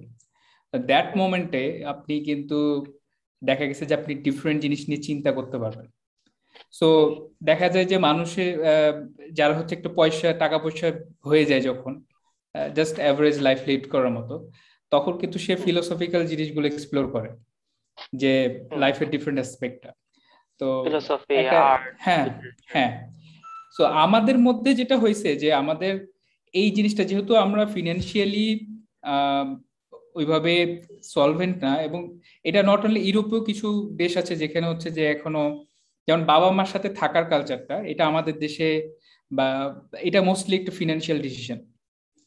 that 0.74 1.10
মোমেন্টে 1.18 1.64
আপনি 1.86 2.14
কিন্তু 2.24 2.58
দেখা 3.42 3.66
গেছে 3.66 3.84
যে 3.86 3.94
আপনি 3.96 4.14
ডিফারেন্ট 4.16 4.60
জিনিস 4.62 4.82
নিয়ে 4.90 5.02
চিন্তা 5.02 5.32
করতে 5.32 5.58
পারবেন। 5.58 5.88
সো 6.72 6.88
দেখা 7.44 7.68
যায় 7.70 7.86
যে 7.86 7.98
মানুষের 7.98 8.52
যারা 9.34 9.54
হচ্ছে 9.58 9.74
একটু 9.76 9.90
পয়সা 9.96 10.30
টাকা 10.34 10.58
পয়সা 10.60 10.88
হয়ে 11.26 11.46
যায় 11.46 11.62
যখন 11.62 11.94
জাস্ট 12.74 12.96
অ্যাভারেজ 13.00 13.38
লাইফ 13.42 13.60
লিড 13.68 13.84
করার 13.90 14.12
মতো 14.12 14.36
তখন 14.92 15.14
কিন্তু 15.18 15.38
সে 15.40 15.54
ফিলোসফিক্যাল 15.56 16.24
জিনিসগুলো 16.28 16.66
এক্সপ্লোর 16.68 17.06
করে 17.12 17.30
যে 18.14 18.34
লাইফের 18.78 19.08
ডিফারেন্ট 19.10 19.40
অ্যাসপেক্টটা 19.40 19.92
তো 20.62 20.68
হ্যাঁ 22.00 22.26
হ্যাঁ। 22.74 22.92
সো 23.76 23.84
আমাদের 24.06 24.38
মধ্যে 24.38 24.72
যেটা 24.74 24.96
হয়েছে 24.98 25.30
যে 25.36 25.50
আমাদের 25.54 25.94
এই 26.54 26.70
জিনিসটা 26.72 27.04
যেহেতু 27.04 27.34
আমরা 27.36 27.64
ফিনান্সিয়ালি 27.66 28.48
ওইভাবে 30.16 30.54
সলভেন্ট 31.04 31.58
না 31.64 31.74
এবং 31.82 32.02
এটা 32.44 32.64
নট 32.64 32.82
অনলি 32.86 33.02
ইউরোপেও 33.10 33.42
কিছু 33.42 33.68
দেশ 33.96 34.18
আছে 34.18 34.34
যেখানে 34.36 34.66
হচ্ছে 34.68 34.90
যে 34.92 35.04
এখনও 35.12 35.46
যেমন 36.08 36.26
বাবা 36.26 36.48
মার 36.52 36.66
সাথে 36.66 36.90
থাকার 36.90 37.26
কালচারটা 37.30 37.76
এটা 37.84 38.04
আমাদের 38.06 38.36
দেশে 38.40 38.68
বা 39.32 39.48
এটা 40.00 40.20
মোস্টলি 40.22 40.56
একটু 40.56 40.72
ফিনান্সিয়াল 40.72 41.20
ডিসিশন 41.22 41.60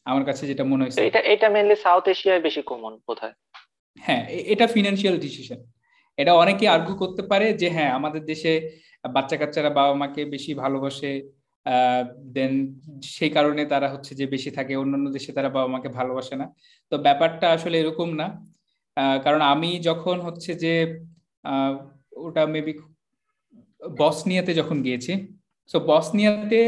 আমার 0.05 0.23
কাছে 0.25 0.43
যেটা 0.47 0.63
মনে 0.63 0.83
হয়েছে। 0.83 0.99
এটা 1.01 1.19
এটা 1.19 1.47
মেনলি 1.49 1.75
সাউথ 1.75 2.07
এশিয়ায় 2.07 2.41
বেশি 2.41 2.61
কমন 2.61 2.93
বোধহয়। 3.07 3.35
হ্যাঁ 3.99 4.23
এটা 4.27 4.67
ফিনান্সিয়াল 4.67 5.15
ডিসিশন 5.17 5.59
এটা 6.17 6.33
অনেকে 6.33 6.65
আর্গু 6.67 6.93
করতে 6.95 7.21
পারে 7.21 7.47
যে 7.53 7.67
হ্যাঁ 7.69 7.91
আমাদের 7.91 8.21
দেশে 8.25 8.53
বাচ্চা 9.13 9.35
কাচ্চারা 9.37 9.69
বাবা 9.69 9.93
মাকে 9.93 10.21
বেশি 10.25 10.51
ভালোবাসে 10.53 11.11
দেন 12.35 12.53
সেই 13.15 13.29
কারণে 13.29 13.61
তারা 13.65 13.87
হচ্ছে 13.93 14.11
যে 14.19 14.25
বেশি 14.25 14.49
থাকে 14.51 14.73
অন্যান্য 14.75 15.07
দেশে 15.11 15.31
তারা 15.37 15.49
বাবা 15.49 15.67
মাকে 15.67 15.89
ভালোবাসে 15.89 16.35
না। 16.35 16.45
তো 16.91 16.95
ব্যাপারটা 16.97 17.47
আসলে 17.51 17.75
এরকম 17.79 18.09
না। 18.21 18.27
কারণ 19.23 19.41
আমি 19.53 19.69
যখন 19.79 20.17
হচ্ছে 20.21 20.51
যে 20.63 20.73
ওটা 22.25 22.43
মেবি 22.45 22.73
বসনিয়াতে 23.97 24.51
যখন 24.53 24.77
গিয়েছি 24.83 25.13
সো 25.69 25.77
বসনিয়াতে 25.91 26.61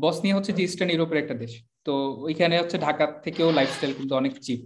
বসনিয়া 0.00 0.36
হচ্ছে 0.36 0.52
যে 0.52 0.62
ইস্টার্ন 0.62 0.90
ইউরোপের 0.92 1.18
একটা 1.18 1.34
দেশ। 1.34 1.52
তো 1.86 1.92
ওইখানে 2.26 2.54
হচ্ছে 2.60 2.76
ঢাকার 2.78 3.10
থেকেও 3.22 3.48
লাইফস্টাইল 3.52 3.92
কিন্তু 3.98 4.12
অনেক 4.14 4.32
চিপ 4.40 4.60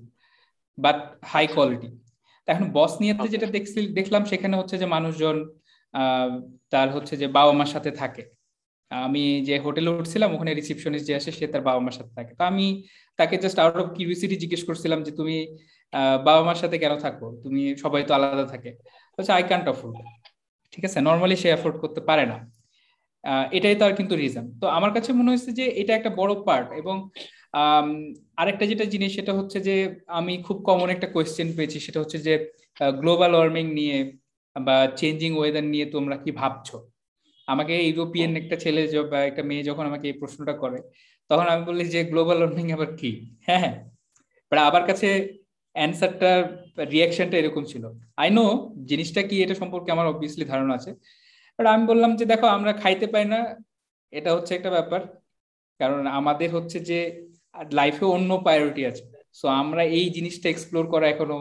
বাট 0.78 0.98
হাই 1.24 1.44
কোয়ালিটি 1.46 1.88
এখন 2.48 2.66
বসনিয়াতে 2.72 3.26
যেটা 3.28 3.46
দেখছি 3.46 3.78
দেখলাম 3.98 4.22
সেখানে 4.24 4.54
হচ্ছে 4.56 4.76
যে 4.78 4.86
মানুষজন 4.86 5.36
তার 6.72 6.88
হচ্ছে 6.94 7.14
যে 7.16 7.26
বাবা 7.28 7.52
মার 7.52 7.66
সাথে 7.66 7.90
থাকে। 7.90 8.22
আমি 9.06 9.22
যে 9.48 9.54
হোটেলে 9.64 9.90
উঠছিলাম, 10.00 10.28
ওখানে 10.36 10.52
রিসিপশনিস্ট 10.60 11.06
যে 11.08 11.14
আসে, 11.18 11.30
সে 11.38 11.44
তার 11.52 11.62
বাবা 11.68 11.80
মার 11.84 11.94
সাথে 11.98 12.12
থাকে। 12.18 12.32
তো 12.38 12.42
আমি 12.50 12.66
তাকে 13.18 13.34
জাস্ট 13.44 13.58
আউট 13.62 13.76
অফ 13.82 13.88
কিউরিসিটি 13.96 14.36
জিজ্ঞেস 14.42 14.62
করছিলাম 14.68 14.98
যে, 15.06 15.12
তুমি 15.18 15.36
বাবা 16.26 16.42
মার 16.48 16.58
সাথে 16.62 16.76
কেন 16.82 16.92
থাকো? 17.04 17.26
তুমি 17.42 17.62
সবাই 17.82 18.02
তো 18.08 18.12
আলাদা 18.18 18.44
থাকে। 18.52 18.70
হচ্ছে 19.16 19.32
আই 19.36 19.42
ক্যান্ট 19.50 19.66
অ্যাফোর্ড 19.68 19.94
ঠিক 20.72 20.82
আছে? 20.88 20.98
নর্মালি 21.08 21.36
সে 21.42 21.48
অ্যাফোর্ড 21.52 21.76
করতে 21.82 22.00
পারে 22.08 22.24
না। 22.32 22.38
এটাই 23.56 23.76
তার 23.80 23.92
কিন্তু 23.98 24.14
রিজন 24.22 24.46
তো 24.60 24.66
আমার 24.76 24.90
কাছে 24.96 25.10
মনে 25.18 25.30
হচ্ছে 25.34 25.50
যে, 25.58 25.64
এটা 25.80 25.92
একটা 25.98 26.10
বড় 26.20 26.32
পার্ট 26.46 26.68
এবং 26.80 26.96
আরেকটা 28.40 28.64
যেটা 28.70 28.84
জিনিস, 28.94 29.10
সেটা 29.18 29.32
হচ্ছে 29.38 29.58
যে, 29.68 29.74
আমি 30.18 30.34
খুব 30.46 30.56
কমন 30.68 30.88
একটা 30.94 31.08
কোয়েশ্চেন 31.14 31.48
পেয়েছি। 31.56 31.78
সেটা 31.86 31.98
হচ্ছে 32.02 32.18
যে 32.26 32.34
গ্লোবাল 33.00 33.32
ওয়ার্মিং 33.36 33.64
নিয়ে 33.78 33.96
বা 34.56 34.76
চেঞ্জিং 35.00 35.30
ওয়েদার 35.38 35.64
নিয়ে 35.72 35.86
তোমরা 35.94 36.16
কি 36.24 36.30
ভাবছ? 36.40 36.68
আমাকে 37.52 37.74
ইউরোপিয়ান 37.88 38.36
একটা 38.36 38.56
ছেলে 38.56 38.80
বা 39.12 39.18
একটা 39.20 39.42
মেয়ে 39.42 39.62
যখন 39.62 39.84
আমাকে 39.86 40.06
এই 40.08 40.12
প্রশ্নটা 40.12 40.52
করে 40.52 40.78
তখন 41.30 41.46
আমি 41.52 41.62
বলি 41.64 41.84
যে 41.84 42.00
গ্লোবাল 42.04 42.38
ওয়ার্মিং 42.38 42.66
আবার 42.72 42.90
কি? 42.96 43.10
হ্যাঁ 43.46 43.58
হ্যাঁ। 43.58 43.76
আবার 44.52 44.82
কাছে 44.86 45.08
অ্যান্সারটার 45.74 46.40
রিয়াকশনটা 46.90 47.36
এরকম 47.38 47.64
ছিল। 47.64 47.84
আই 48.16 48.28
নো 48.30 48.44
জিনিসটা 48.84 49.20
কি 49.22 49.36
এটা 49.42 49.54
সম্পর্কে 49.54 49.90
আমার 49.92 50.06
অবভিয়াসলি 50.06 50.44
ধারণা 50.44 50.74
আছে। 50.74 50.90
বাট 51.58 51.66
আমি 51.66 51.84
বললাম 51.86 52.10
যে 52.16 52.24
দেখো 52.24 52.46
আমরা 52.46 52.72
খাইতে 52.72 53.06
পাই 53.06 53.24
না। 53.24 53.38
এটা 54.12 54.30
হচ্ছে 54.34 54.52
একটা 54.54 54.70
ব্যাপার। 54.70 55.00
কারণ 55.80 56.06
আমাদের 56.18 56.48
হচ্ছে 56.54 56.78
যে 56.80 56.98
লাইফে 57.72 58.04
অন্য 58.06 58.30
প্রায়োরিটি 58.38 58.82
আছে। 58.86 59.04
সো 59.32 59.46
আমরা 59.48 59.82
এই 59.98 60.06
জিনিসটা 60.10 60.46
এক্সপ্লোর 60.48 60.84
করা 60.86 61.06
এখনও 61.08 61.38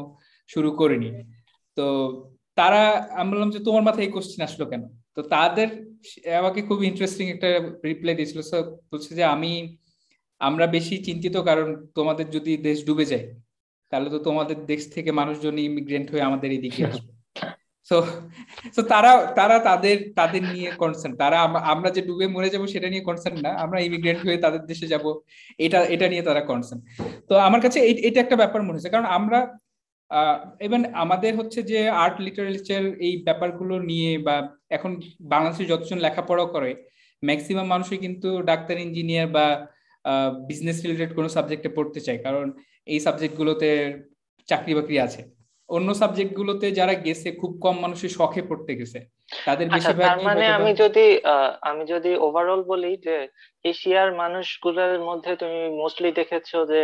শুরু 0.49 0.69
করিনি। 0.71 1.09
তো 1.77 1.85
তারা 2.55 2.81
আমি 3.19 3.29
বললাম 3.31 3.51
যে 3.51 3.59
তোমার 3.59 3.83
মাথায় 3.83 4.05
এই 4.05 4.11
কোশ্চেন 4.11 4.41
আসলো 4.45 4.65
কেন? 4.65 4.83
তো 5.15 5.21
তাদের 5.33 5.69
আমাকে 6.39 6.59
খুব 6.61 6.79
ইন্টারেস্টিং 6.83 7.25
একটা 7.29 7.49
রিপ্লাই 7.85 8.15
দিয়েছিল। 8.19 8.39
স্যার 8.49 8.61
বলছে 8.91 9.11
যে 9.19 9.23
আমি 9.35 9.51
আমরা 10.41 10.65
বেশি 10.67 10.95
চিন্তিত 11.07 11.35
কারণ 11.49 11.67
তোমাদের 11.97 12.25
যদি 12.35 12.51
দেশ 12.67 12.77
ডুবে 12.87 13.05
যায় 13.05 13.25
তাহলে 13.91 14.07
তো 14.09 14.19
তোমাদের 14.19 14.57
দেশ 14.65 14.81
থেকে 14.95 15.09
মানুষজন 15.11 15.55
ইমিগ্রেন্ট 15.61 16.07
হয়ে 16.11 16.27
আমাদের 16.29 16.49
এদিকে 16.51 16.81
আসবে। 16.85 17.11
সো 17.89 17.97
সো 18.75 18.81
তারা 18.93 19.11
তারা 19.39 19.55
তাদের 19.69 19.97
তাদের 20.19 20.43
নিয়ে 20.53 20.69
কনসার্ন 20.81 21.13
তারা 21.23 21.37
আমরা 21.73 21.89
যে 21.95 22.01
ডুবে 22.01 22.25
মরে 22.27 22.49
যাব 22.53 22.63
সেটা 22.73 22.87
নিয়ে 22.89 23.03
কনসার্ন 23.09 23.37
না 23.45 23.51
আমরা 23.63 23.77
ইমিগ্রেন্ট 23.87 24.21
হয়ে 24.25 24.37
তাদের 24.45 24.61
দেশে 24.71 24.87
যাব 24.93 25.05
এটা 25.59 25.79
এটা 25.95 26.05
নিয়ে 26.11 26.23
তারা 26.29 26.41
কনসার্ন 26.41 26.81
তো 27.29 27.33
আমার 27.47 27.61
কাছে 27.65 27.79
এটা 28.07 28.19
একটা 28.21 28.37
ব্যাপার 28.41 28.59
মনে 28.61 28.77
হচ্ছে। 28.77 28.93
কারণ 28.95 29.07
আমরা 29.17 29.39
ইভেন 30.61 30.81
আমাদের 30.93 31.33
হচ্ছে 31.35 31.59
যে 31.63 31.79
আর্ট 32.03 32.15
লিটারেচার 32.21 32.83
এই 33.07 33.13
ব্যাপারগুলো 33.23 33.75
নিয়ে 33.89 34.11
বা 34.17 34.35
এখন 34.69 34.91
বাংলাদেশে 35.33 35.63
যতজন 35.65 35.97
লেখাপড়া 36.05 36.45
করে 36.45 36.71
ম্যাক্সিমাম 37.23 37.67
মানুষই 37.67 37.99
কিন্তু 38.05 38.29
ডাক্তার 38.41 38.75
ইঞ্জিনিয়ার 38.77 39.27
বা 39.27 39.45
বিজনেস 40.49 40.77
রিলেটেড 40.81 41.11
কোনো 41.15 41.29
সাবজেক্টে 41.29 41.69
পড়তে 41.77 41.99
চায়। 41.99 42.19
কারণ 42.23 42.45
এই 42.87 42.99
সাবজেক্টগুলোতে 42.99 43.69
চাকরি 44.49 44.73
বাকরি 44.75 44.97
আছে। 44.99 45.21
অন্য 45.69 45.89
সাবজেক্ট 45.93 46.31
গুলোতে 46.39 46.67
যারা 46.71 46.93
গেছে 47.05 47.29
খুব 47.31 47.51
কম 47.65 47.75
মানুষের 47.81 48.11
শখে 48.17 48.41
পড়তে 48.49 48.71
গেছে। 48.79 48.99
তাদের 49.45 49.67
আচ্ছা, 49.67 49.75
বেশিরভাগ 49.75 50.15
মানে 50.29 50.45
আমি 50.57 50.71
যদি 50.83 51.05
আমি 51.61 51.83
যদি 51.93 52.11
ওভারঅল 52.25 52.61
বলি 52.63 52.91
যে 53.07 53.15
এশিয়ার 53.65 54.09
মানুষগুলোর 54.13 54.93
মধ্যে 55.09 55.31
তুমি 55.35 55.59
মোস্টলি 55.81 56.11
দেখেছ 56.11 56.49
যে 56.71 56.81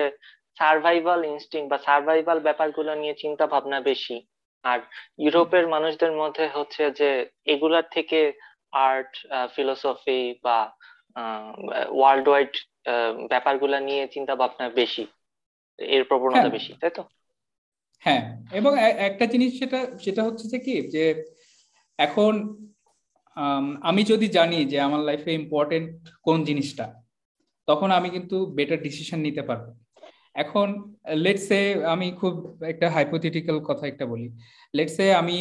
সার্ভাইভাল 0.57 1.25
ইনস্টিং 1.25 1.67
বা 1.67 1.77
সার্ভাইভাল 1.77 2.39
ব্যাপারগুলো 2.39 2.95
নিয়ে 2.95 3.15
চিন্তা 3.17 3.47
ভাবনা 3.47 3.79
বেশি। 3.81 4.17
আর 4.63 4.79
ইউরোপের 5.19 5.67
মানুষদের 5.67 6.11
মধ্যে 6.11 6.47
হচ্ছে 6.47 6.91
যে 6.91 7.29
এগুলার 7.45 7.83
থেকে 7.91 8.33
আর্ট 8.71 9.13
ফিলোসফি 9.55 10.35
বা 10.43 10.71
ওয়ার্ল্ড 11.89 12.27
ওয়াইড 12.27 12.53
ব্যাপারগুলো 13.27 13.79
নিয়ে 13.79 14.07
চিন্তা 14.07 14.35
ভাবনা 14.35 14.69
বেশি। 14.69 15.07
এর 15.77 16.03
প্রবণতা 16.03 16.39
হ্যাঁ। 16.39 16.51
বেশি 16.51 16.73
তাই 16.81 16.89
তো? 16.89 17.03
হ্যাঁ 17.99 18.23
এবং 18.51 18.71
একটা 18.79 19.25
জিনিস 19.25 19.59
সেটা 19.59 19.79
সেটা 19.97 20.23
হচ্ছে 20.23 20.45
যে 20.47 20.59
কি 20.59 20.75
যে 20.89 21.23
এখন 21.97 22.33
আমি 23.81 24.03
যদি 24.03 24.27
জানি 24.27 24.65
যে 24.65 24.77
আমার 24.79 24.99
লাইফে 24.99 25.31
ইম্পর্টেন্ট 25.33 25.89
কোন 26.23 26.43
জিনিসটা 26.43 26.85
তখন 27.67 27.91
আমি 27.91 28.09
কিন্তু 28.09 28.45
বেটার 28.45 28.81
ডিসিশন 28.81 29.19
নিতে 29.19 29.41
পারব। 29.41 29.86
এখন 30.37 30.67
লেটসে 31.23 31.59
আমি 31.93 32.07
খুব 32.21 32.33
একটা 32.71 32.87
হাইপোথেটিক্যাল 32.89 33.57
কথা 33.69 33.85
একটা 33.87 34.05
বলি। 34.05 34.27
লেটসে 34.77 35.05
আমি 35.21 35.37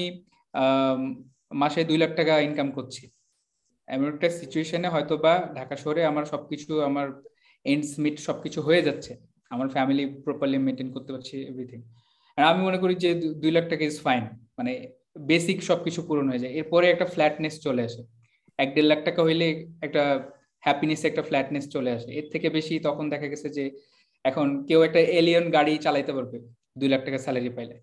মাসে 1.53 1.81
দুই 1.89 1.99
লাখ 2.03 2.11
টাকা 2.17 2.35
ইনকাম 2.41 2.69
করছি। 2.71 3.03
এমন 3.89 4.07
একটা 4.15 4.29
সিচুয়েশনে 4.41 4.89
হয়তো 4.89 5.15
বা 5.25 5.35
ঢাকা 5.57 5.75
শহরে 5.77 6.03
আমার 6.11 6.25
সবকিছু, 6.25 6.71
আমার 6.89 7.07
এন্ডস 7.65 7.91
মিট 8.03 8.17
সবকিছু 8.19 8.59
হয়ে 8.63 8.83
যাচ্ছে। 8.83 9.13
আমার 9.51 9.69
ফ্যামিলি 9.69 10.05
প্রপারলি 10.25 10.59
মেনটেন 10.67 10.89
করতে 10.95 11.11
পারছি 11.13 11.35
এভরিথিং 11.51 11.81
আমি 12.39 12.61
মনে 12.69 12.79
করি 12.83 12.95
যে 13.05 13.11
দুই 13.43 13.53
লাখ 13.57 13.65
টাকা 13.73 13.83
ইজ 13.91 13.99
ফাইন 14.01 14.23
মানে 14.59 14.73
বেসিক 15.31 15.59
সবকিছু 15.63 16.01
পূরণ 16.09 16.27
হয়ে 16.31 16.43
যায়। 16.45 16.53
এরপরে 16.61 16.87
একটা 16.91 17.07
ফ্ল্যাটনেস 17.15 17.55
চলে 17.67 17.83
আসে। 17.89 18.03
এক 18.59 18.69
দেড় 18.75 18.89
লাখ 18.91 19.01
টাকা 19.05 19.21
হইলে 19.23 19.47
একটা 19.87 20.03
হ্যাপিনেস 20.65 21.01
একটা 21.05 21.23
ফ্ল্যাটনেস 21.29 21.65
চলে 21.75 21.91
আসে। 21.97 22.09
এর 22.19 22.27
থেকে 22.33 22.49
বেশি 22.51 22.75
তখন 22.87 23.05
দেখা 23.13 23.27
গেছে 23.33 23.49
যে 23.57 23.65
এখন 24.31 24.47
কেউ 24.68 24.81
একটা 24.89 25.01
এলিয়ন 25.20 25.47
গাড়ি 25.57 25.74
চালাইতে 25.85 26.12
পারবে, 26.16 26.37
দুই 26.79 26.89
লাখ 26.93 27.01
টাকা 27.07 27.18
স্যালারি 27.24 27.51
পাইলে। 27.57 27.77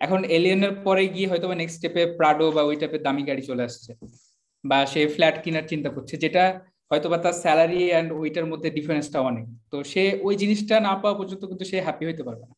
এখন 0.00 0.20
এলিয়নের 0.36 0.74
পরে 0.86 1.04
গিয়ে 1.14 1.28
হয়তো 1.30 1.46
বা 1.50 1.56
নেক্সট 1.60 1.76
স্টেপে 1.78 2.02
প্রাডো 2.18 2.46
বা 2.56 2.62
ওই 2.68 2.76
টাইপের 2.80 3.02
দামি 3.06 3.22
গাড়ি 3.28 3.42
চলে 3.50 3.62
আসছে। 3.68 3.90
বা 4.64 4.78
সে 4.92 5.00
ফ্ল্যাট 5.14 5.36
কেনার 5.44 5.66
চিন্তা 5.72 5.90
করছে, 5.94 6.14
যেটা 6.24 6.44
হয়তো 6.90 7.06
বা 7.12 7.18
তার 7.24 7.36
স্যালারি 7.44 7.82
অ্যান্ড 7.92 8.08
ওইটার 8.20 8.46
মধ্যে 8.52 8.68
ডিফারেন্সটা 8.78 9.18
অনেক। 9.30 9.46
তো 9.72 9.76
সে 9.92 10.02
ওই 10.26 10.34
জিনিসটা 10.42 10.74
না 10.86 10.92
পাওয়া 11.02 11.16
পর্যন্ত 11.18 11.42
কিন্তু 11.50 11.64
সে 11.70 11.76
হ্যাপি 11.86 12.04
হইতে 12.08 12.22
পারবে 12.28 12.44
না। 12.50 12.54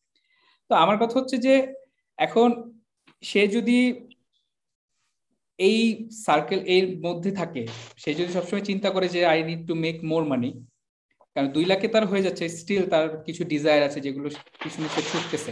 তো 0.69 0.73
আমার 0.83 0.97
কথা 1.01 1.15
হচ্ছে 1.19 1.37
যে, 1.45 1.53
এখন 2.19 2.49
সে 3.23 3.41
যদি 3.55 3.79
এই 5.59 5.79
সার্কেল 6.25 6.61
এর 6.75 6.85
মধ্যে 7.05 7.31
থাকে, 7.39 7.63
সে 8.01 8.09
যদি 8.19 8.29
সবসময় 8.37 8.65
চিন্তা 8.69 8.89
করে 8.95 9.07
যে 9.15 9.21
I 9.33 9.39
need 9.49 9.61
to 9.69 9.73
make 9.85 9.97
more 10.11 10.23
money 10.31 10.49
কারণ 11.37 11.49
দুই 11.55 11.65
লাখে 11.71 11.87
তার 11.93 12.05
হয়ে 12.11 12.23
যাচ্ছে 12.27 12.43
স্টিল 12.59 12.83
তার 12.93 13.05
কিছু 13.27 13.41
ডিজায়ার 13.51 13.81
আছে 13.87 13.99
যেগুলো 14.05 14.27
কিছু 14.63 14.79
সে 14.93 15.01
ছুটতেছে। 15.09 15.51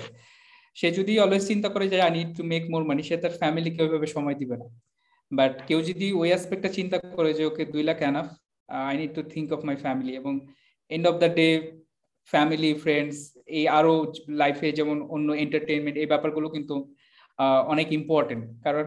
সে 0.77 0.87
যদি 0.97 1.13
অলওয়েজ 1.23 1.43
চিন্তা 1.51 1.69
করে 1.73 1.85
যে 1.91 1.97
I 2.07 2.11
need 2.17 2.29
to 2.37 2.43
make 2.51 2.63
more 2.73 2.83
money 2.89 3.01
সে 3.09 3.15
তার 3.23 3.33
ফ্যামিলিকে 3.41 3.79
ওইভাবে 3.85 4.07
সময় 4.15 4.35
দিবে 4.41 4.55
না। 4.61 4.67
বাট 5.31 5.53
কেউ 5.67 5.79
যদি 5.89 6.07
ওই 6.21 6.27
অ্যাসপেক্টটা 6.31 6.69
চিন্তা 6.77 6.97
করে 7.17 7.31
যে 7.37 7.43
ওকে 7.49 7.63
দুই 7.73 7.83
lakh 7.89 7.97
enough 8.09 8.27
I 8.69 8.93
need 8.99 9.11
to 9.17 9.21
think 9.33 9.47
of 9.55 9.59
my 9.67 9.75
family 9.85 10.13
এবং 10.21 10.33
end 10.91 11.05
of 11.11 11.15
the 11.23 11.29
day 11.39 11.47
family 12.33 12.71
friends 12.83 13.17
এই 13.57 13.65
আরও 13.77 13.93
লাইফে 14.41 14.67
যেমন 14.71 14.97
অন্য 15.15 15.27
এন্টারটেনমেন্ট 15.43 15.95
এই 16.01 16.07
ব্যাপারগুলো 16.13 16.47
কিন্তু 16.55 16.75
অনেক 17.73 17.87
ইম্পর্টেন্ট 17.99 18.43
কারণ 18.65 18.85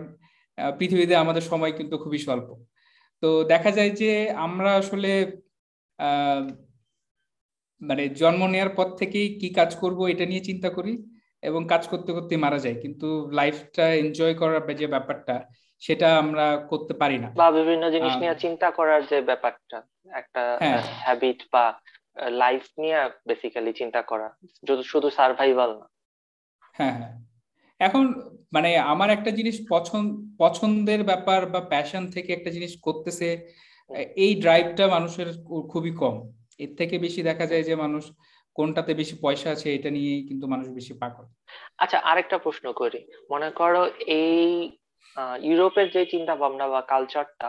পৃথিবীতে 0.79 1.15
আমাদের 1.25 1.45
সময় 1.51 1.73
কিন্তু 1.79 1.95
খুবই 2.05 2.21
স্বল্প। 2.27 2.49
তো 3.23 3.29
দেখা 3.53 3.71
যায় 3.71 3.93
যে, 4.01 4.11
আমরা 4.47 4.71
আসলে 4.83 5.13
মানে 7.81 8.09
জন্ম 8.09 8.47
নেওয়ার 8.47 8.69
পর 8.69 8.91
থেকেই 8.97 9.39
কি 9.41 9.49
কাজ 9.55 9.77
করব 9.77 10.07
এটা 10.07 10.27
নিয়ে 10.27 10.41
চিন্তা 10.41 10.71
করি 10.71 11.03
এবং 11.43 11.67
কাজ 11.69 11.89
করতে 11.89 12.13
করতে 12.13 12.37
মারা 12.37 12.59
যায় 12.59 12.81
কিন্তু 12.81 13.31
লাইফটা 13.33 13.95
এনজয় 13.95 14.35
করার 14.35 14.77
যে 14.77 14.87
ব্যাপারটা 14.87 15.45
সেটা 15.79 16.19
আমরা 16.19 16.57
করতে 16.57 16.95
পারি 16.95 17.19
না। 17.19 17.31
বা 17.37 17.51
বিভিন্ন 17.51 17.91
জিনিস 17.91 18.17
নিয়ে 18.17 18.35
চিন্তা 18.39 18.71
করার 18.71 19.07
যে 19.07 19.21
ব্যাপারটা 19.21 19.83
একটা 20.13 20.59
হ্যাবিট 20.91 21.43
বা 21.53 21.81
লাইফ 22.31 22.63
নিয়ে 22.79 23.11
বেসিক্যালি 23.27 23.73
চিন্তা 23.73 24.03
করা। 24.03 24.35
যদি 24.65 24.83
শুধু 24.83 25.11
সার্ভাইভাল 25.11 25.79
না। 25.79 25.87
হ্যাঁ 26.73 26.93
হ্যাঁ। 26.93 27.25
এখন 27.79 28.15
মানে 28.53 28.79
আমার 28.79 29.11
একটা 29.11 29.31
জিনিস 29.31 29.67
পছন্দ 29.71 30.37
পছন্দের 30.39 31.05
ব্যাপার 31.05 31.47
বা 31.47 31.61
প্যাশন 31.61 32.11
থেকে 32.11 32.33
একটা 32.33 32.51
জিনিস 32.51 32.77
করতেছে 32.83 33.53
এই 34.17 34.41
ড্রাইভটা 34.41 34.87
মানুষের 34.87 35.27
খুবই 35.71 35.91
কম। 35.91 36.38
এর 36.59 36.71
থেকে 36.77 36.95
বেশি 36.99 37.21
দেখা 37.23 37.47
যায় 37.47 37.63
যে 37.63 37.75
মানুষ 37.75 38.05
কোনটাতে 38.57 38.93
বেশি 38.95 39.15
পয়সা 39.23 39.49
আছে 39.51 39.75
এটা 39.75 39.91
নিয়ে 39.91 40.15
কিন্তু 40.29 40.45
মানুষ 40.47 40.67
বেশি 40.69 40.93
পাগল। 40.93 41.25
আচ্ছা 41.79 41.99
আরেকটা 42.11 42.37
প্রশ্ন 42.39 42.67
করি। 42.73 43.01
মনে 43.31 43.51
করো 43.51 43.83
এই 44.21 44.73
ইউরোপের 45.43 45.87
যে 45.91 46.03
চিন্তা 46.07 46.35
ভাবনা 46.37 46.67
বা 46.69 46.81
কালচারটা 46.93 47.49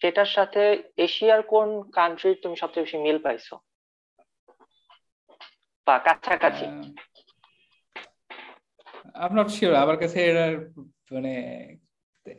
সেটার 0.00 0.30
সাথে 0.36 0.62
এশিয়ার 0.96 1.42
কোন 1.42 1.68
কান্ট্রির 1.90 2.36
তুমি 2.42 2.56
সবচেয়ে 2.56 2.84
বেশি 2.84 2.98
মিল 2.98 3.18
পাইছো? 3.18 3.54
বা 5.86 5.94
কাছাকাছি? 5.98 6.66
আই 9.14 9.28
নট 9.38 9.48
শিওর 9.48 9.74
আমার 9.74 9.96
কাছে 9.96 10.18
এর 10.28 10.38
মানে 11.10 11.32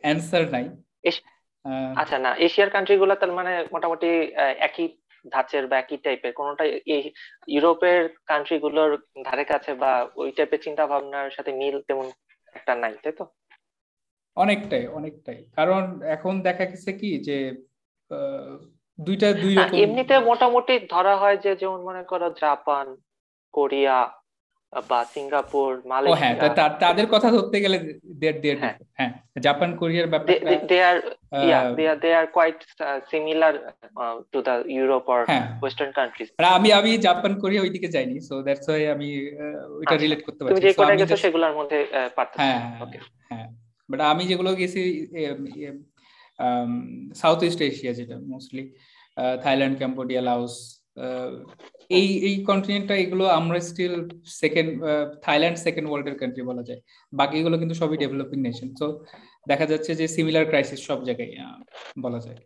অ্যানসার 0.02 0.44
নাই। 0.50 0.64
আচ্ছা 1.96 2.16
না 2.18 2.30
এশিয়ার 2.46 2.70
কান্ট্রি 2.70 2.96
গুলো 2.98 3.14
তার 3.14 3.32
মানে 3.32 3.52
মোটামুটি 3.72 4.08
একই 4.68 4.86
ধাঁচের 5.28 5.64
বা 5.66 5.76
একই 5.78 5.96
টাইপের 5.96 6.32
কোনটা 6.32 6.64
এই 6.86 7.02
ইউরোপের 7.48 7.98
কান্ট্রি 8.26 8.56
গুলোর 8.58 8.90
ধারে 9.24 9.44
কাছে 9.44 9.70
বা 9.74 9.92
ওই 10.16 10.30
টাইপের 10.32 10.60
চিন্তা 10.60 10.84
ভাবনার 10.86 11.28
সাথে 11.30 11.50
মিল 11.52 11.76
তেমন 11.82 12.06
একটা 12.54 12.72
নাই 12.74 12.94
তাই 13.02 13.12
তো? 13.12 13.24
অনেকটাই 14.36 14.84
অনেকটাই। 14.88 15.40
কারণ 15.56 15.82
এখন 16.06 16.34
দেখা 16.42 16.64
গেছে 16.64 16.90
কি 16.92 17.10
যে 17.18 17.38
দুইটা 18.98 19.28
দুই 19.32 19.54
রকম 19.54 19.76
এমনিতে 19.78 20.14
মোটামুটি 20.20 20.74
ধরা 20.90 21.14
হয় 21.16 21.36
যে 21.36 21.50
যেমন 21.56 21.80
মনে 21.82 22.02
করো 22.04 22.28
জাপান 22.40 22.86
কোরিয়া 23.54 23.98
বা 24.90 25.00
সিঙ্গাপুর 25.14 25.68
মালয়েশিয়া। 25.90 26.18
হ্যাঁ 26.20 26.70
তাদের 26.84 27.06
কথা 27.14 27.28
ধরতে 27.36 27.56
গেলে 27.64 27.76
হ্যাঁ। 28.62 29.10
জাপান 29.46 29.70
কোরিয়ার 29.80 30.08
ব্যাপারটা 30.12 30.52
they 30.70 30.78
are 30.88 30.96
they 31.76 31.84
are 31.90 31.96
they 32.04 32.10
are 32.20 32.26
quite 32.36 32.58
similar 33.10 33.54
to 34.32 34.38
the 34.42 34.54
Europe 34.76 35.04
or 35.14 35.20
western 35.62 35.92
countries 35.98 36.28
আমি 36.56 36.68
আমি 36.80 36.90
জাপান 37.08 37.32
কোরিয়া 37.42 37.62
ওইদিকে 37.62 37.88
যাইনি 37.94 38.16
সো 38.28 38.34
দ্যাটস 38.42 38.66
ওয়াই 38.68 38.84
আমি 38.94 39.08
ওইটা 39.78 39.96
রিলেট 39.96 40.18
আচ্ছা। 40.18 40.26
করতে 40.26 40.40
পারছি। 40.42 40.52
তুমি 40.52 40.64
যে 40.66 40.72
কোটা 40.78 40.94
গেছো 41.00 41.16
সেগুলোর 41.24 41.54
মধ্যে 41.58 41.78
পার্থক্য। 42.16 42.40
হ্যাঁ 42.40 42.60
হ্যাঁ 43.30 43.46
বাট 43.88 44.00
আমি 44.12 44.22
যেগুলো 44.30 44.50
গেছি 44.60 44.80
সাউথ 47.22 47.40
ইস্ট 47.48 47.60
এশিয়া 47.70 47.92
যেটা 47.98 48.16
মোস্টলি 48.32 48.64
থাইল্যান্ড 49.44 49.74
ক্যাম্বোডিয়া 49.80 50.22
লাওস 50.28 50.54
এই 51.98 52.08
এই 52.28 52.34
কন্টিনেন্টটা 52.50 52.94
এগুলো 53.04 53.24
আমরা 53.38 53.58
স্টিল 53.68 53.94
সেকেন্ড 54.40 54.70
থাইল্যান্ড 55.26 55.58
সেকেন্ড 55.66 55.86
ওয়ার্ল্ডের 55.88 56.16
কান্ট্রি 56.20 56.42
বলা 56.50 56.62
যায়। 56.68 56.80
বাকিগুলো 57.12 57.56
কিন্তু 57.60 57.74
সবই 57.80 57.96
ডেভেলপিং 58.02 58.38
নেশন 58.46 58.68
তো 58.80 58.86
দেখা 59.50 59.66
যাচ্ছে 59.70 59.90
যে 60.00 60.06
সিমিলার 60.14 60.48
ক্রাইসিস 60.50 60.80
সব 60.88 60.98
জায়গায় 61.08 61.32
বলা 62.04 62.20
যায়। 62.26 62.38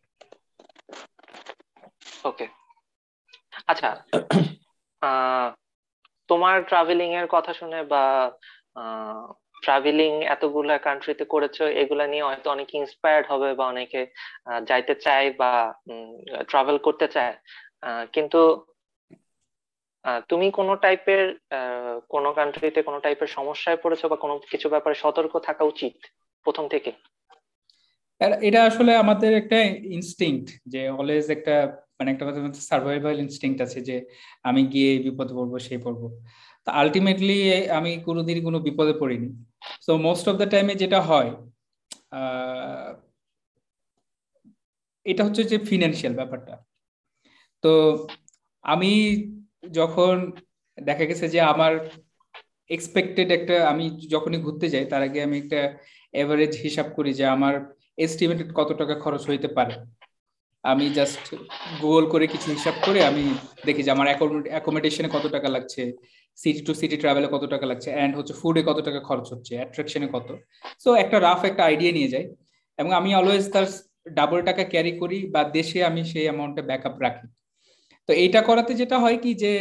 ওকে 2.30 2.46
আচ্ছা 3.72 3.90
তোমার 6.28 6.56
ট্রাভেলিং 6.70 7.08
এর 7.20 7.28
কথা 7.34 7.52
শুনে 7.60 7.80
বা 7.92 8.04
ট্রাভেলিং 9.64 10.12
এতগুলা 10.34 10.76
কান্ট্রিতে 10.86 11.24
করেছ, 11.34 11.58
এগুলা 11.82 12.04
নিয়ে 12.12 12.26
হয়তো 12.28 12.46
অনেকে 12.54 12.74
ইন্সপায়ার্ড 12.82 13.26
হবে 13.32 13.48
বা 13.58 13.64
অনেকে 13.72 14.00
যাইতে 14.68 14.94
চায় 15.04 15.28
বা 15.40 15.52
ট্রাভেল 16.50 16.76
করতে 16.86 17.06
চায়। 17.16 17.34
কিন্তু 18.12 18.40
তুমি 20.28 20.46
কোনো 20.50 20.72
টাইপের 20.76 21.22
কোনো 22.08 22.28
কান্ট্রিতে 22.32 22.80
কোনো 22.82 22.98
টাইপের 23.00 23.26
সমস্যায় 23.26 23.78
পড়েছো 23.82 24.08
বা 24.08 24.16
কোনো 24.16 24.34
কিছু 24.50 24.68
ব্যাপারে 24.68 24.94
সতর্ক 24.94 25.32
থাকা 25.38 25.64
উচিত 25.64 25.94
প্রথম 26.44 26.68
থেকে? 26.68 26.92
এটা 28.48 28.60
আসলে 28.64 28.92
আমাদের 28.96 29.36
একটা 29.36 29.58
ইনস্টিংক্ট 29.96 30.48
যে 30.66 30.80
অলওয়েজ 30.88 31.30
একটা 31.30 31.54
মানে 31.98 32.08
একটা 32.10 32.24
কথা 32.26 32.40
সার্ভাইভাল 32.52 33.16
ইনস্টিংক্ট 33.20 33.58
আছে 33.62 33.80
যে 33.80 33.96
আমি 34.42 34.62
গিয়ে 34.66 34.90
বিপদে 34.98 35.34
পড়ব, 35.34 35.52
সেই 35.58 35.78
পড়ব। 35.78 36.02
তা 36.64 36.70
আলটিমেটলি 36.72 37.38
আমি 37.78 37.90
কোনোদিন 38.04 38.38
কোনো 38.44 38.58
বিপদে 38.58 38.94
পড়িনি। 39.00 39.28
সো 39.80 39.96
মোস্ট 39.96 40.24
অফ 40.28 40.34
দ্য 40.36 40.48
টাইমে 40.50 40.74
যেটা 40.74 41.00
হয় 41.00 41.30
এটা 45.04 45.22
হচ্ছে 45.24 45.42
যে 45.44 45.56
ফিনান্সিয়াল 45.58 46.14
ব্যাপারটা। 46.14 46.54
তো 47.64 47.72
আমি 48.64 48.92
যখন 49.70 50.14
দেখা 50.78 51.04
গেছে 51.04 51.28
যে 51.28 51.40
আমার 51.52 51.72
এক্সপেক্টেড 52.70 53.30
একটা, 53.30 53.68
আমি 53.68 53.84
যখনই 54.08 54.38
ঘুরতে 54.38 54.68
যাই, 54.68 54.84
তার 54.84 55.02
আগে 55.02 55.22
আমি 55.22 55.36
একটা 55.38 55.60
এভারেজ 56.14 56.52
হিসাব 56.56 56.86
করি 56.96 57.10
যে 57.14 57.24
আমার 57.26 57.54
এস্টিমেটেড 57.98 58.48
কত 58.54 58.72
টাকা 58.72 58.94
খরচ 58.94 59.22
হইতে 59.28 59.48
পারে। 59.48 59.74
আমি 60.64 60.86
জাস্ট 60.90 61.24
গুগল 61.80 62.04
করে 62.08 62.26
কিছু 62.26 62.50
হিসাব 62.50 62.74
করে 62.86 63.00
আমি 63.04 63.24
দেখি 63.66 63.82
যে 63.82 63.90
আমার 63.90 64.06
অ্যাকোমোডেশনে 64.50 65.08
কত 65.08 65.24
টাকা 65.26 65.48
লাগছে 65.48 65.82
সিটি 66.36 66.60
টু 66.60 66.74
সিটি 66.74 66.96
ট্রাভেলে 66.96 67.26
কত 67.26 67.44
টাকা 67.44 67.66
লাগছে 67.66 67.88
অ্যান্ড 67.94 68.16
হচ্ছে 68.16 68.34
ফুডে 68.40 68.62
কত 68.62 68.78
টাকা 68.80 69.00
খরচ 69.00 69.26
হচ্ছে 69.32 69.52
অ্যাট্রাকশনে 69.56 70.08
কত। 70.12 70.28
সো 70.78 70.94
একটা 70.94 71.20
রাফ 71.20 71.40
একটা 71.44 71.62
আইডিয়া 71.64 71.92
নিয়ে 71.92 72.08
যাই। 72.08 72.26
এবং 72.78 72.92
আমি 72.92 73.10
অলওয়েজ 73.14 73.44
তার 73.52 73.66
ডাবল 74.14 74.42
টাকা 74.42 74.64
ক্যারি 74.64 74.92
করি 74.98 75.18
বা 75.34 75.44
দেশে 75.44 75.78
আমি 75.84 76.00
সেই 76.04 76.24
অ্যামাউন্টে 76.24 76.62
ব্যাকআপ 76.62 76.96
রাখি। 77.00 77.26
তো 78.10 78.14
এইটা 78.24 78.40
করাতে 78.48 78.72
যেটা 78.80 78.96
হয় 79.04 79.18
কি 79.24 79.30
যে, 79.42 79.52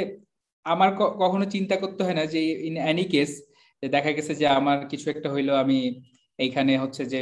আমার 0.66 0.89
কখনো 1.24 1.45
চিন্তা 1.56 1.76
করতে 1.84 2.02
হয় 2.06 2.18
না 2.20 2.24
যে 2.34 2.41
ইন 2.68 2.76
এনি 2.91 3.06
কেস 3.14 3.32
দেখা 3.84 4.12
গেছে 4.18 4.34
যে 4.41 4.45
আমার 4.60 4.78
কিছু 4.91 5.06
একটা 5.14 5.28
হইল, 5.34 5.50
আমি 5.64 5.78
এইখানে 6.39 6.72
হচ্ছে 6.84 7.02
যে 7.14 7.20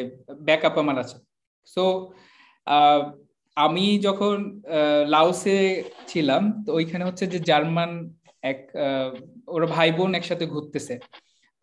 ব্যাকআপ 0.48 0.76
আমার 0.84 0.98
আছে। 1.04 1.18
সো 1.74 1.84
আমি 3.58 3.86
যখন 4.08 4.36
লাওসে 5.16 5.58
ছিলাম, 6.12 6.44
তো 6.66 6.70
ওইখানে 6.78 7.04
হচ্ছে 7.10 7.26
যে 7.34 7.40
জার্মান 7.50 7.92
এক 8.52 8.60
ওরা 9.56 9.68
ভাই 9.76 9.90
বোন 9.98 10.12
একসাথে 10.20 10.46
ঘুরতেছে। 10.54 10.96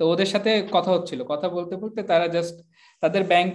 তো 0.01 0.03
ওদের 0.13 0.29
সাথে 0.35 0.51
কথা 0.77 0.91
হচ্ছিল। 0.97 1.21
কথা 1.33 1.47
বলতে 1.57 1.75
বলতে 1.83 2.01
তারা 2.11 2.27
জাস্ট 2.37 2.57
তাদের 3.03 3.23
ব্যাংক 3.33 3.51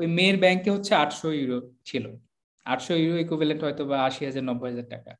ওই 0.00 0.06
মেয়ের 0.16 0.36
ব্যাংকে 0.44 0.70
হচ্ছে 0.74 0.92
আটশো 1.02 1.28
ইউরো 1.40 1.58
ছিল। 1.88 2.04
আটশো 2.66 2.92
ইউরো 3.02 3.18
ইকুইভ্যালেন্ট 3.24 3.60
হয়তো 3.66 3.82
বা 3.90 3.96
আশি 4.08 4.22
হাজার, 4.28 4.44
নব্বই 4.48 4.70
হাজার 4.72 4.88
টাকা। 4.94 5.12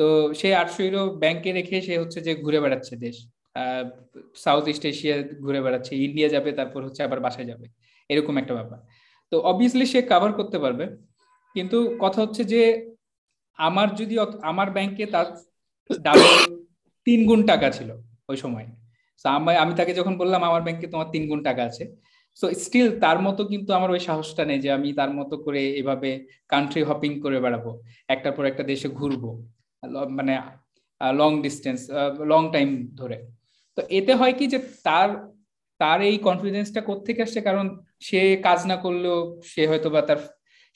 তো 0.00 0.06
সেই 0.40 0.54
আটশো 0.62 0.80
ইউরো 0.86 1.02
ব্যাংকে 1.22 1.50
রেখে 1.58 1.76
সে 1.86 1.94
হচ্ছে 2.02 2.18
যে 2.26 2.32
ঘুরে 2.44 2.58
বেড়াচ্ছে 2.64 2.94
দেশ। 3.04 3.16
সাউথ 4.44 4.64
ইস্ট 4.72 4.84
এশিয়া 4.92 5.16
ঘুরে 5.44 5.60
বেড়াচ্ছে 5.64 5.92
ইন্ডিয়া 6.06 6.28
যাবে, 6.34 6.50
তারপর 6.58 6.80
হচ্ছে 6.86 7.00
আবার 7.06 7.20
বাসায় 7.26 7.48
যাবে। 7.50 7.66
এরকম 8.10 8.34
একটা 8.42 8.54
ব্যাপার। 8.58 8.78
তো 9.32 9.36
অবভিয়াসলি 9.50 9.86
সে 9.92 10.00
কাভার 10.12 10.32
করতে 10.38 10.58
পারবে। 10.64 10.84
কিন্তু 11.54 11.78
কথা 12.04 12.18
হচ্ছে 12.24 12.42
যে 12.52 12.60
আমার 13.58 13.88
যদি 14.00 14.14
আমার 14.50 14.68
ব্যাংকে 14.76 15.04
তার 15.14 15.26
ডাবল 16.06 16.30
তিন 17.06 17.20
গুণ 17.28 17.40
টাকা 17.50 17.68
ছিল 17.76 17.90
ওই 18.30 18.38
সময়। 18.44 18.66
আমি 19.62 19.72
তাকে 19.78 19.92
যখন 19.98 20.14
বললাম, 20.22 20.40
আমার 20.48 20.62
ব্যাংকে 20.66 20.86
তোমার 20.92 21.08
তিন 21.14 21.22
গুণ 21.30 21.40
টাকা 21.48 21.62
আছে। 21.70 21.84
সো 22.38 22.46
স্টিল 22.64 22.88
তার 23.04 23.18
মতো 23.26 23.42
কিন্তু 23.52 23.70
আমার 23.78 23.90
ওই 23.94 24.00
সাহসটা 24.08 24.42
নেই 24.50 24.58
যে 24.64 24.68
আমি 24.76 24.88
তার 24.98 25.10
মতো 25.18 25.34
করে 25.44 25.62
এভাবে 25.80 26.10
কান্ট্রি 26.52 26.82
হপিং 26.88 27.10
করে 27.24 27.38
বেড়াবো। 27.44 27.70
একটার 28.14 28.32
পর 28.36 28.44
একটা 28.52 28.64
দেশে 28.72 28.88
ঘুরবো। 29.00 29.30
মানে 30.18 30.32
লং 31.00 31.30
ডিস্টেন্স 31.42 31.80
লং 32.32 32.42
টাইম 32.52 32.68
ধরে। 33.00 33.16
তো 33.78 33.80
এতে 33.98 34.12
হয় 34.14 34.34
কি 34.38 34.44
যে 34.46 34.58
তার 34.84 35.08
তার 35.80 35.98
এই 36.02 36.16
কনফিডেন্সটা 36.18 36.80
কোথেকে 36.80 37.20
আসছে? 37.22 37.40
কারণ 37.40 37.66
সে 38.00 38.20
কাজ 38.46 38.60
না 38.66 38.76
করলেও 38.76 39.18
সে 39.52 39.62
হয়তো 39.66 39.88
বা 39.90 40.00
তার 40.08 40.20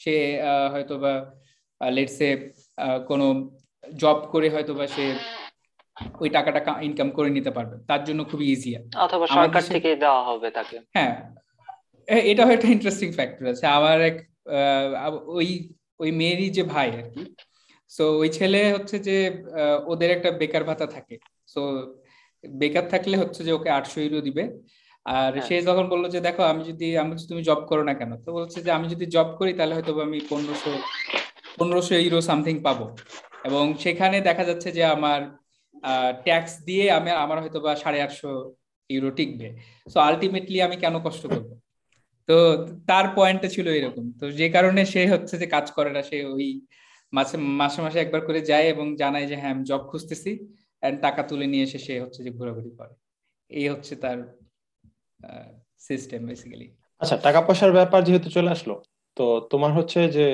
সে 0.01 0.15
হয়তো 0.73 0.95
বা 0.99 1.13
লেটসে 1.81 2.29
কোনো 3.09 3.27
জব 3.97 4.19
করে 4.33 4.49
হয়তো 4.51 4.73
বা 4.75 4.87
সে 4.87 5.05
ওই 6.21 6.29
টাকাটা 6.29 6.61
ইনকাম 6.81 7.09
করে 7.11 7.31
নিতে 7.31 7.51
পারবে। 7.51 7.77
তার 7.89 8.01
জন্য 8.05 8.21
খুবই 8.31 8.47
ইজি 8.53 8.71
অথবা 9.07 9.27
সরকার 9.37 9.63
থেকে 9.75 9.91
দেওয়া 9.97 10.23
হবে 10.25 10.49
তাকে। 10.51 10.77
হ্যাঁ। 10.97 11.15
এটা 12.31 12.43
একটা 12.57 12.69
ইন্টারেস্টিং 12.77 13.09
ফ্যাক্টর 13.13 13.45
আছে। 13.53 13.65
আমার 13.79 13.97
এক 14.11 14.17
ওই 15.39 15.49
ওই 16.03 16.11
মেয়েরই 16.21 16.49
যে 16.57 16.63
ভাই 16.75 16.89
আর 17.01 17.07
কি 17.15 17.23
সো 17.95 18.05
ওই 18.23 18.29
ছেলে 18.39 18.61
হচ্ছে 18.75 18.97
যে 19.09 19.17
ওদের 19.87 20.11
একটা 20.11 20.31
বেকার 20.41 20.65
ভাতা 20.65 20.87
থাকে। 20.87 21.17
সো 21.53 21.61
বেকার 22.45 22.85
থাকলে 22.93 23.17
হচ্ছে 23.17 23.41
যে 23.47 23.53
ওকে 23.53 23.71
আটশো 23.71 23.99
ইউরো 24.01 24.21
দিবে। 24.21 24.45
আর 25.07 25.33
হ্যাঁ। 25.35 25.47
সে 25.49 25.57
যখন 25.63 25.85
বলল 25.89 26.05
যে 26.09 26.21
দেখো 26.21 26.43
আমি 26.43 26.63
যদি 26.65 26.87
আমি 26.99 27.13
তুমি 27.31 27.43
জব 27.43 27.61
করো 27.71 27.83
না 27.85 27.95
কেন? 27.95 28.11
তো 28.25 28.29
বলছে 28.33 28.59
যে 28.63 28.71
আমি 28.71 28.87
যদি 28.89 29.07
জব 29.07 29.29
করি 29.39 29.53
তাহলে 29.59 29.75
হয়তো 29.75 29.93
আমি 30.09 30.19
পনেরোশো 30.31 30.73
পনেরোশো 31.59 31.95
ইউরো 31.97 32.21
সামথিং 32.21 32.55
পাবো। 32.63 32.87
এবং 33.45 33.65
সেখানে 33.85 34.17
দেখা 34.21 34.45
যাচ্ছে 34.45 34.69
যে 34.73 34.83
আমার 34.97 35.21
ট্যাক্স 36.25 36.53
দিয়ে 36.65 36.85
আমি 36.91 37.11
আমার 37.25 37.39
হয়তো 37.43 37.59
বা 37.61 37.73
সাড়ে 37.77 37.99
আটশো 38.03 38.31
ইউরো 38.91 39.11
টিকবে। 39.11 39.49
সো 39.93 39.99
আলটিমেটলি 40.01 40.59
আমি 40.63 40.77
কেন 40.77 40.95
কষ্ট 40.99 41.23
করব? 41.27 41.49
তো 42.29 42.37
তার 42.87 43.07
পয়েন্টটা 43.17 43.49
ছিল 43.49 43.67
এরকম। 43.79 44.05
তো 44.21 44.25
যে 44.31 44.47
কারণে 44.49 44.83
সে 44.85 45.03
হচ্ছে 45.07 45.35
যে 45.39 45.47
কাজ 45.47 45.67
করে 45.77 45.91
না 45.97 46.03
সে 46.03 46.19
ওই 46.35 46.47
মাসে 47.17 47.37
মাসে 47.61 47.79
মাসে 47.85 47.99
একবার 48.01 48.23
করে 48.29 48.41
যায় 48.51 48.67
এবং 48.75 48.87
জানায় 49.03 49.27
যে 49.31 49.37
হ্যাঁ 49.41 49.53
আমি 49.55 49.65
জব 49.71 49.83
খুঁজতেছি 49.91 50.31
এন্ড 50.83 50.99
টাকা 51.07 51.21
তুলে 51.31 51.47
নিয়ে 51.53 51.65
এসে 51.67 51.79
সে 51.87 51.95
হচ্ছে 52.05 52.21
যে 52.27 52.31
ঘোরাঘুরি 52.39 52.73
করে। 52.79 52.95
এই 53.51 53.67
হচ্ছে 53.73 53.93
তার 54.05 54.19
সিস্টেম 55.89 56.21
বেসিক্যালি 56.31 56.67
আচ্ছা 57.01 57.17
টাকা 57.27 57.41
পয়সার 57.47 57.73
ব্যাপার 57.79 58.01
যেহেতু 58.07 58.29
চলে 58.37 58.51
আসলো 58.57 58.75
তো 59.17 59.25
তোমার 59.53 59.73
হচ্ছে 59.79 60.01
যে 60.17 60.27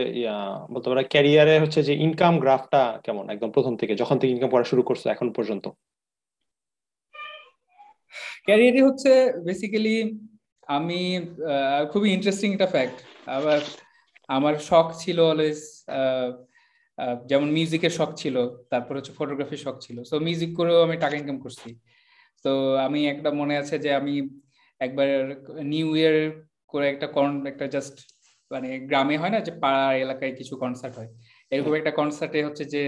বলতে 0.73 0.87
পারো 0.91 1.03
ক্যারিয়ারে 1.13 1.55
হচ্ছে 1.63 1.81
যে 1.89 1.95
ইনকাম 2.07 2.35
গ্রাফটা 2.43 2.83
কেমন? 3.05 3.25
একদম 3.35 3.51
প্রথম 3.57 3.75
থেকে 3.81 3.95
যখন 4.03 4.17
থেকে 4.19 4.33
ইনকাম 4.35 4.51
করা 4.55 4.67
শুরু 4.71 4.83
করছ 4.89 5.03
এখন 5.15 5.29
পর্যন্ত? 5.37 5.67
ক্যারিয়ারই 8.47 8.83
হচ্ছে 8.89 9.13
বেসিক্যালি 9.47 9.97
আমি 10.69 11.01
খুবই 11.93 12.09
ইন্টারেস্টিং 12.17 12.49
একটা 12.53 12.69
ফ্যাক্ট 12.75 12.99
আবার 13.37 13.61
আমার 14.29 14.55
শখ 14.69 14.87
ছিল 15.03 15.19
অলওয়েজ 15.33 15.61
যেমন 17.31 17.49
মিউজিকের 17.57 17.93
শখ 17.99 18.11
ছিল, 18.23 18.37
তারপর 18.73 18.93
হচ্ছে 18.99 19.13
ফটোগ্রাফির 19.19 19.61
শখ 19.65 19.77
ছিল। 19.87 19.97
সো 20.11 20.15
মিউজিক 20.27 20.51
করেও 20.59 20.79
আমি 20.87 20.97
টাকা 21.05 21.15
ইনকাম 21.21 21.39
করছি। 21.45 21.69
তো 22.45 22.53
আমি 22.87 23.01
একটা 23.13 23.31
মনে 23.41 23.55
আছে 23.63 23.75
যে 23.85 23.91
আমি 24.01 24.15
একবার 24.81 25.09
নিউ 25.73 25.89
ইয়ার 26.01 26.17
করে 26.73 26.87
একটা 26.93 27.07
কন 27.17 27.31
একটা 27.53 27.67
জাস্ট 27.75 27.95
মানে 28.51 28.69
গ্রামে 28.91 29.17
হয় 29.23 29.33
না 29.35 29.39
যে 29.47 29.53
পাড়া 29.63 29.85
এলাকায় 30.05 30.33
কিছু 30.41 30.55
কনসার্ট 30.63 30.95
হয়। 31.01 31.11
এরকম 31.53 31.73
একটা 31.81 31.93
কনসার্টে 31.99 32.39
হচ্ছে 32.47 32.65
যে 32.75 32.83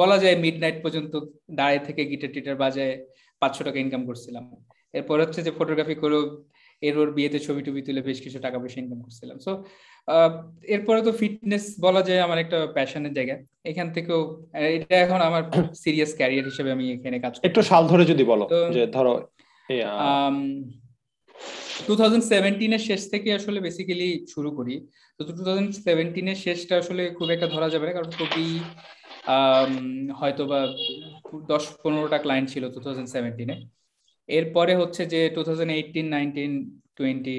বলা 0.00 0.16
যায় 0.22 0.36
মিড 0.42 0.56
নাইট 0.62 0.76
পর্যন্ত 0.84 1.12
দাঁড়িয়ে 1.58 1.82
থেকে 1.86 2.02
গিটার 2.10 2.30
টিটার 2.34 2.56
বাজায় 2.64 2.94
পাঁচশো 3.42 3.62
টাকা 3.66 3.78
ইনকাম 3.84 4.02
করছিলাম। 4.08 4.44
এরপর 4.98 5.16
হচ্ছে 5.24 5.40
যে 5.46 5.50
ফটোগ্রাফি 5.58 5.96
করেও 6.02 6.22
এর 6.86 6.94
ওর 7.00 7.08
বিয়েতে 7.16 7.38
ছবি 7.46 7.60
টবি 7.66 7.80
তুলে 7.86 8.00
বেশ 8.08 8.18
কিছু 8.24 8.38
টাকা 8.46 8.56
পয়সা 8.62 8.78
ইনকাম 8.82 9.00
করছিলাম। 9.06 9.36
সো 9.46 9.52
এরপরে 10.74 11.00
তো 11.06 11.10
ফিটনেস 11.20 11.64
বলা 11.86 12.02
যায় 12.08 12.20
আমার 12.26 12.38
একটা 12.44 12.58
প্যাশনের 12.76 13.12
জায়গা। 13.18 13.36
এখান 13.70 13.88
থেকেও 13.96 14.20
এটা 14.76 14.96
এখন 15.04 15.20
আমার 15.28 15.42
সিরিয়াস 15.82 16.10
ক্যারিয়ার 16.18 16.48
হিসেবে 16.50 16.70
আমি 16.76 16.84
এখানে 16.96 17.16
কাজ 17.24 17.32
একটু 17.48 17.60
সাল 17.70 17.82
ধরে 17.92 18.04
যদি 18.12 18.24
বলো 18.32 18.44
যে 18.76 18.82
ধরো 18.96 19.12
টু 21.86 21.92
থাউজেন্ড 22.00 22.24
সেভেন্টিনের 22.32 22.82
শেষ 22.88 23.00
থেকে 23.12 23.28
আসলে 23.38 23.58
বেসিক্যালি 23.66 24.08
শুরু 24.34 24.50
করি। 24.58 24.74
তো 25.20 25.20
টু 25.28 25.42
থাউজেন্ড 25.46 25.70
সেভেন্টিনের 25.86 26.38
শেষটা 26.44 26.74
আসলে 26.82 27.02
খুব 27.18 27.28
একটা 27.30 27.46
ধরা 27.54 27.68
যাবে 27.74 27.84
না 27.86 27.92
কারণ 27.96 28.10
খুবই 28.18 28.48
হয়তো 30.20 30.42
বা 30.50 30.60
দশ 31.52 31.64
পনেরোটা 31.82 32.18
ক্লায়েন্ট 32.24 32.48
ছিল 32.52 32.64
টু 32.74 32.80
থাউজেন্ড 32.84 33.08
সেভেন্টিনে 33.14 33.56
এরপরে 34.28 34.72
হচ্ছে 34.80 35.02
যে 35.12 35.20
two 35.34 35.40
thousand 35.46 35.70
eighteen 35.78 36.06
nineteen 36.16 36.52
twenty 36.98 37.36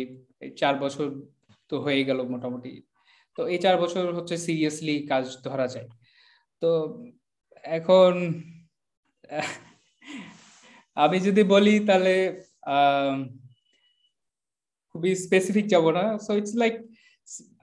চার 0.59 0.76
বছর 0.84 1.07
তো 1.72 1.76
হয়ে 1.86 2.01
গেল 2.09 2.19
মোটামুটি। 2.34 2.72
তো 3.38 3.41
এই 3.53 3.59
চার 3.63 3.76
বছর 3.84 4.03
হচ্ছে 4.17 4.36
সিরিয়াসলি 4.47 4.95
কাজ 5.11 5.26
ধরা 5.47 5.67
যায়। 5.76 5.88
তো 6.61 6.69
এখন, 7.78 8.13
আমি 10.97 11.17
যদি 11.28 11.41
বলি 11.53 11.76
তাহলে 11.89 12.13
খুবই 14.95 15.11
স্পেসিফিক 15.26 15.65
যাব 15.74 15.86
না। 15.97 16.03
সো 16.26 16.32
ইটস 16.39 16.53
লাইক 16.61 16.74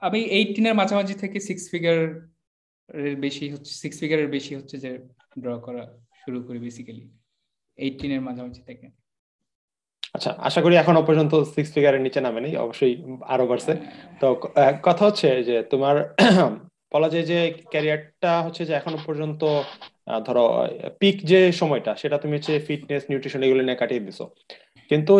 আমি 0.07 0.19
এইটিনের 0.37 0.75
মাঝামাঝি 0.79 1.15
থেকে 1.23 1.37
সিক্স 1.49 1.63
ফিগার 1.71 1.99
এর 2.89 3.13
বেশি 3.25 3.45
হচ্ছে 3.53 3.71
সিক্স 3.83 3.97
ফিগারের 4.01 4.29
বেশি 4.35 4.51
হচ্ছে 4.59 4.75
যে 4.83 4.91
ড্র 5.43 5.51
করা 5.65 5.83
শুরু 6.21 6.39
করি 6.47 6.59
বেসিক্যালি 6.67 7.05
এইটিনের 7.77 8.21
মাঝামাঝি 8.27 8.61
থেকে। 8.69 8.87
আচ্ছা 10.15 10.31
আশা 10.47 10.59
করি 10.63 10.73
এখনও 10.75 11.01
পর্যন্ত 11.07 11.33
সিক্স 11.55 11.69
ফিগারের 11.75 12.01
নিচে 12.05 12.19
নামে 12.25 12.39
নেই 12.45 12.53
অবশ্যই 12.65 12.93
আরও 13.33 13.45
বাড়ছে। 13.51 13.73
তো 14.21 14.27
কথা 14.87 15.03
হচ্ছে 15.07 15.27
যে 15.49 15.55
তোমার 15.71 15.95
বলা 16.93 17.07
যায় 17.13 17.25
যে 17.31 17.39
ক্যারিয়ারটা 17.71 18.31
হচ্ছে 18.45 18.61
যে 18.69 18.73
এখনও 18.75 18.99
পর্যন্ত 19.07 19.41
ধরো 20.27 20.45
পিক 20.99 21.17
যে 21.31 21.39
সময়টা, 21.61 21.91
সেটা 22.01 22.17
তুমি 22.23 22.33
হচ্ছে 22.37 22.53
ফিটনেস 22.67 23.03
নিউট্রিশন 23.09 23.41
এগুলো 23.45 23.61
নিয়ে 23.63 23.79
কাটিয়ে 23.81 24.03
দিছো। 24.07 24.25
কিন্তু 24.91 25.13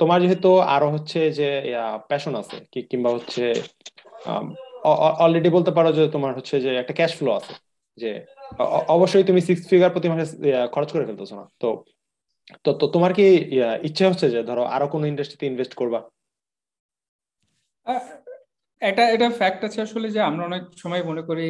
তোমার 0.00 0.18
যেহেতু 0.24 0.50
আরও 0.74 0.88
হচ্ছে 0.94 1.20
যে 1.38 1.48
প্যাশন 2.10 2.34
আছে, 2.42 2.56
কি, 2.72 2.80
কিংবা 2.90 3.10
হচ্ছে 3.16 3.44
অলরেডি 5.24 5.50
বলতে 5.56 5.70
পারো 5.76 5.90
যে 5.98 6.02
তোমার 6.14 6.32
হচ্ছে 6.38 6.54
যে 6.64 6.70
একটা 6.82 6.94
ক্যাশ 6.98 7.12
ফ্লো 7.18 7.30
আছে, 7.40 7.52
যে 7.98 8.10
অবশ্যই 8.96 9.24
তুমি 9.28 9.40
সিক্স 9.48 9.62
ফিগার 9.70 9.92
প্রতি 9.94 10.06
মাসে 10.10 10.24
খরচ 10.74 10.88
করে 10.94 11.04
ফেলতেছো 11.08 11.34
না। 11.40 11.44
তো 11.62 11.68
তো 12.64 12.70
তো 12.80 12.84
তোমার 12.94 13.12
কি 13.18 13.26
ইচ্ছে 13.88 14.04
হচ্ছে 14.10 14.26
যে 14.34 14.40
ধরো 14.48 14.62
আরও 14.74 14.86
কোনো 14.94 15.04
ইন্ডাস্ট্রিতে 15.12 15.44
ইনভেস্ট 15.50 15.74
করবা? 15.80 16.00
এটা 18.82 19.04
এটা 19.14 19.26
ফ্যাক্ট 19.40 19.60
আছে 19.68 19.78
আসলে 19.86 20.06
যে 20.14 20.20
আমরা 20.30 20.42
অনেক 20.50 20.62
সময় 20.82 21.02
মনে 21.10 21.22
করি, 21.28 21.46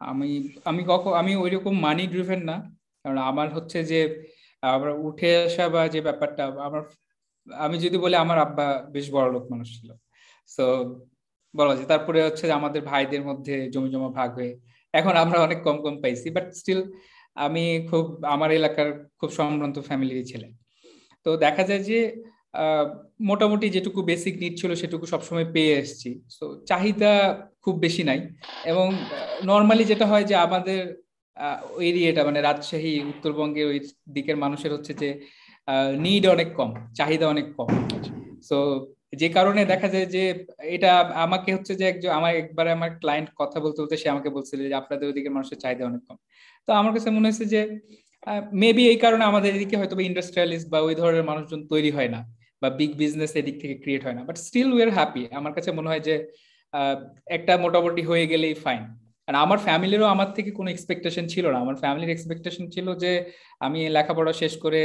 আমি 0.00 0.28
আমি 0.70 0.82
কখন, 0.90 1.12
আমি 1.20 1.32
ওই 1.44 1.50
রকম 1.56 1.74
মানি 1.86 2.04
ড্রিভেন 2.14 2.40
না। 2.50 2.56
কারণ 3.04 3.18
আমার 3.30 3.48
হচ্ছে 3.56 3.78
যে, 3.90 4.00
আমরা 4.62 4.92
উঠে 5.06 5.30
আসা 5.46 5.64
বা 5.74 5.82
যে 5.94 6.00
ব্যাপারটা, 6.08 6.42
আমার, 6.68 6.82
আমি 7.64 7.76
যদি 7.84 7.96
বলি 8.04 8.16
আমার 8.24 8.38
আব্বা 8.46 8.66
বেশ 8.94 9.06
বড় 9.14 9.26
লোক 9.34 9.44
মানুষ 9.52 9.68
ছিল। 9.76 9.90
সো 10.54 10.64
বলা 11.54 11.72
যায়, 11.76 11.88
তারপরে 11.92 12.18
হচ্ছে 12.26 12.44
আমাদের 12.60 12.82
ভাইদের 12.90 13.22
মধ্যে 13.28 13.54
জমি 13.72 13.88
জমা 13.94 14.10
ভাগ 14.18 14.30
হয়ে, 14.38 14.52
এখন 14.94 15.14
আমরা 15.24 15.38
অনেক 15.46 15.58
কম 15.66 15.76
কম 15.84 15.94
পাইছি। 16.02 16.28
বাট 16.36 16.46
স্টিল 16.60 16.80
আমি 17.36 17.64
খুব 17.90 18.04
আমার 18.34 18.50
এলাকার 18.58 18.88
খুব 19.18 19.30
সম্ভ্রান্ত 19.38 19.76
ফ্যামিলির 19.88 20.28
ছেলে। 20.30 20.48
তো 21.26 21.30
দেখা 21.36 21.62
যায় 21.68 21.82
যে 21.90 21.98
মোটামুটি 23.20 23.66
যেটুকু 23.76 24.00
বেসিক 24.02 24.34
নিড 24.42 24.54
ছিল 24.60 24.70
সেটুকু 24.74 25.04
সবসময় 25.06 25.46
পেয়ে 25.54 25.72
এসছি। 25.82 26.10
তো 26.38 26.44
চাহিদা 26.70 27.12
খুব 27.64 27.74
বেশি 27.78 28.02
নাই 28.04 28.20
এবং 28.64 28.86
নর্মালি 29.44 29.84
যেটা 29.84 30.06
হয় 30.06 30.24
যে 30.30 30.34
আমাদের 30.46 30.80
এরিয়াটা 31.90 32.22
মানে 32.24 32.40
রাজশাহী 32.40 32.92
উত্তরবঙ্গের 33.12 33.66
ওই 33.72 33.78
দিকের 34.14 34.36
মানুষের 34.36 34.74
হচ্ছে 34.74 34.92
যে 35.02 35.08
নিড 36.04 36.24
অনেক 36.26 36.48
কম 36.58 36.70
চাহিদা 36.98 37.26
অনেক 37.34 37.46
কম। 37.56 37.70
সো 38.48 38.58
যে 39.12 39.28
কারণে 39.36 39.60
দেখা 39.72 39.88
যায় 39.94 40.08
যে 40.14 40.22
এটা 40.76 40.90
আমাকে 41.26 41.50
হচ্ছে 41.56 41.72
যে 41.80 41.84
একজন, 41.92 42.10
আমার 42.18 42.32
একবারে 42.42 42.70
আমার 42.76 42.90
ক্লায়েন্ট 43.02 43.28
কথা 43.40 43.58
বলতে 43.64 43.78
বলতে 43.82 43.96
সে 44.02 44.08
আমাকে 44.14 44.28
বলছিল 44.36 44.58
যে 44.70 44.76
আপনাদের 44.82 45.06
ওইদিকে 45.10 45.30
মানুষের 45.36 45.58
চাহিদা 45.62 45.82
অনেক 45.90 46.02
কম। 46.08 46.16
তো 46.68 46.70
আমার 46.80 46.92
কাছে 46.96 47.08
মনে 47.16 47.26
হয়েছে 47.28 47.44
যে 47.54 47.60
মেবি 48.62 48.84
এই 48.92 48.98
কারণে 49.04 49.24
আমাদের 49.30 49.50
এদিকে 49.56 49.76
হয়তো 49.80 49.94
ইন্ডাস্ট্রিয়ালিস্ট 50.10 50.66
বা 50.72 50.78
ওই 50.88 50.94
ধরনের 51.00 51.24
মানুষজন 51.30 51.60
তৈরি 51.72 51.90
হয় 51.96 52.10
না 52.14 52.20
বা 52.62 52.68
বিগ 52.78 52.92
বিজনেস 53.02 53.32
এদিক 53.40 53.56
থেকে 53.62 53.74
ক্রিয়েট 53.82 54.02
হয় 54.06 54.16
না। 54.18 54.22
But 54.28 54.36
still 54.46 54.68
we 54.74 54.80
are 54.86 54.90
happy 54.98 55.22
আমার 55.40 55.52
কাছে 55.56 55.70
মনে 55.78 55.88
হয় 55.92 56.02
যে 56.08 56.14
একটা 57.36 57.52
মোটামুটি 57.64 58.02
হয়ে 58.10 58.26
গেলেই 58.32 58.54
ফাইন 58.64 58.82
আর 59.28 59.34
আমার 59.44 59.58
ফ্যামিলিরও 59.66 60.06
আমার 60.14 60.28
থেকে 60.36 60.50
কোনো 60.58 60.68
এক্সপেকটেশন 60.70 61.24
ছিল 61.34 61.44
না। 61.52 61.58
আমার 61.64 61.76
ফ্যামিলির 61.82 62.12
এক্সপেকটেশন 62.12 62.64
ছিল 62.74 62.86
যে, 63.02 63.12
আমি 63.66 63.80
লেখাপড়া 63.96 64.32
শেষ 64.32 64.52
করে 64.64 64.80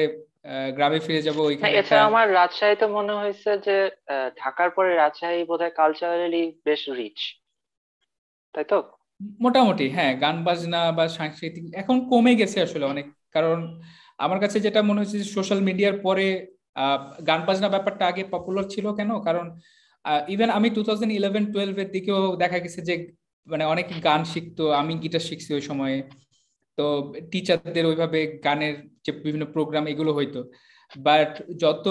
গ্রামে 0.75 0.99
ফিরে 1.05 1.21
যাব 1.21 1.37
ওইখানে 1.41 1.71
এছাড়া 1.73 2.03
আমার 2.09 2.25
রাজশাহীতে 2.33 2.85
মনে 2.97 3.13
হয়েছে 3.13 3.49
যে 3.65 3.75
ঢাকার 4.37 4.69
পরে 4.75 4.89
রাজশাহী 4.93 5.41
বোধহয় 5.49 5.73
কালচারালি 5.79 6.43
বেশ 6.65 6.81
রিচ 6.97 7.19
তাই 8.55 8.65
তো? 8.65 8.77
মোটামুটি 9.39 9.85
হ্যাঁ 9.95 10.13
গান 10.23 10.37
বাজনা 10.43 10.79
বা 10.97 11.05
সাংস্কৃতিক 11.17 11.63
এখন 11.73 11.95
কমে 12.11 12.33
গেছে 12.35 12.57
আসলে 12.61 12.85
অনেক। 12.85 13.05
কারণ 13.35 13.57
আমার 14.19 14.39
কাছে 14.43 14.57
যেটা 14.59 14.79
মনে 14.89 14.99
হচ্ছে 15.01 15.17
সোশ্যাল 15.35 15.59
মিডিয়ার 15.67 15.95
পরে 16.03 16.25
গান 17.29 17.41
বাজনা 17.47 17.67
ব্যাপারটা 17.69 18.03
আগে 18.07 18.23
পপুলার 18.33 18.65
ছিল 18.73 18.85
কেন? 18.99 19.11
কারণ 19.27 19.45
ইভেন 20.27 20.49
আমি 20.57 20.67
টু 20.75 20.81
থাউজেন্ড 20.87 21.11
ইলেভেন 21.19 21.43
টুয়েলভ 21.53 21.75
এর 21.83 21.89
দিকেও 21.91 22.19
দেখা 22.37 22.57
গেছে 22.59 22.79
যে 22.89 22.95
মানে 23.47 23.63
অনেক 23.65 23.87
গান 24.03 24.21
শিখতো 24.23 24.63
আমি 24.81 24.93
গিটার 25.03 25.23
শিখছি 25.29 25.49
ওই 25.57 25.63
সময়ে। 25.69 25.97
তো 26.82 26.88
টিচারদের 27.32 27.86
ওইভাবে 27.91 28.19
গানের 28.45 28.75
যে 29.05 29.11
বিভিন্ন 29.25 29.45
প্রোগ্রাম 29.55 29.84
এগুলো 29.93 30.11
হইতো। 30.17 30.39
বাট 30.91 31.32
যত 31.63 31.86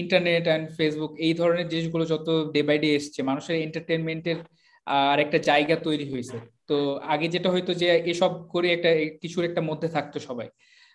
ইন্টারনেট 0.00 0.44
অ্যান্ড 0.50 0.66
ফেসবুক 0.78 1.12
এই 1.26 1.32
ধরনের 1.40 1.66
জিনিসগুলো 1.72 2.04
যত 2.12 2.28
ডে 2.54 2.60
বাই 2.68 2.78
ডে 2.82 2.88
এসছে 2.98 3.20
মানুষের 3.30 3.56
এন্টারটেনমেন্টের 3.66 4.38
আর 4.86 5.16
একটা 5.24 5.38
জায়গা 5.50 5.76
তৈরি 5.86 6.06
হয়েছে 6.12 6.36
তো 6.68 6.76
আগে 7.14 7.26
যেটা 7.34 7.48
হয়তো 7.54 7.72
যে 7.80 7.86
এসব 8.12 8.32
করে 8.52 8.68
একটা 8.76 8.90
কিছুর 9.22 9.44
একটা 9.48 9.62
মধ্যে 9.68 9.88
থাকতো 9.96 10.18
সবাই। 10.28 10.48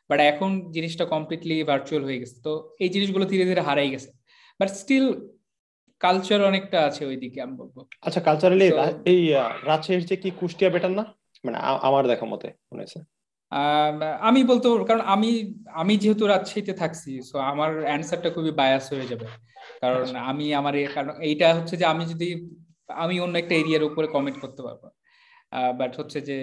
বাট 0.09 0.19
এখন 0.31 0.49
জিনিসটা 0.75 1.05
কমপ্লিটলি 1.13 1.55
ভার্চুয়াল 1.69 2.03
হয়ে 2.07 2.19
গেছে। 2.21 2.35
তো 2.45 2.51
এই 2.83 2.89
জিনিসগুলো 2.95 3.25
ধীরে 3.31 3.45
ধীরে 3.49 3.61
হারাই 3.67 3.89
গেছে। 3.93 4.09
বাট 4.59 4.69
স্টিল 4.81 5.05
কালচার 6.01 6.39
অনেকটা 6.49 6.77
আছে 6.87 7.01
ওইদিকে 7.09 7.39
আমি 7.45 7.55
বলব। 7.61 7.75
আচ্ছা 8.07 8.21
কালচারালি 8.27 8.67
এই 9.11 9.21
রাজশাহীর 9.69 10.03
যে 10.09 10.15
কি 10.23 10.29
কুষ্টিয়া 10.39 10.71
বেটার 10.75 10.93
না? 10.99 11.03
মানে 11.43 11.57
আমার 11.57 12.07
দেখা 12.07 12.25
মতে 12.25 12.47
মনে 12.69 12.81
হয়েছে। 12.81 12.99
আমি 14.19 14.43
বলতো 14.43 14.67
কারণ 14.85 15.01
আমি 15.01 15.29
আমি 15.73 15.97
যেহেতু 15.97 16.27
রাজশাহীতে 16.27 16.73
থাকছি 16.73 17.11
সো 17.21 17.35
আমার 17.39 17.83
অ্যান্সারটা 17.83 18.29
খুবই 18.29 18.51
বায়াস 18.51 18.93
হয়ে 18.93 19.07
যাবে। 19.07 19.25
কারণ 19.81 20.01
আচ্ছা। 20.01 20.19
আমি 20.19 20.53
আমার 20.53 20.73
কারণ 20.93 21.09
এইটা 21.21 21.47
হচ্ছে 21.53 21.77
যে 21.77 21.85
আমি 21.85 22.03
যদি 22.05 22.27
আমি 22.87 23.19
অন্য 23.19 23.37
একটা 23.37 23.55
এরিয়ার 23.55 23.83
উপরে 23.83 24.07
কমেন্ট 24.07 24.37
করতে 24.41 24.61
পারব। 24.63 24.81
বাট 25.77 25.91
হচ্ছে 25.99 26.21
যে 26.21 26.37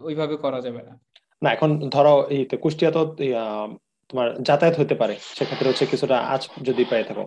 ওইভাবে 0.00 0.36
করা 0.36 0.60
যাবে 0.60 0.82
না। 0.82 1.00
না 1.42 1.48
এখন 1.52 1.70
ধরো 1.88 2.14
এই 2.28 2.42
কুষ্টিয়া 2.62 2.90
তো 2.90 3.00
তোমার 4.08 4.42
যাতায়াত 4.42 4.76
হতে 4.80 4.94
পারে। 4.94 5.14
সেক্ষেত্রে 5.20 5.68
হচ্ছে 5.68 5.86
কিছুটা 5.86 6.16
আজ 6.34 6.48
যদি 6.62 6.84
পাই 6.90 7.04
থাকো। 7.04 7.24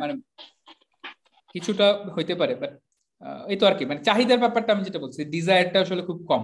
মানে 0.00 0.14
কিছুটা 1.54 1.86
হইতে 2.16 2.34
পারে 2.34 2.54
বাট 2.54 2.72
এই 3.52 3.56
তো 3.60 3.64
আর 3.70 3.74
কি। 3.78 3.84
মানে 3.90 4.00
চাহিদার 4.08 4.38
ব্যাপারটা 4.44 4.70
আমি 4.74 4.82
যেটা 4.88 5.00
বলছি 5.04 5.20
ডিজায়ারটা 5.34 5.78
আসলে 5.84 6.02
খুব 6.08 6.18
কম। 6.30 6.42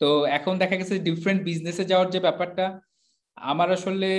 তো 0.00 0.06
এখন 0.38 0.54
দেখা 0.62 0.76
গেছে 0.80 0.94
ডিফারেন্ট 1.08 1.40
বিজনেসে 1.48 1.84
যাওয়ার 1.90 2.08
যে 2.14 2.20
ব্যাপারটা, 2.26 2.64
আমার 3.36 3.68
আসলে 3.76 4.10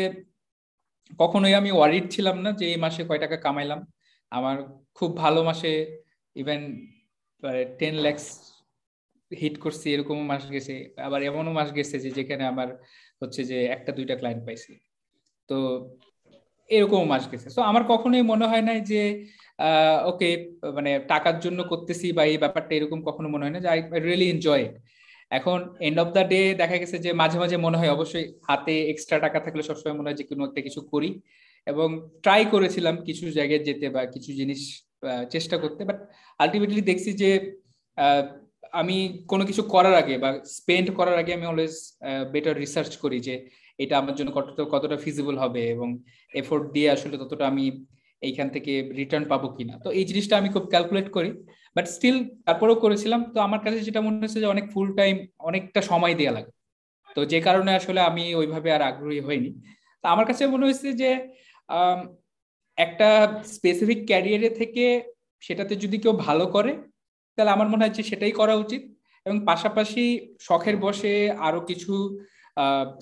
কখনোই 1.19 1.53
আমি 1.61 1.69
ওয়ারিড 1.77 2.05
ছিলাম 2.15 2.35
না 2.45 2.49
যে 2.59 2.65
এই 2.71 2.77
মাসে 2.85 3.01
কয় 3.09 3.21
টাকা 3.23 3.37
কামাইলাম। 3.45 3.79
আমার 4.31 4.55
খুব 4.97 5.09
ভালো 5.23 5.39
মাসে 5.49 5.71
ইভেন 6.35 6.61
টেন 7.79 7.95
ল্যাক্স 8.05 8.25
হিট 9.31 9.55
করছি 9.63 9.87
এরকম 9.95 10.17
মাস 10.31 10.43
গেছে। 10.55 10.75
আবার 11.07 11.19
এমনও 11.29 11.51
মাস 11.59 11.69
গেছে 11.77 11.95
যে 12.03 12.09
যেখানে 12.17 12.43
আমার 12.51 12.69
হচ্ছে 13.21 13.41
যে 13.51 13.57
একটা, 13.75 13.91
দুইটা 13.97 14.15
ক্লায়েন্ট 14.19 14.43
পাইছি। 14.47 14.71
তো 15.49 15.57
এরকম 16.69 17.01
মাস 17.13 17.23
গেছে। 17.31 17.47
তো 17.55 17.61
আমার 17.69 17.83
কখনোই 17.91 18.23
মনে 18.31 18.45
হয় 18.51 18.63
না 18.67 18.73
যে 18.91 19.01
ওকে 20.05 20.29
মানে 20.73 20.91
টাকার 21.07 21.35
জন্য 21.39 21.59
করতেছি 21.63 22.07
বা 22.11 22.23
এই 22.25 22.37
ব্যাপারটা 22.37 22.75
এরকম 22.75 22.99
কখনো 23.03 23.27
মনে 23.29 23.43
হয় 23.45 23.53
না 23.53 23.59
যে 23.59 23.67
আই 23.67 23.79
রিয়েলি 23.99 24.27
এনজয় 24.29 24.61
ইট 24.65 24.73
এখন 25.31 25.59
এন্ড 25.79 25.97
অফ 25.99 26.07
দ্য 26.07 26.23
ডে 26.27 26.39
দেখা 26.53 26.77
গেছে 26.77 26.97
যে 26.99 27.09
মাঝে 27.13 27.37
মাঝে 27.39 27.57
মনে 27.57 27.77
হয় 27.77 27.91
অবশ্যই 27.91 28.25
হাতে 28.47 28.75
এক্সট্রা 28.89 29.17
টাকা 29.19 29.39
থাকলে 29.39 29.63
সবসময় 29.63 29.95
মনে 29.97 30.07
হয় 30.09 30.15
যে 30.15 30.23
কোনো 30.23 30.41
একটা 30.45 30.61
কিছু 30.61 30.81
করি। 30.91 31.09
এবং 31.67 31.87
ট্রাই 32.23 32.41
করেছিলাম 32.45 32.95
কিছু 33.03 33.23
জায়গায় 33.31 33.59
যেতে 33.59 33.87
বা 33.89 34.01
কিছু 34.05 34.29
জিনিস 34.33 34.61
চেষ্টা 35.31 35.55
করতে। 35.57 35.81
বাট 35.85 35.99
আলটিমেটলি 36.39 36.81
দেখছি 36.81 37.11
যে 37.13 37.29
আমি 38.73 38.97
কোনো 39.27 39.43
কিছু 39.45 39.63
করার 39.63 39.93
আগে 39.93 40.15
বা 40.17 40.29
স্পেন্ড 40.57 40.87
করার 40.95 41.17
আগে 41.17 41.31
আমি 41.33 41.45
অলওয়েজ 41.45 41.75
বেটার 42.31 42.55
রিসার্চ 42.57 42.91
করি 42.97 43.17
যে 43.19 43.35
এটা 43.77 43.97
আমার 43.97 44.15
জন্য 44.15 44.31
কতটা 44.31 44.63
কতটা 44.71 44.97
ফিজিবল 44.97 45.35
হবে 45.37 45.61
এবং 45.69 45.87
এফোর্ট 46.33 46.63
দিয়ে 46.73 46.89
আসলে 46.91 47.15
ততটা 47.17 47.47
আমি 47.47 47.65
এইখান 48.21 48.47
থেকে 48.55 48.71
রিটার্ন 48.99 49.25
পাবো 49.31 49.47
কিনা। 49.57 49.73
তো 49.85 49.89
এই 49.99 50.05
জিনিসটা 50.09 50.35
আমি 50.41 50.49
খুব 50.55 50.63
ক্যালকুলেট 50.73 51.07
করি 51.15 51.29
বাট 51.75 51.85
স্টিল 51.95 52.17
তারপরেও 52.45 52.77
করেছিলাম। 52.83 53.21
তো 53.33 53.37
আমার 53.47 53.59
কাছে 53.65 53.79
যেটা 53.87 53.99
মনে 54.05 54.17
হচ্ছে 54.23 54.39
যে 54.43 54.47
অনেক 54.53 54.65
ফুল 54.73 54.87
টাইম 54.99 55.15
অনেকটা 55.49 55.79
সময় 55.91 56.15
দেওয়া 56.19 56.33
লাগে। 56.37 56.51
তো 57.15 57.21
যে 57.31 57.39
কারণে 57.47 57.71
আসলে 57.79 57.99
আমি 58.09 58.23
ওইভাবে 58.39 58.69
আর 58.75 58.81
আগ্রহী 58.89 59.21
হইনি। 59.27 59.51
তো 60.03 60.05
আমার 60.13 60.25
কাছে 60.29 60.43
মনে 60.53 60.65
হয়েছে 60.67 60.87
যে 61.01 61.09
একটা 62.77 63.07
স্পেসিফিক 63.55 63.99
ক্যারিয়ারে 64.09 64.49
থেকে 64.59 64.85
সেটাতে 65.43 65.73
যদি 65.83 65.97
কেউ 66.03 66.13
ভালো 66.27 66.45
করে, 66.55 66.71
তাহলে 67.37 67.51
আমার 67.55 67.67
মনে 67.73 67.85
যে 67.97 68.03
সেটাই 68.11 68.33
করা 68.41 68.55
উচিত। 68.63 68.81
এবং 69.25 69.37
পাশাপাশি 69.49 70.03
শখের 70.47 70.75
বসে 70.85 71.13
আরও 71.47 71.59
কিছু 71.69 71.93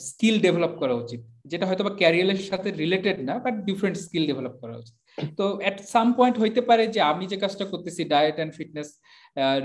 স্কিল 0.07 0.35
ডেভেলপ 0.45 0.73
করা 0.81 0.95
উচিত। 1.03 1.21
যেটা 1.51 1.65
হয়তো 1.69 1.83
বা 1.87 1.91
ক্যারিয়ারের 2.01 2.41
সাথে 2.51 2.69
রিলেটেড 2.81 3.17
না 3.29 3.33
বাট 3.45 3.55
ডিফারেন্ট 3.67 3.97
স্কিল 4.05 4.23
ডেভেলপ 4.29 4.53
করা 4.61 4.75
উচিত। 4.81 4.95
তো 5.39 5.45
এট 5.69 5.77
সাম 5.93 6.07
পয়েন্ট 6.17 6.35
হইতে 6.43 6.61
পারে 6.69 6.83
যে 6.95 6.99
আমি 7.11 7.25
যে 7.31 7.37
কাজটা 7.43 7.65
করতেছি 7.71 8.01
diet 8.13 8.35
and 8.39 8.53
fitness 8.57 8.89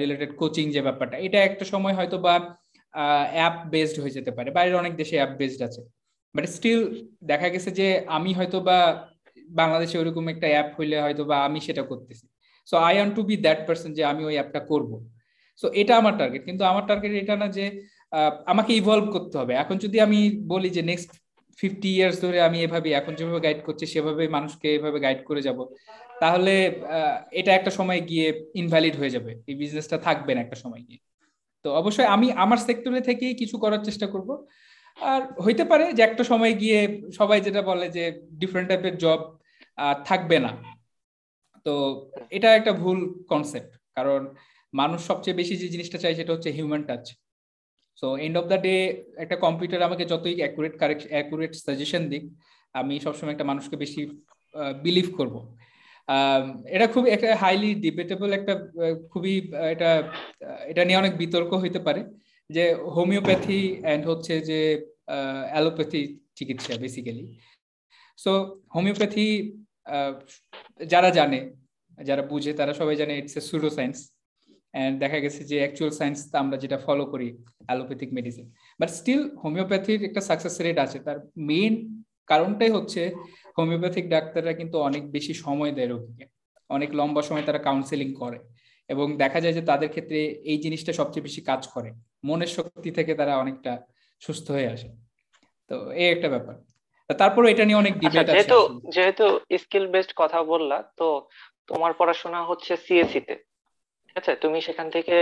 related 0.01 0.31
coaching 0.41 0.65
যে 0.75 0.81
ব্যাপারটা, 0.89 1.17
এটা 1.27 1.39
একটা 1.49 1.65
সময় 1.73 1.95
হয়তো 1.99 2.17
বা 2.27 2.35
অ্যাপ 3.37 3.55
বেসড 3.73 3.97
হয়ে 4.03 4.17
যেতে 4.19 4.31
পারে। 4.37 4.49
বাইরের 4.57 4.77
অনেক 4.83 4.93
দেশে 5.01 5.17
অ্যাপ 5.21 5.33
বেসড 5.41 5.61
আছে। 5.69 5.81
বাট 6.35 6.45
স্টিল 6.57 6.81
দেখা 7.31 7.49
গেছে 7.55 7.71
যে 7.79 7.87
আমি 8.17 8.31
হয়তো 8.39 8.59
বা 8.69 8.79
বাংলাদেশে 9.61 9.97
ওরকম 10.03 10.25
একটা 10.35 10.47
অ্যাপ 10.53 10.69
হইলে 10.79 10.97
হয়তো 11.05 11.23
বা 11.31 11.37
আমি 11.49 11.59
সেটা 11.67 11.83
করতেছি। 11.91 12.25
So 12.69 12.75
I 12.89 12.95
want 12.97 13.13
to 13.19 13.23
be 13.29 13.35
that 13.47 13.61
person 13.67 13.91
যে 13.99 14.03
আমি 14.13 14.23
ওই 14.29 14.35
অ্যাপটা 14.39 14.61
করব। 14.71 14.91
সো 15.61 15.67
এটা 15.81 15.93
আমার 16.01 16.15
টার্গেট 16.21 16.43
কিন্তু 16.49 16.63
আমার 16.71 16.85
টার্গেট 16.91 17.13
এটা 17.23 17.35
না 17.43 17.47
যে 17.57 17.65
আমাকে 18.53 18.73
ইভলভ 18.81 19.07
করতে 19.15 19.35
হবে। 19.41 19.53
এখন 19.63 19.77
যদি 19.85 19.97
আমি 20.07 20.19
বলি 20.53 20.69
যে 20.77 20.83
নেক্সট 20.91 21.11
ফিফটি 21.59 21.91
ইয়ার্স 21.97 22.17
ধরে 22.25 22.39
আমি 22.49 22.59
এভাবে, 22.67 22.89
এখন 23.01 23.13
যেভাবে 23.19 23.41
গাইড 23.47 23.61
করছি, 23.67 23.85
সেভাবে 23.87 24.25
মানুষকে 24.37 24.69
এভাবে 24.75 24.99
গাইড 25.01 25.21
করে 25.29 25.41
যাব। 25.47 25.59
তাহলে 26.23 26.55
এটা 27.41 27.51
একটা 27.55 27.71
সময় 27.79 28.01
গিয়ে 28.11 28.27
ইনভ্যালিড 28.55 28.95
হয়ে 29.01 29.15
যাবে। 29.17 29.33
এই 29.49 29.55
বিজনেসটা 29.55 29.97
থাকবে 29.99 30.33
না 30.35 30.41
একটা 30.43 30.57
সময় 30.65 30.83
গিয়ে। 30.89 31.01
তো 31.65 31.69
অবশ্যই 31.81 32.09
আমি 32.15 32.29
আমার 32.45 32.59
সেক্টরে 32.67 33.01
থেকেই 33.01 33.35
কিছু 33.35 33.57
করার 33.59 33.83
চেষ্টা 33.89 34.07
করব। 34.07 34.31
আর 34.99 35.21
হইতে 35.45 35.65
পারে 35.71 35.85
যে 35.93 36.03
একটা 36.03 36.25
সময় 36.25 36.55
গিয়ে 36.63 36.79
সবাই 37.19 37.39
যেটা 37.47 37.63
বলে 37.71 37.87
যে 37.97 38.05
ডিফারেন্ট 38.41 38.69
টাইপের 38.71 38.95
জব 39.05 39.21
থাকবে 40.09 40.37
না। 40.39 40.53
তো 41.67 41.75
এটা 42.37 42.49
একটা 42.55 42.73
ভুল 42.83 42.99
কনসেপ্ট 43.33 43.73
কারণ 43.97 44.21
মানুষ 44.75 45.01
সবচেয়ে 45.11 45.39
বেশি 45.41 45.55
যে 45.63 45.69
জিনিসটা 45.69 45.99
চাই 45.99 46.15
সেটা 46.15 46.33
হচ্ছে 46.33 46.51
human 46.57 46.83
touch 46.89 47.05
so 48.03 48.09
end 48.27 48.37
of 48.41 48.45
the 48.53 48.59
day 48.67 48.75
একটা 49.25 49.37
কম্পিউটার 49.45 49.87
আমাকে 49.89 50.05
যতই 50.13 50.37
অ্যাকুরেট 50.43 50.75
কারেক্ট 50.81 51.05
অ্যাকুরেট 51.13 51.53
সাজেশন 51.67 52.03
দিক, 52.13 52.25
আমি 52.75 52.95
সবসময় 53.05 53.35
একটা 53.35 53.49
মানুষকে 53.51 53.77
বেশি 53.85 54.01
বিলিভ 54.85 55.09
করব। 55.19 55.35
এটা 56.75 56.87
খুব 56.95 57.05
একটা 57.15 57.29
হাইলি 57.43 57.71
ডিবেটেবল 57.85 58.31
একটা 58.39 58.55
খুবই 59.13 59.35
এটা 59.75 59.91
এটা 60.71 60.83
নিয়ে 60.87 61.01
অনেক 61.03 61.13
বিতর্ক 61.23 61.51
হইতে 61.63 61.81
পারে 61.87 62.01
যে 62.51 62.65
হোমিওপ্যাথি 62.97 63.61
অ্যান্ড 63.85 64.03
হচ্ছে 64.11 64.35
যে 64.51 64.61
অ্যালোপ্যাথি 65.53 66.03
চিকিৎসা 66.39 66.75
বেসিক্যালি 66.85 67.25
সো 68.19 68.33
হোমিওপ্যাথি 68.75 69.27
যারা 70.93 71.11
জানে, 71.19 71.41
যারা 71.99 72.23
বুঝে, 72.31 72.53
তারা 72.61 72.73
সবাই 72.81 72.97
জানে 73.01 73.13
ইটস 73.21 73.35
এ 73.41 73.43
সুডো 73.49 73.71
সায়েন্স 73.77 73.99
দেখা 74.99 75.19
গেছে 75.19 75.45
যে 75.45 75.59
অ্যাকচুয়াল 75.59 75.91
সায়েন্স 75.91 76.35
আমরা 76.35 76.57
যেটা 76.57 76.79
ফলো 76.79 77.07
করি 77.07 77.45
অ্যালোপ্যাথিক 77.67 78.13
মেডিসিন 78.13 78.53
বাট 78.81 78.91
স্টিল 78.91 79.37
হোমিওপ্যাথির 79.37 80.05
একটা 80.05 80.21
সাকসেস 80.21 80.61
রেট 80.61 80.79
আছে। 80.79 80.99
তার 80.99 81.19
মেইন 81.37 82.05
কারণটাই 82.27 82.71
হচ্ছে 82.71 83.15
হোমিওপ্যাথিক 83.59 84.09
ডাক্তাররা 84.09 84.53
কিন্তু 84.53 84.79
অনেক 84.79 85.11
বেশি 85.11 85.35
সময় 85.35 85.73
দেয় 85.73 85.89
রোগীকে। 85.89 86.25
অনেক 86.69 86.95
লম্বা 86.95 87.23
সময় 87.23 87.43
তারা 87.43 87.59
কাউন্সেলিং 87.59 88.15
করে। 88.15 88.39
এবং 88.89 89.17
দেখা 89.17 89.41
যায় 89.41 89.53
যে 89.53 89.63
তাদের 89.63 89.89
ক্ষেত্রে 89.89 90.19
এই 90.27 90.59
জিনিসটা 90.59 90.93
সবচেয়ে 90.93 91.23
বেশি 91.23 91.41
কাজ 91.41 91.69
করে। 91.69 91.93
মনের 92.25 92.47
শক্তি 92.47 92.91
থেকে 92.91 93.15
তারা 93.15 93.39
অনেকটা 93.39 93.83
সুস্থ 94.21 94.51
হয়ে 94.51 94.69
আসে। 94.69 94.89
তো 95.71 95.93
এই 95.93 96.09
একটা 96.13 96.29
ব্যাপার। 96.29 96.55
তারপরে 97.19 97.51
এটা 97.51 97.65
নিয়ে 97.65 97.79
অনেক 97.79 97.95
ডিবেট 97.99 98.29
আচ্ছা, 98.29 98.33
আছে 98.33 98.49
যেহেতু 98.49 98.91
যেহেতু 98.91 99.41
স্কিল 99.59 99.87
বেসড 99.87 100.13
কথা 100.17 100.43
বললা 100.43 100.83
তো 100.97 101.29
তোমার 101.67 101.93
পড়াশোনা 101.93 102.43
হচ্ছে 102.45 102.77
সিএসসি 102.77 103.21
তে। 103.21 103.35
ঠিক 104.17 104.21
আছে 104.23 104.35
তুমি 104.45 104.59
সেখান 104.69 104.87
থেকে 104.97 105.15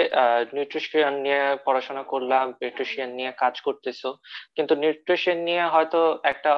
নিউট্রিশন 0.54 1.12
নিয়ে 1.24 1.42
পড়াশোনা 1.66 2.02
করলাম 2.12 2.44
নিউট্রিশন 2.60 3.08
নিয়ে 3.18 3.30
কাজ 3.42 3.54
করতেছো। 3.66 4.08
কিন্তু 4.56 4.72
নিউট্রিশন 4.82 5.36
নিয়ে 5.48 5.64
হয়তো 5.74 6.00
একটা 6.32 6.52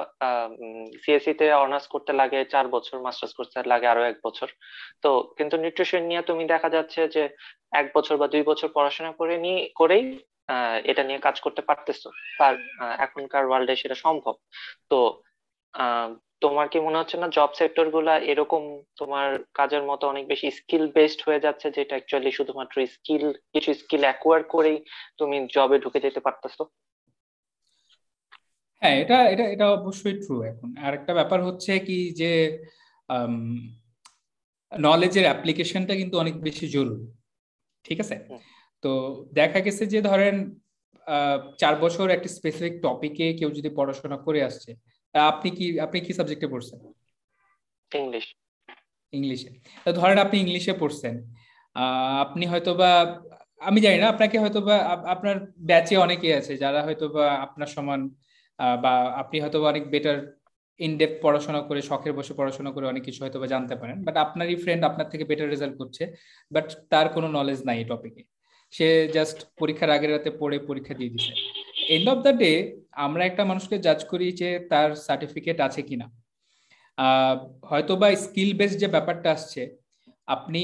সিএসসি 1.03 1.33
তে 1.41 1.47
অনার্স 1.65 1.87
করতে 1.95 2.13
লাগে, 2.21 2.41
চার 2.53 2.67
বছর 2.75 2.97
মাস্টার্স 3.07 3.33
করতে 3.39 3.57
লাগে 3.73 3.87
আরও 3.93 4.03
এক 4.11 4.17
বছর। 4.27 4.49
তো 5.03 5.09
কিন্তু 5.39 5.55
নিউট্রিশন 5.63 6.03
নিয়ে 6.11 6.23
তুমি 6.31 6.43
দেখা 6.55 6.69
যাচ্ছে 6.77 7.01
যে, 7.15 7.23
এক 7.81 7.87
বছর 7.97 8.15
বা 8.21 8.27
দুই 8.35 8.43
বছর 8.51 8.69
পড়াশোনা 8.77 9.11
করে 9.21 9.35
নিয়ে, 9.45 9.61
করেই 9.81 10.05
এটা 10.91 11.03
নিয়ে 11.09 11.21
কাজ 11.27 11.37
করতে 11.45 11.63
পারতেছো। 11.69 12.09
আর 12.47 12.55
এখনকার 13.05 13.45
ওয়ার্ল্ডে 13.49 13.75
সেটা 13.83 13.97
সম্ভব। 14.05 14.35
তো 14.91 14.99
তোমার 16.43 16.67
কি 16.69 16.79
মনে 16.81 17.01
হচ্ছে 17.01 17.17
না 17.17 17.27
জব 17.29 17.51
সেক্টরগুলা 17.55 18.15
এরকম 18.33 18.63
তোমার 18.97 19.27
কাজের 19.55 19.83
মতো 19.83 20.05
অনেক 20.09 20.25
বেশি 20.29 20.47
স্কিল 20.51 20.85
বেসড 20.97 21.21
হয়ে 21.27 21.45
যাচ্ছে 21.47 21.67
যেটা 21.71 21.95
অ্যাকচুয়ালি 21.95 22.31
শুধুমাত্র 22.33 22.75
স্কিল 22.87 23.25
কিছু 23.53 23.71
স্কিল 23.75 24.03
অ্যাকোয়ার 24.03 24.43
করেই 24.45 24.79
তুমি 25.19 25.37
জবে 25.55 25.77
ঢুকে 25.79 25.99
যেতে 26.01 26.21
পারতেছো? 26.21 26.63
হ্যাঁ 28.83 28.97
এটা 29.03 29.19
এটা 29.29 29.45
এটা 29.45 29.67
অবশ্যই 29.71 30.17
ট্রু 30.23 30.35
এখন। 30.43 30.69
আর 30.79 30.93
একটা 30.95 31.13
ব্যাপার 31.15 31.39
হচ্ছে 31.43 31.73
কি 31.79 31.99
যে 32.13 32.33
নলেজের 34.73 35.25
অ্যাপ্লিকেশনটা 35.25 35.95
কিন্তু 35.97 36.17
অনেক 36.19 36.35
বেশি 36.41 36.67
জরুরি 36.69 37.07
ঠিক 37.85 37.99
আছে? 38.01 38.17
তো 38.85 38.91
দেখা 39.33 39.61
গেছে 39.61 39.85
যে 39.87 40.01
ধরেন 40.03 40.37
চার 41.59 41.75
বছর 41.77 42.07
একটা 42.11 42.29
স্পেসিফিক 42.29 42.75
টপিকে 42.83 43.27
কেউ 43.33 43.51
যদি 43.51 43.71
পড়াশোনা 43.77 44.17
করে 44.17 44.41
আসছে 44.43 44.71
আপনি 45.15 45.49
কি 45.57 45.67
আপনি 45.81 45.99
কি 46.07 46.13
সাবজেক্টে 46.19 46.49
পড়ছেন? 46.53 46.79
ইংলিশ 47.93 48.27
ইংলিশে 49.13 49.51
তো 49.85 49.91
ধরেন 49.93 50.19
আপনি 50.25 50.37
ইংলিশে 50.41 50.73
পড়ছেন। 50.73 51.15
আপনি 52.25 52.45
হয়তো 52.47 52.71
বা 52.81 52.91
আমি 53.69 53.79
জানি 53.81 53.99
না 54.03 54.07
আপনাকে 54.09 54.37
হয়তো 54.39 54.61
বা 54.69 54.77
আপনার 55.15 55.37
ব্যাচে 55.71 55.95
অনেকে 55.97 56.29
আছে 56.41 56.53
যারা 56.57 56.81
হয়তো 56.87 57.07
বা 57.17 57.25
আপনার 57.47 57.69
সমান 57.77 58.01
বা 58.85 58.93
আপনি 59.23 59.37
হয়তো 59.43 59.59
অনেক 59.73 59.85
বেটার 59.91 60.19
ইনডেপ 60.81 61.13
পড়াশোনা 61.23 61.61
করে 61.69 61.81
শখের 61.83 62.13
বসে 62.19 62.33
পড়াশোনা 62.39 62.71
করে 62.75 62.87
অনেক 62.87 63.03
কিছু 63.05 63.21
হয়তো 63.25 63.39
বা 63.43 63.47
জানতে 63.55 63.75
পারেন। 63.81 63.97
বাট 64.07 64.17
আপনারই 64.25 64.57
ফ্রেন্ড 64.57 64.83
আপনার 64.85 65.07
থেকে 65.13 65.25
বেটার 65.31 65.49
রেজাল্ট 65.55 65.75
করছে। 65.81 66.03
বাট 66.51 66.67
তার 66.93 67.07
কোনো 67.09 67.29
নলেজ 67.29 67.61
নাই 67.69 67.77
এই 67.83 67.87
টপিকে 67.91 68.23
সে 68.73 68.87
জাস্ট 69.17 69.39
পরীক্ষার 69.61 69.91
আগের 69.97 70.11
রাতে 70.13 70.31
পড়ে 70.41 70.57
পরীক্ষা 70.71 70.95
দিয়ে 70.99 71.11
দিছে। 71.15 71.33
এন্ড 71.95 72.07
অফ 72.09 72.19
দ্য 72.27 72.33
ডে 72.43 72.53
আমরা 72.97 73.23
একটা 73.27 73.43
মানুষকে 73.51 73.77
জাজ 73.87 74.01
করি 74.11 74.27
যে 74.41 74.49
তার 74.71 74.89
সার্টিফিকেট 75.07 75.59
আছে 75.67 75.83
কিনা। 75.89 76.07
হয়তো 77.71 77.93
বা 78.01 78.09
স্কিল 78.25 78.51
বেসড 78.59 78.79
যে 78.83 78.89
ব্যাপারটা 78.97 79.29
আসছে, 79.37 79.63
আপনি 80.27 80.63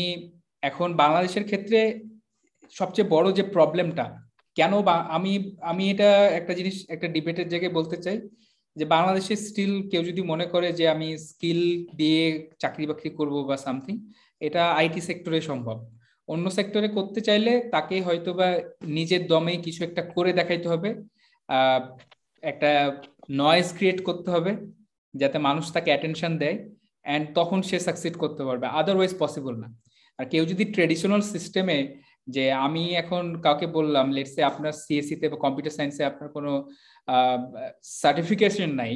এখন 0.63 0.89
বাংলাদেশের 1.03 1.45
ক্ষেত্রে 1.51 1.79
সবচেয়ে 2.75 3.11
বড় 3.15 3.27
যে 3.39 3.45
প্রবলেমটা 3.55 4.07
কেন 4.57 4.73
বা, 4.89 4.95
আমি 5.17 5.33
আমি 5.71 5.85
এটা 5.93 6.09
একটা 6.39 6.53
জিনিস, 6.59 6.77
একটা 6.95 7.09
ডিবেটের 7.15 7.49
জায়গায় 7.53 7.75
বলতে 7.79 7.97
চাই 8.05 8.19
যে 8.77 8.85
বাংলাদেশে 8.95 9.35
স্টিল 9.47 9.73
কেউ 9.91 10.03
যদি 10.11 10.23
মনে 10.33 10.47
করে 10.47 10.69
যে 10.79 10.85
আমি 10.95 11.09
স্কিল 11.29 11.61
দিয়ে 11.97 12.23
চাকরি 12.63 12.85
বাকরি 12.91 13.11
করব 13.19 13.35
বা 13.49 13.57
সামথিং 13.67 13.95
এটা 14.41 14.63
আইটি 14.81 15.01
সেক্টরে 15.09 15.41
সম্ভব। 15.51 15.77
অন্য 16.29 16.47
সেক্টরে 16.59 16.89
করতে 16.97 17.21
চাইলে 17.21 17.53
তাকে 17.75 17.97
হয়তো 18.07 18.31
বা 18.39 18.49
নিজের 18.99 19.23
দমে 19.31 19.55
কিছু 19.67 19.81
একটা 19.85 20.03
করে 20.17 20.31
দেখাইতে 20.33 20.67
হবে। 20.73 20.91
একটা 22.43 22.71
নয়েজ 23.41 23.69
ক্রিয়েট 23.77 23.99
করতে 24.09 24.29
হবে 24.35 24.53
যাতে 25.15 25.39
মানুষ 25.49 25.65
তাকে 25.75 25.89
অ্যাটেনশন 25.93 26.33
দেয় 26.43 26.57
অ্যান্ড 27.05 27.25
তখন 27.39 27.59
সে 27.69 27.77
সাকসিড 27.87 28.15
করতে 28.23 28.43
পারবে 28.49 28.67
আদারওয়াইজ 28.81 29.13
পসিবল 29.23 29.55
না। 29.63 29.69
আর 30.19 30.25
কেউ 30.33 30.43
যদি 30.53 30.65
ট্রেডিশনাল 30.75 31.23
সিস্টেমে 31.35 31.79
যে 32.35 32.45
আমি 32.67 32.83
এখন 33.03 33.25
কাউকে 33.45 33.67
বললাম 33.77 34.07
লেটসে 34.17 34.41
আপনার 34.51 34.73
সিএসসি 34.85 35.15
তে 35.21 35.27
বা 35.33 35.39
কম্পিউটার 35.45 35.75
সায়েন্সে 35.79 36.03
আপনার 36.11 36.29
কোনো 36.37 36.53
সার্টিফিকেশন 38.03 38.71
নাই 38.81 38.93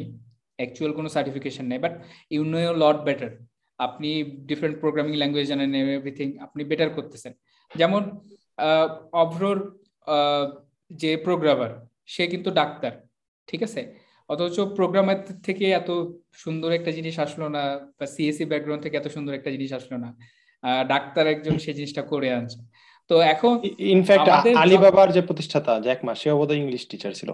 অ্যাকচুয়াল 0.58 0.92
কোনো 0.98 1.08
সার্টিফিকেশন 1.16 1.64
নেই 1.70 1.80
but 1.84 1.94
you 2.34 2.42
know 2.52 2.58
lot 2.82 2.98
better 3.06 3.32
আপনি 3.78 4.10
ডিফারেন্ট 4.50 4.76
প্রোগ্রামিং 4.82 5.12
ল্যাঙ্গুয়েজ 5.20 5.46
জানেন 5.52 5.70
এভরিথিং 5.98 6.28
আপনি 6.46 6.60
বেটার 6.70 6.90
করতেছেন। 6.96 7.32
যেমন 7.70 8.02
অভ্রর 9.22 9.58
যে 11.00 11.10
প্রোগ্রামার 11.26 11.72
সে 12.12 12.24
কিন্তু 12.32 12.50
ডাক্তার। 12.60 12.92
ঠিক 13.48 13.60
আছে? 13.68 13.80
অথচ 14.30 14.56
প্রোগ্রামের 14.78 15.20
থেকে 15.46 15.64
এত 15.80 15.90
সুন্দর 16.42 16.70
একটা 16.78 16.90
জিনিস 16.98 17.14
আসলো 17.24 17.46
না 17.56 17.62
বা 17.98 18.06
সিএসসি 18.14 18.44
ব্যাকগ্রাউন্ড 18.50 18.82
থেকে 18.84 18.96
এত 18.98 19.08
সুন্দর 19.16 19.32
একটা 19.38 19.50
জিনিস 19.54 19.70
আসলো 19.78 19.96
না 20.04 20.08
ডাক্তার 20.92 21.24
একজন 21.34 21.54
সেই 21.64 21.74
জিনিসটা 21.78 22.02
করে 22.12 22.28
আনছে। 22.38 22.58
তো 23.10 23.14
এখন 23.34 23.52
ইনফ্যাক্ট 23.94 24.26
আলিবাবার 24.62 25.08
যে 25.16 25.22
প্রতিষ্ঠাতা 25.28 25.72
জ্যাক 25.86 26.00
মা 26.06 26.12
সেও 26.20 26.36
বোধহয় 26.40 26.60
ইংলিশ 26.62 26.82
টিচার 26.90 27.12
ছিল। 27.20 27.30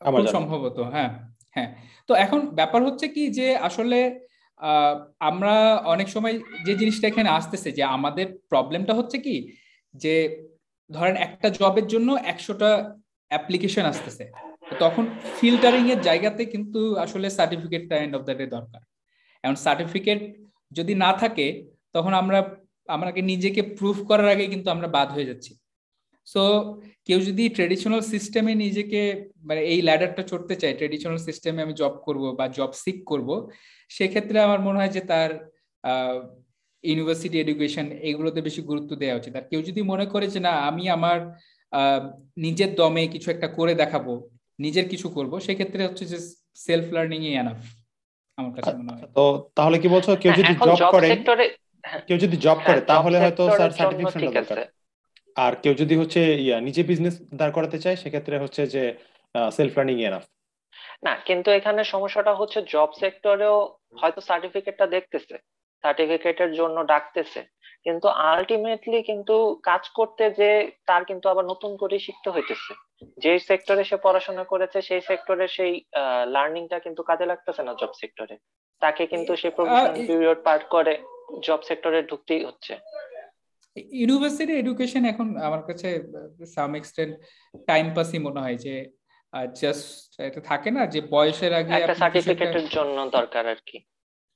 আমার 0.00 0.22
সম্ভবত 0.36 0.78
হ্যাঁ 0.94 1.10
হ্যাঁ। 1.56 1.70
তো 2.08 2.12
এখন 2.24 2.40
ব্যাপার 2.58 2.80
হচ্ছে 2.86 3.06
কি 3.14 3.22
যে 3.38 3.46
আসলে 3.68 3.98
আমরা 5.30 5.54
অনেক 5.94 6.08
সময় 6.08 6.34
যে 6.66 6.72
জিনিসটা 6.80 7.06
এখানে 7.08 7.30
আসতেছে 7.38 7.68
যে 7.78 7.82
আমাদের 7.96 8.26
প্রবলেমটা 8.50 8.92
হচ্ছে 8.98 9.16
কি 9.26 9.36
যে 9.94 10.14
ধরেন 10.90 11.16
একটা 11.26 11.48
জবের 11.58 11.86
জন্য 11.86 12.08
একশোটা 12.32 12.70
অ্যাপ্লিকেশন 13.32 13.84
আসতেছে। 13.92 14.24
তখন 14.82 15.04
ফিল্টারিং 15.38 15.84
এর 15.94 16.00
জায়গাতে 16.08 16.42
কিন্তু 16.52 16.80
আসলে 17.04 17.26
সার্টিফিকেটটা 17.38 17.96
এন্ড 18.04 18.14
অফ 18.18 18.22
দ্য 18.28 18.34
ডে 18.38 18.46
দরকার। 18.56 18.80
এখন 19.44 19.56
সার্টিফিকেট 19.66 20.20
যদি 20.72 20.92
না 21.04 21.10
থাকে, 21.22 21.46
তখন 21.96 22.12
আমরা, 22.22 22.38
আমাকে 22.88 23.20
নিজেকে 23.32 23.60
প্রুফ 23.78 23.98
করার 24.10 24.28
আগে 24.34 24.44
কিন্তু 24.52 24.68
আমরা 24.74 24.88
বাদ 24.96 25.08
হয়ে 25.16 25.28
যাচ্ছি। 25.30 25.52
সো 26.26 26.42
কেউ 27.06 27.18
যদি 27.28 27.44
ট্রেডিশনাল 27.56 28.02
সিস্টেমে 28.12 28.52
নিজেকে 28.64 29.00
মানে 29.48 29.60
এই 29.72 29.80
ল্যাডারটা 29.88 30.22
চড়তে 30.30 30.54
চায় 30.62 30.74
ট্রেডিশনাল 30.80 31.20
সিস্টেমে 31.28 31.60
আমি 31.66 31.74
জব 31.80 31.94
করব 32.06 32.22
বা 32.38 32.46
জব 32.58 32.70
সিক 32.82 32.98
করব, 33.10 33.28
সেক্ষেত্রে 33.90 34.38
আমার 34.46 34.60
মনে 34.66 34.78
হয় 34.80 34.92
যে 34.96 35.02
তার 35.12 35.30
ইউনিভার্সিটি 36.84 37.36
এডুকেশন 37.40 37.86
এগুলোতে 38.10 38.40
বেশি 38.48 38.60
গুরুত্ব 38.70 38.90
দেওয়া 39.02 39.18
উচিত। 39.20 39.32
আর 39.38 39.44
কেউ 39.50 39.60
যদি 39.68 39.80
মনে 39.92 40.06
করে 40.12 40.26
যে 40.34 40.40
না, 40.46 40.52
আমি 40.68 40.84
আমার 40.96 41.18
নিজের 42.44 42.70
দমে 42.80 43.02
কিছু 43.14 43.28
একটা 43.34 43.48
করে 43.58 43.72
দেখাবো 43.82 44.12
নিজের 44.58 44.86
কিছু 44.92 45.06
করব 45.16 45.32
সেক্ষেত্রে 45.46 45.82
হচ্ছে 45.88 46.04
যে 46.12 46.18
সেলফ 46.66 46.86
লার্নিং 46.94 47.20
ই 47.30 47.32
এনাফ 47.42 47.60
আমার 48.38 48.52
কাছে 48.56 48.72
মনে 48.78 48.90
হয়। 48.92 49.08
তো 49.18 49.24
তাহলে 49.58 49.76
কি 49.82 49.88
বলছো 49.94 50.10
কেউ 50.22 50.32
যদি 50.40 50.52
জব 50.68 50.78
করে 50.94 51.08
কেউ 52.08 52.18
যদি 52.24 52.36
জব 52.46 52.58
করে 52.68 52.80
তাহলে 52.92 53.16
হয়তো 53.22 53.42
স্যার 53.58 53.70
সার্টিফিকেশন 53.78 54.20
দরকার। 54.28 54.58
আর 55.36 55.52
কেউ 55.62 55.74
যদি 55.82 55.94
হচ্ছে 56.00 56.20
ইয়া 56.44 56.56
নিজে 56.68 56.82
বিজনেস 56.90 57.14
দাঁড় 57.40 57.54
করাতে 57.56 57.78
চায় 57.84 57.96
সেক্ষেত্রে 58.02 58.34
হচ্ছে 58.44 58.62
যে 58.74 58.82
সেলফ 59.56 59.72
লার্নিং 59.76 59.96
এনাফ 60.08 60.24
না 61.06 61.14
কিন্তু 61.28 61.48
এখানে 61.58 61.80
সমস্যাটা 61.94 62.32
হচ্ছে 62.40 62.58
জব 62.74 62.90
সেক্টরেও 63.02 63.56
হয়তো 64.00 64.20
সার্টিফিকেটটা 64.28 64.86
দেখতেছে। 64.96 65.34
সার্টিফিকেটের 65.84 66.50
জন্য 66.60 66.76
ডাকতেছে। 66.92 67.40
কিন্তু 67.86 68.06
আলটিমেটলি 68.08 69.02
কিন্তু 69.02 69.60
কাজ 69.62 69.88
করতে 69.88 70.30
যে 70.30 70.50
তার 70.86 71.04
কিন্তু 71.04 71.28
আবার 71.28 71.44
নতুন 71.44 71.76
করে 71.76 71.98
শিখতে 71.98 72.28
হইতেছে। 72.30 72.72
যে 73.18 73.32
সেক্টরে 73.38 73.84
সে 73.84 73.96
পড়াশোনা 73.96 74.44
করেছে 74.44 74.82
সেই 74.82 75.00
সেক্টরে 75.00 75.46
সেই 75.48 75.72
লার্নিংটা 76.26 76.78
কিন্তু 76.78 77.02
কাজে 77.02 77.26
লাগতেছে 77.26 77.62
না 77.62 77.72
জব 77.80 77.92
সেক্টরে 78.00 78.36
তাকে 78.82 79.06
কিন্তু 79.06 79.36
সে 79.36 79.50
প্রফেশনাল 79.50 79.94
পিরিয়ড 80.06 80.38
পার 80.44 80.60
করে 80.64 80.94
জব 81.42 81.60
সেক্টরে 81.62 82.02
ঢুকতেই 82.02 82.44
হচ্ছে। 82.44 82.72
ইউনিভার্সিটি 83.76 84.52
এডুকেশন 84.52 85.04
এখন 85.04 85.36
আমার 85.36 85.62
কাছে 85.62 85.88
সাম 86.54 86.74
এক্সটেন্ট 86.74 87.12
টাইম 87.66 87.86
পাসই 87.94 88.18
মনে 88.18 88.40
হয় 88.40 88.54
যে 88.56 88.74
জাস্ট 89.54 89.86
এটা 90.20 90.40
থাকে 90.40 90.70
না 90.70 90.86
যে 90.86 91.00
বয়সের 91.10 91.52
আগে 91.54 91.72
একটা 91.74 91.94
সার্টিফিকেটের 91.94 92.66
জন্য 92.68 92.96
দরকার 93.10 93.44
আর 93.46 93.60
কি। 93.66 93.78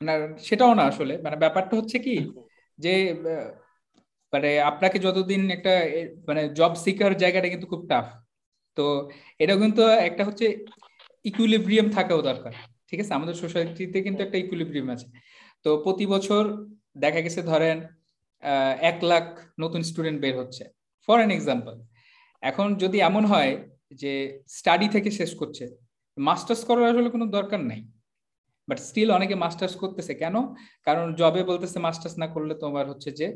না 0.01 0.15
সেটাও 0.39 0.75
না 0.75 0.83
আসলে। 0.83 1.15
মানে 1.23 1.37
ব্যাপারটা 1.37 1.75
হচ্ছে 1.77 1.99
কি 1.99 2.17
যে 2.79 2.93
মানে 4.33 4.51
আপনাকে 4.71 4.99
যতদিন 5.07 5.43
একটা 5.57 5.73
মানে 6.29 6.43
জব 6.59 6.73
সিকার 6.85 7.13
জায়গাটা 7.23 7.49
কিন্তু 7.53 7.67
খুব 7.73 7.83
টাফ 7.91 8.07
তো 8.77 8.85
এটা 9.43 9.55
কিন্তু 9.63 9.83
একটা 10.09 10.23
হচ্ছে 10.29 10.47
ইকুইলিব্রিয়াম 11.25 11.87
থাকাও 11.97 12.21
দরকার, 12.31 12.53
ঠিক 12.89 12.99
আছে? 13.03 13.13
আমাদের 13.19 13.37
সোসাইটিতে 13.43 13.99
কিন্তু 14.07 14.21
একটা 14.23 14.39
ইকুইলিব্রিয়াম 14.45 14.89
আছে। 14.95 15.07
তো 15.65 15.71
প্রতি 15.85 16.05
বছর 16.15 16.43
দেখা 16.97 17.21
গেছে 17.27 17.41
ধরেন 17.43 17.77
এক 18.91 18.99
লাখ 19.11 19.27
নতুন 19.61 19.81
স্টুডেন্ট 19.91 20.19
বের 20.25 20.35
হচ্ছে 20.41 20.65
ফর 21.09 21.19
এন 21.21 21.31
এক্সাম্পল 21.31 21.75
এখন 22.43 22.67
যদি 22.83 22.99
এমন 23.11 23.23
হয় 23.33 23.53
যে 24.03 24.13
স্টাডি 24.49 24.87
থেকে 24.95 25.11
শেষ 25.11 25.31
করছে 25.41 25.65
মাস্টার্স 26.17 26.63
করার 26.69 26.91
আসলে 26.93 27.11
কোনো 27.15 27.27
দরকার 27.37 27.61
নাই। 27.71 27.81
বাট 28.69 28.79
স্টিল 28.79 29.11
অনেকে 29.11 29.35
মাস্টার্স 29.35 29.75
করতেছে। 29.77 30.15
কেন? 30.15 30.37
কারণ 30.85 31.15
জবে 31.15 31.43
বলতেছে 31.43 31.79
মাস্টার্স 31.79 32.19
না 32.19 32.27
করলে 32.27 32.55
তোমার 32.55 32.89
হচ্ছে 32.89 33.11
যে 33.13 33.27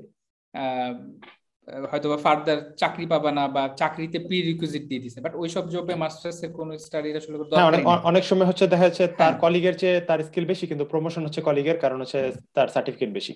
হয়তো 1.91 2.09
বা 2.09 2.17
ফার্দার 2.17 2.75
চাকরি 2.77 3.07
পাবা 3.07 3.33
না 3.33 3.49
বা 3.49 3.69
চাকরিতে 3.69 4.19
প্রি 4.19 4.43
রিকুইজিট 4.43 4.85
দিয়ে 4.89 5.01
দিছে। 5.01 5.21
বাট 5.21 5.35
ওইসব 5.35 5.69
জবে 5.69 5.95
মাস্টার্স 5.95 6.43
এর 6.43 6.53
কোনো 6.53 6.79
স্টাডির 6.79 7.17
আসলে 7.17 7.37
অনেক 7.71 7.87
অনেক 8.05 8.25
সময় 8.25 8.47
হচ্ছে 8.47 8.67
দেখা 8.67 8.85
যাচ্ছে 8.85 9.07
তার 9.07 9.33
কলিগের 9.35 9.75
চেয়ে 9.79 10.01
তার 10.01 10.21
স্কিল 10.25 10.45
বেশি 10.45 10.67
কিন্তু 10.67 10.85
প্রমোশন 10.85 11.25
হচ্ছে 11.25 11.41
কলিগের 11.43 11.79
কারণ 11.79 12.01
হচ্ছে 12.01 12.33
তার 12.55 12.69
সার্টিফিকেট 12.69 13.11
বেশি। 13.13 13.33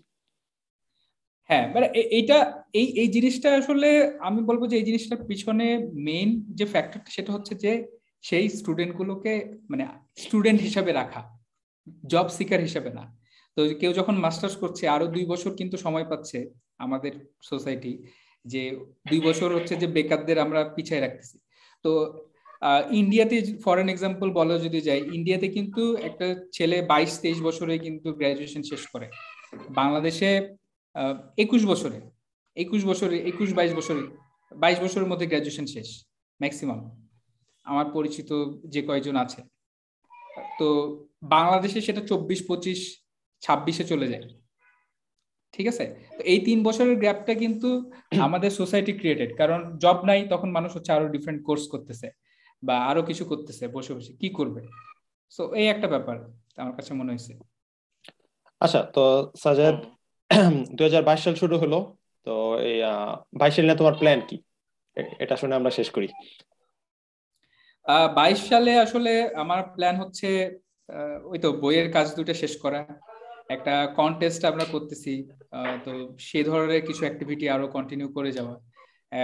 হ্যাঁ 1.51 1.75
মানে 1.75 1.87
এইটা 1.87 2.63
এই 2.73 2.87
এই 2.87 3.09
জিনিসটা 3.09 3.57
আসলে 3.57 3.89
আমি 4.21 4.43
বলব 4.43 4.67
যে 4.67 4.77
এই 4.77 4.83
জিনিসটার 4.83 5.25
পিছনে 5.27 5.89
মেইন 5.93 6.45
যে 6.49 6.65
ফ্যাক্টরটা 6.65 7.11
সেটা 7.11 7.33
হচ্ছে 7.33 7.55
যে 7.55 7.87
সেই 8.23 8.49
স্টুডেন্ট 8.49 8.97
গুলোকে 8.97 9.59
মানে 9.71 9.87
স্টুডেন্ট 10.17 10.61
হিসাবে 10.61 10.93
রাখা। 10.93 11.34
জব 12.13 12.27
সিকার 12.37 12.61
হিসাবে 12.61 12.91
না। 12.99 13.05
তো 13.57 13.61
কেউ 13.81 13.93
যখন 13.93 14.15
মাস্টার্স 14.25 14.55
করছে, 14.57 14.85
আরও 14.89 15.07
দুই 15.07 15.25
বছর 15.33 15.51
কিন্তু 15.61 15.77
সময় 15.77 16.07
পাচ্ছে 16.11 16.39
আমাদের 16.85 17.13
সোসাইটি 17.43 17.93
যে 18.47 18.63
দুই 19.11 19.21
বছর 19.21 19.49
হচ্ছে 19.57 19.75
যে 19.77 19.87
বেকারদের 19.87 20.39
আমরা 20.39 20.61
পিছিয়ে 20.77 21.01
রাখতেছি। 21.01 21.37
তো 21.85 21.91
ইন্ডিয়াতে 23.01 23.37
ফরেন 23.65 23.89
এক্সাম্পল 23.89 24.29
বলা 24.31 24.55
যদি 24.59 24.81
যায় 24.81 25.03
ইন্ডিয়াতে 25.17 25.47
কিন্তু 25.49 25.83
একটা 25.97 26.27
ছেলে 26.53 26.77
বাইশ, 26.83 27.13
তেইশ 27.23 27.39
বছরে 27.43 27.75
কিন্তু 27.79 28.09
গ্রাজুয়েশন 28.13 28.63
শেষ 28.63 28.83
করে। 28.93 29.07
বাংলাদেশে 29.81 30.31
একুশ 31.45 31.63
বছরে 31.67 31.99
একুশ 32.57 32.83
বছরে, 32.85 33.17
একুশ, 33.31 33.49
বাইশ 33.53 33.73
বছরে, 33.75 34.03
বাইশ 34.53 34.79
বছরের 34.81 35.09
মধ্যে 35.11 35.27
গ্রাজুয়েশন 35.27 35.67
শেষ 35.67 35.89
ম্যাক্সিমাম 36.41 36.81
আমার 37.67 37.87
পরিচিত 37.93 38.31
যে 38.65 38.81
কয়জন 38.83 39.17
আছে। 39.17 39.41
তো 40.59 40.69
বাংলাদেশে 41.35 41.79
সেটা 41.87 42.03
চব্বিশ 42.11 42.41
পঁচিশ 42.49 42.81
ছাব্বিশে 43.43 43.85
চলে 43.93 44.07
যায়। 44.13 44.27
ঠিক 45.55 45.67
আছে? 45.73 45.85
তো 46.17 46.21
এই 46.33 46.41
তিন 46.47 46.59
বছরের 46.67 46.97
গ্যাপটা 47.05 47.33
কিন্তু 47.43 47.69
আমাদের 48.27 48.51
সোসাইটি 48.61 48.93
ক্রিয়েটেড। 49.01 49.31
কারণ 49.41 49.61
জব 49.83 49.99
নাই 50.09 50.21
তখন 50.33 50.49
মানুষ 50.57 50.71
হচ্ছে 50.77 50.91
আরও 50.97 51.07
ডিফারেন্ট 51.15 51.41
কোর্স 51.49 51.65
করতেছে 51.73 52.09
বা 52.63 52.75
আরও 52.91 53.03
কিছু 53.09 53.25
করতেছে 53.31 53.65
বসে 53.77 53.93
বসে। 53.97 54.13
কি 54.21 54.29
করবে? 54.39 54.61
সো 55.35 55.43
এই 55.61 55.67
একটা 55.75 55.89
ব্যাপার 55.95 56.17
আমার 56.63 56.75
কাছে 56.79 56.93
মনে 57.01 57.11
হয়েছে। 57.13 57.33
আচ্ছা 58.61 58.81
তো 58.95 59.03
সাজাদ 59.43 59.77
দুই 60.77 60.85
হাজার 60.89 61.03
বাইশ 61.09 61.21
সাল 61.25 61.35
শুরু 61.43 61.57
হলো। 61.63 61.79
তো 62.27 62.33
এই 62.69 62.77
বাইশ 63.41 63.53
সাল 63.55 63.65
নিয়ে 63.67 63.81
তোমার 63.81 63.97
প্ল্যান 64.01 64.21
কি? 64.29 64.37
এটা 65.25 65.35
শুনে 65.41 65.55
আমরা 65.59 65.71
শেষ 65.79 65.89
করি। 65.97 66.09
বাইশ 68.19 68.39
সালে 68.51 68.73
আসলে 68.85 69.13
আমার 69.43 69.61
প্ল্যান 69.75 69.97
হচ্ছে 70.03 70.29
ওই 71.31 71.39
তো 71.45 71.49
বইয়ের 71.63 71.89
কাজ 71.97 72.07
দুটো 72.19 72.33
শেষ 72.43 72.53
করা। 72.65 72.81
একটা 73.55 73.75
কন্টেস্ট 73.99 74.43
আমরা 74.51 74.65
করতেছি 74.75 75.13
তো 75.85 75.93
সে 76.27 76.39
ধরনের 76.49 76.83
কিছু 76.89 77.03
অ্যাক্টিভিটি 77.07 77.47
আরও 77.55 77.67
কন্টিনিউ 77.77 78.09
করে 78.17 78.31
যাওয়া। 78.39 78.55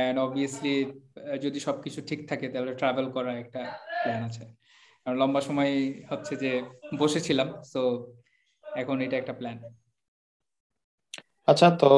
এন্ড 0.00 0.18
অবভিয়াসলি 0.26 0.74
যদি 1.44 1.58
সবকিছু 1.66 1.98
ঠিক 2.08 2.20
থাকে, 2.30 2.46
তাহলে 2.52 2.72
ট্রাভেল 2.80 3.06
করা 3.16 3.32
একটা 3.42 3.62
প্ল্যান 4.02 4.22
আছে। 4.28 4.44
কারণ 5.02 5.16
লম্বা 5.20 5.40
সময় 5.48 5.72
হচ্ছে 6.10 6.34
যে 6.42 6.52
বসেছিলাম 7.00 7.48
তো 7.74 7.82
এখন 8.64 8.96
এটা 9.06 9.16
একটা 9.22 9.34
প্ল্যান 9.40 9.58
আচ্ছা 11.50 11.68
তো 11.80 11.88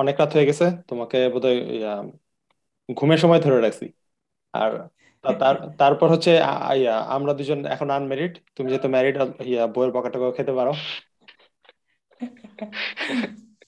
অনেক 0.00 0.14
রাত 0.20 0.30
হয়ে 0.36 0.48
গেছে, 0.50 0.66
তোমাকে 0.90 1.18
বোধহয় 1.34 1.60
ঘুমের 2.88 3.20
সময় 3.22 3.40
ধরে 3.44 3.58
রাখছি। 3.64 3.86
আর 4.54 4.70
তারপর 5.80 6.06
হচ্ছে 6.14 6.32
আমরা 7.16 7.32
দুজন 7.38 7.58
এখন 7.74 7.88
আনমেরিড 7.98 8.32
তুমি 8.56 8.68
যেহেতু 8.70 8.88
ম্যারিড 8.94 9.16
ইয়া 9.50 9.64
বইয়ের 9.74 9.92
পকেটে 9.96 10.18
খেতে 10.36 10.52
পারো। 10.58 10.72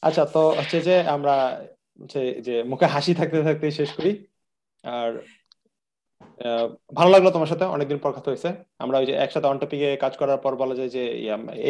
আচ্ছা 0.07 0.23
তো 0.35 0.43
হচ্ছে 0.59 0.79
যে 0.89 0.95
আমরা 1.15 1.35
হচ্ছে 2.01 2.21
যে 2.47 2.55
মুখে 2.71 2.87
হাসি 2.95 3.13
থাকতে 3.21 3.39
থাকতে 3.49 3.67
শেষ 3.79 3.91
করি। 3.99 4.11
আর 4.85 5.11
ভালো 6.99 7.11
লাগল 7.15 7.29
তোমার 7.37 7.51
সাথে, 7.53 7.65
অনেকদিন 7.75 7.99
পর 8.03 8.11
কথা 8.17 8.29
হয়েছে। 8.31 8.49
আমরা 8.85 8.97
ওই 9.01 9.07
যে 9.11 9.15
একসাথে 9.25 9.47
অন 9.49 9.57
টপিকে 9.63 9.89
কাজ 10.05 10.13
করার 10.21 10.41
পর 10.45 10.53
বলা 10.63 10.75
যায় 10.79 10.91
যে 10.97 11.03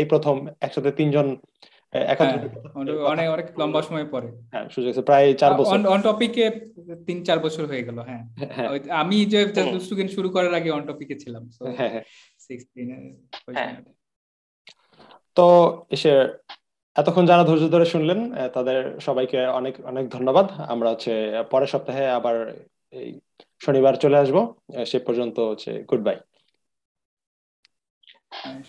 এই 0.01 0.07
প্রথম 0.13 0.37
একসাথে 0.67 0.91
তিনজন 0.99 1.27
অনেক 3.13 3.29
অনেক 3.31 3.47
লম্বা 3.59 3.81
সময় 3.83 4.05
পরে। 4.05 4.29
হ্যাঁ 4.53 4.67
সুযোগ 4.69 4.93
প্রায় 5.05 5.35
চার 5.35 5.53
বছর। 5.55 5.79
অন 5.87 6.01
টপিকে 6.03 6.45
তিন 7.07 7.25
চার 7.25 7.39
বছর 7.39 7.65
হয়ে 7.67 7.83
গেল 7.83 7.99
হ্যাঁ, 7.99 8.23
হ্যাঁ। 8.53 8.69
আমি 8.93 9.25
যে 9.25 9.41
দুষ্টুগেন 9.73 10.09
শুরু 10.09 10.29
করার 10.31 10.55
আগে 10.55 10.71
অন 10.71 10.83
টপিকে 10.87 11.15
ছিলাম 11.15 11.43
হ্যাঁ। 11.79 13.75
তো 15.37 15.47
এসে 15.91 16.13
এতক্ষণ 16.97 17.25
যারা 17.27 17.45
ধৈর্য 17.45 17.65
ধরে 17.71 17.85
শুনলেন 17.85 18.19
তাদের 18.53 19.01
সবাইকে 19.01 19.39
অনেক 19.47 19.75
অনেক 19.85 20.05
ধন্যবাদ। 20.09 20.47
আমরা 20.69 20.89
হচ্ছে 20.91 21.13
পরের 21.51 21.67
সপ্তাহে 21.67 22.05
আবার 22.11 22.37
এই 22.95 23.11
শনিবার 23.61 23.95
চলে 23.95 24.19
আসব। 24.19 24.37
সে 24.87 24.99
পর্যন্ত 24.99 25.37
হচ্ছে 25.41 25.71
গুড 25.91 26.03
বাই 26.05 26.17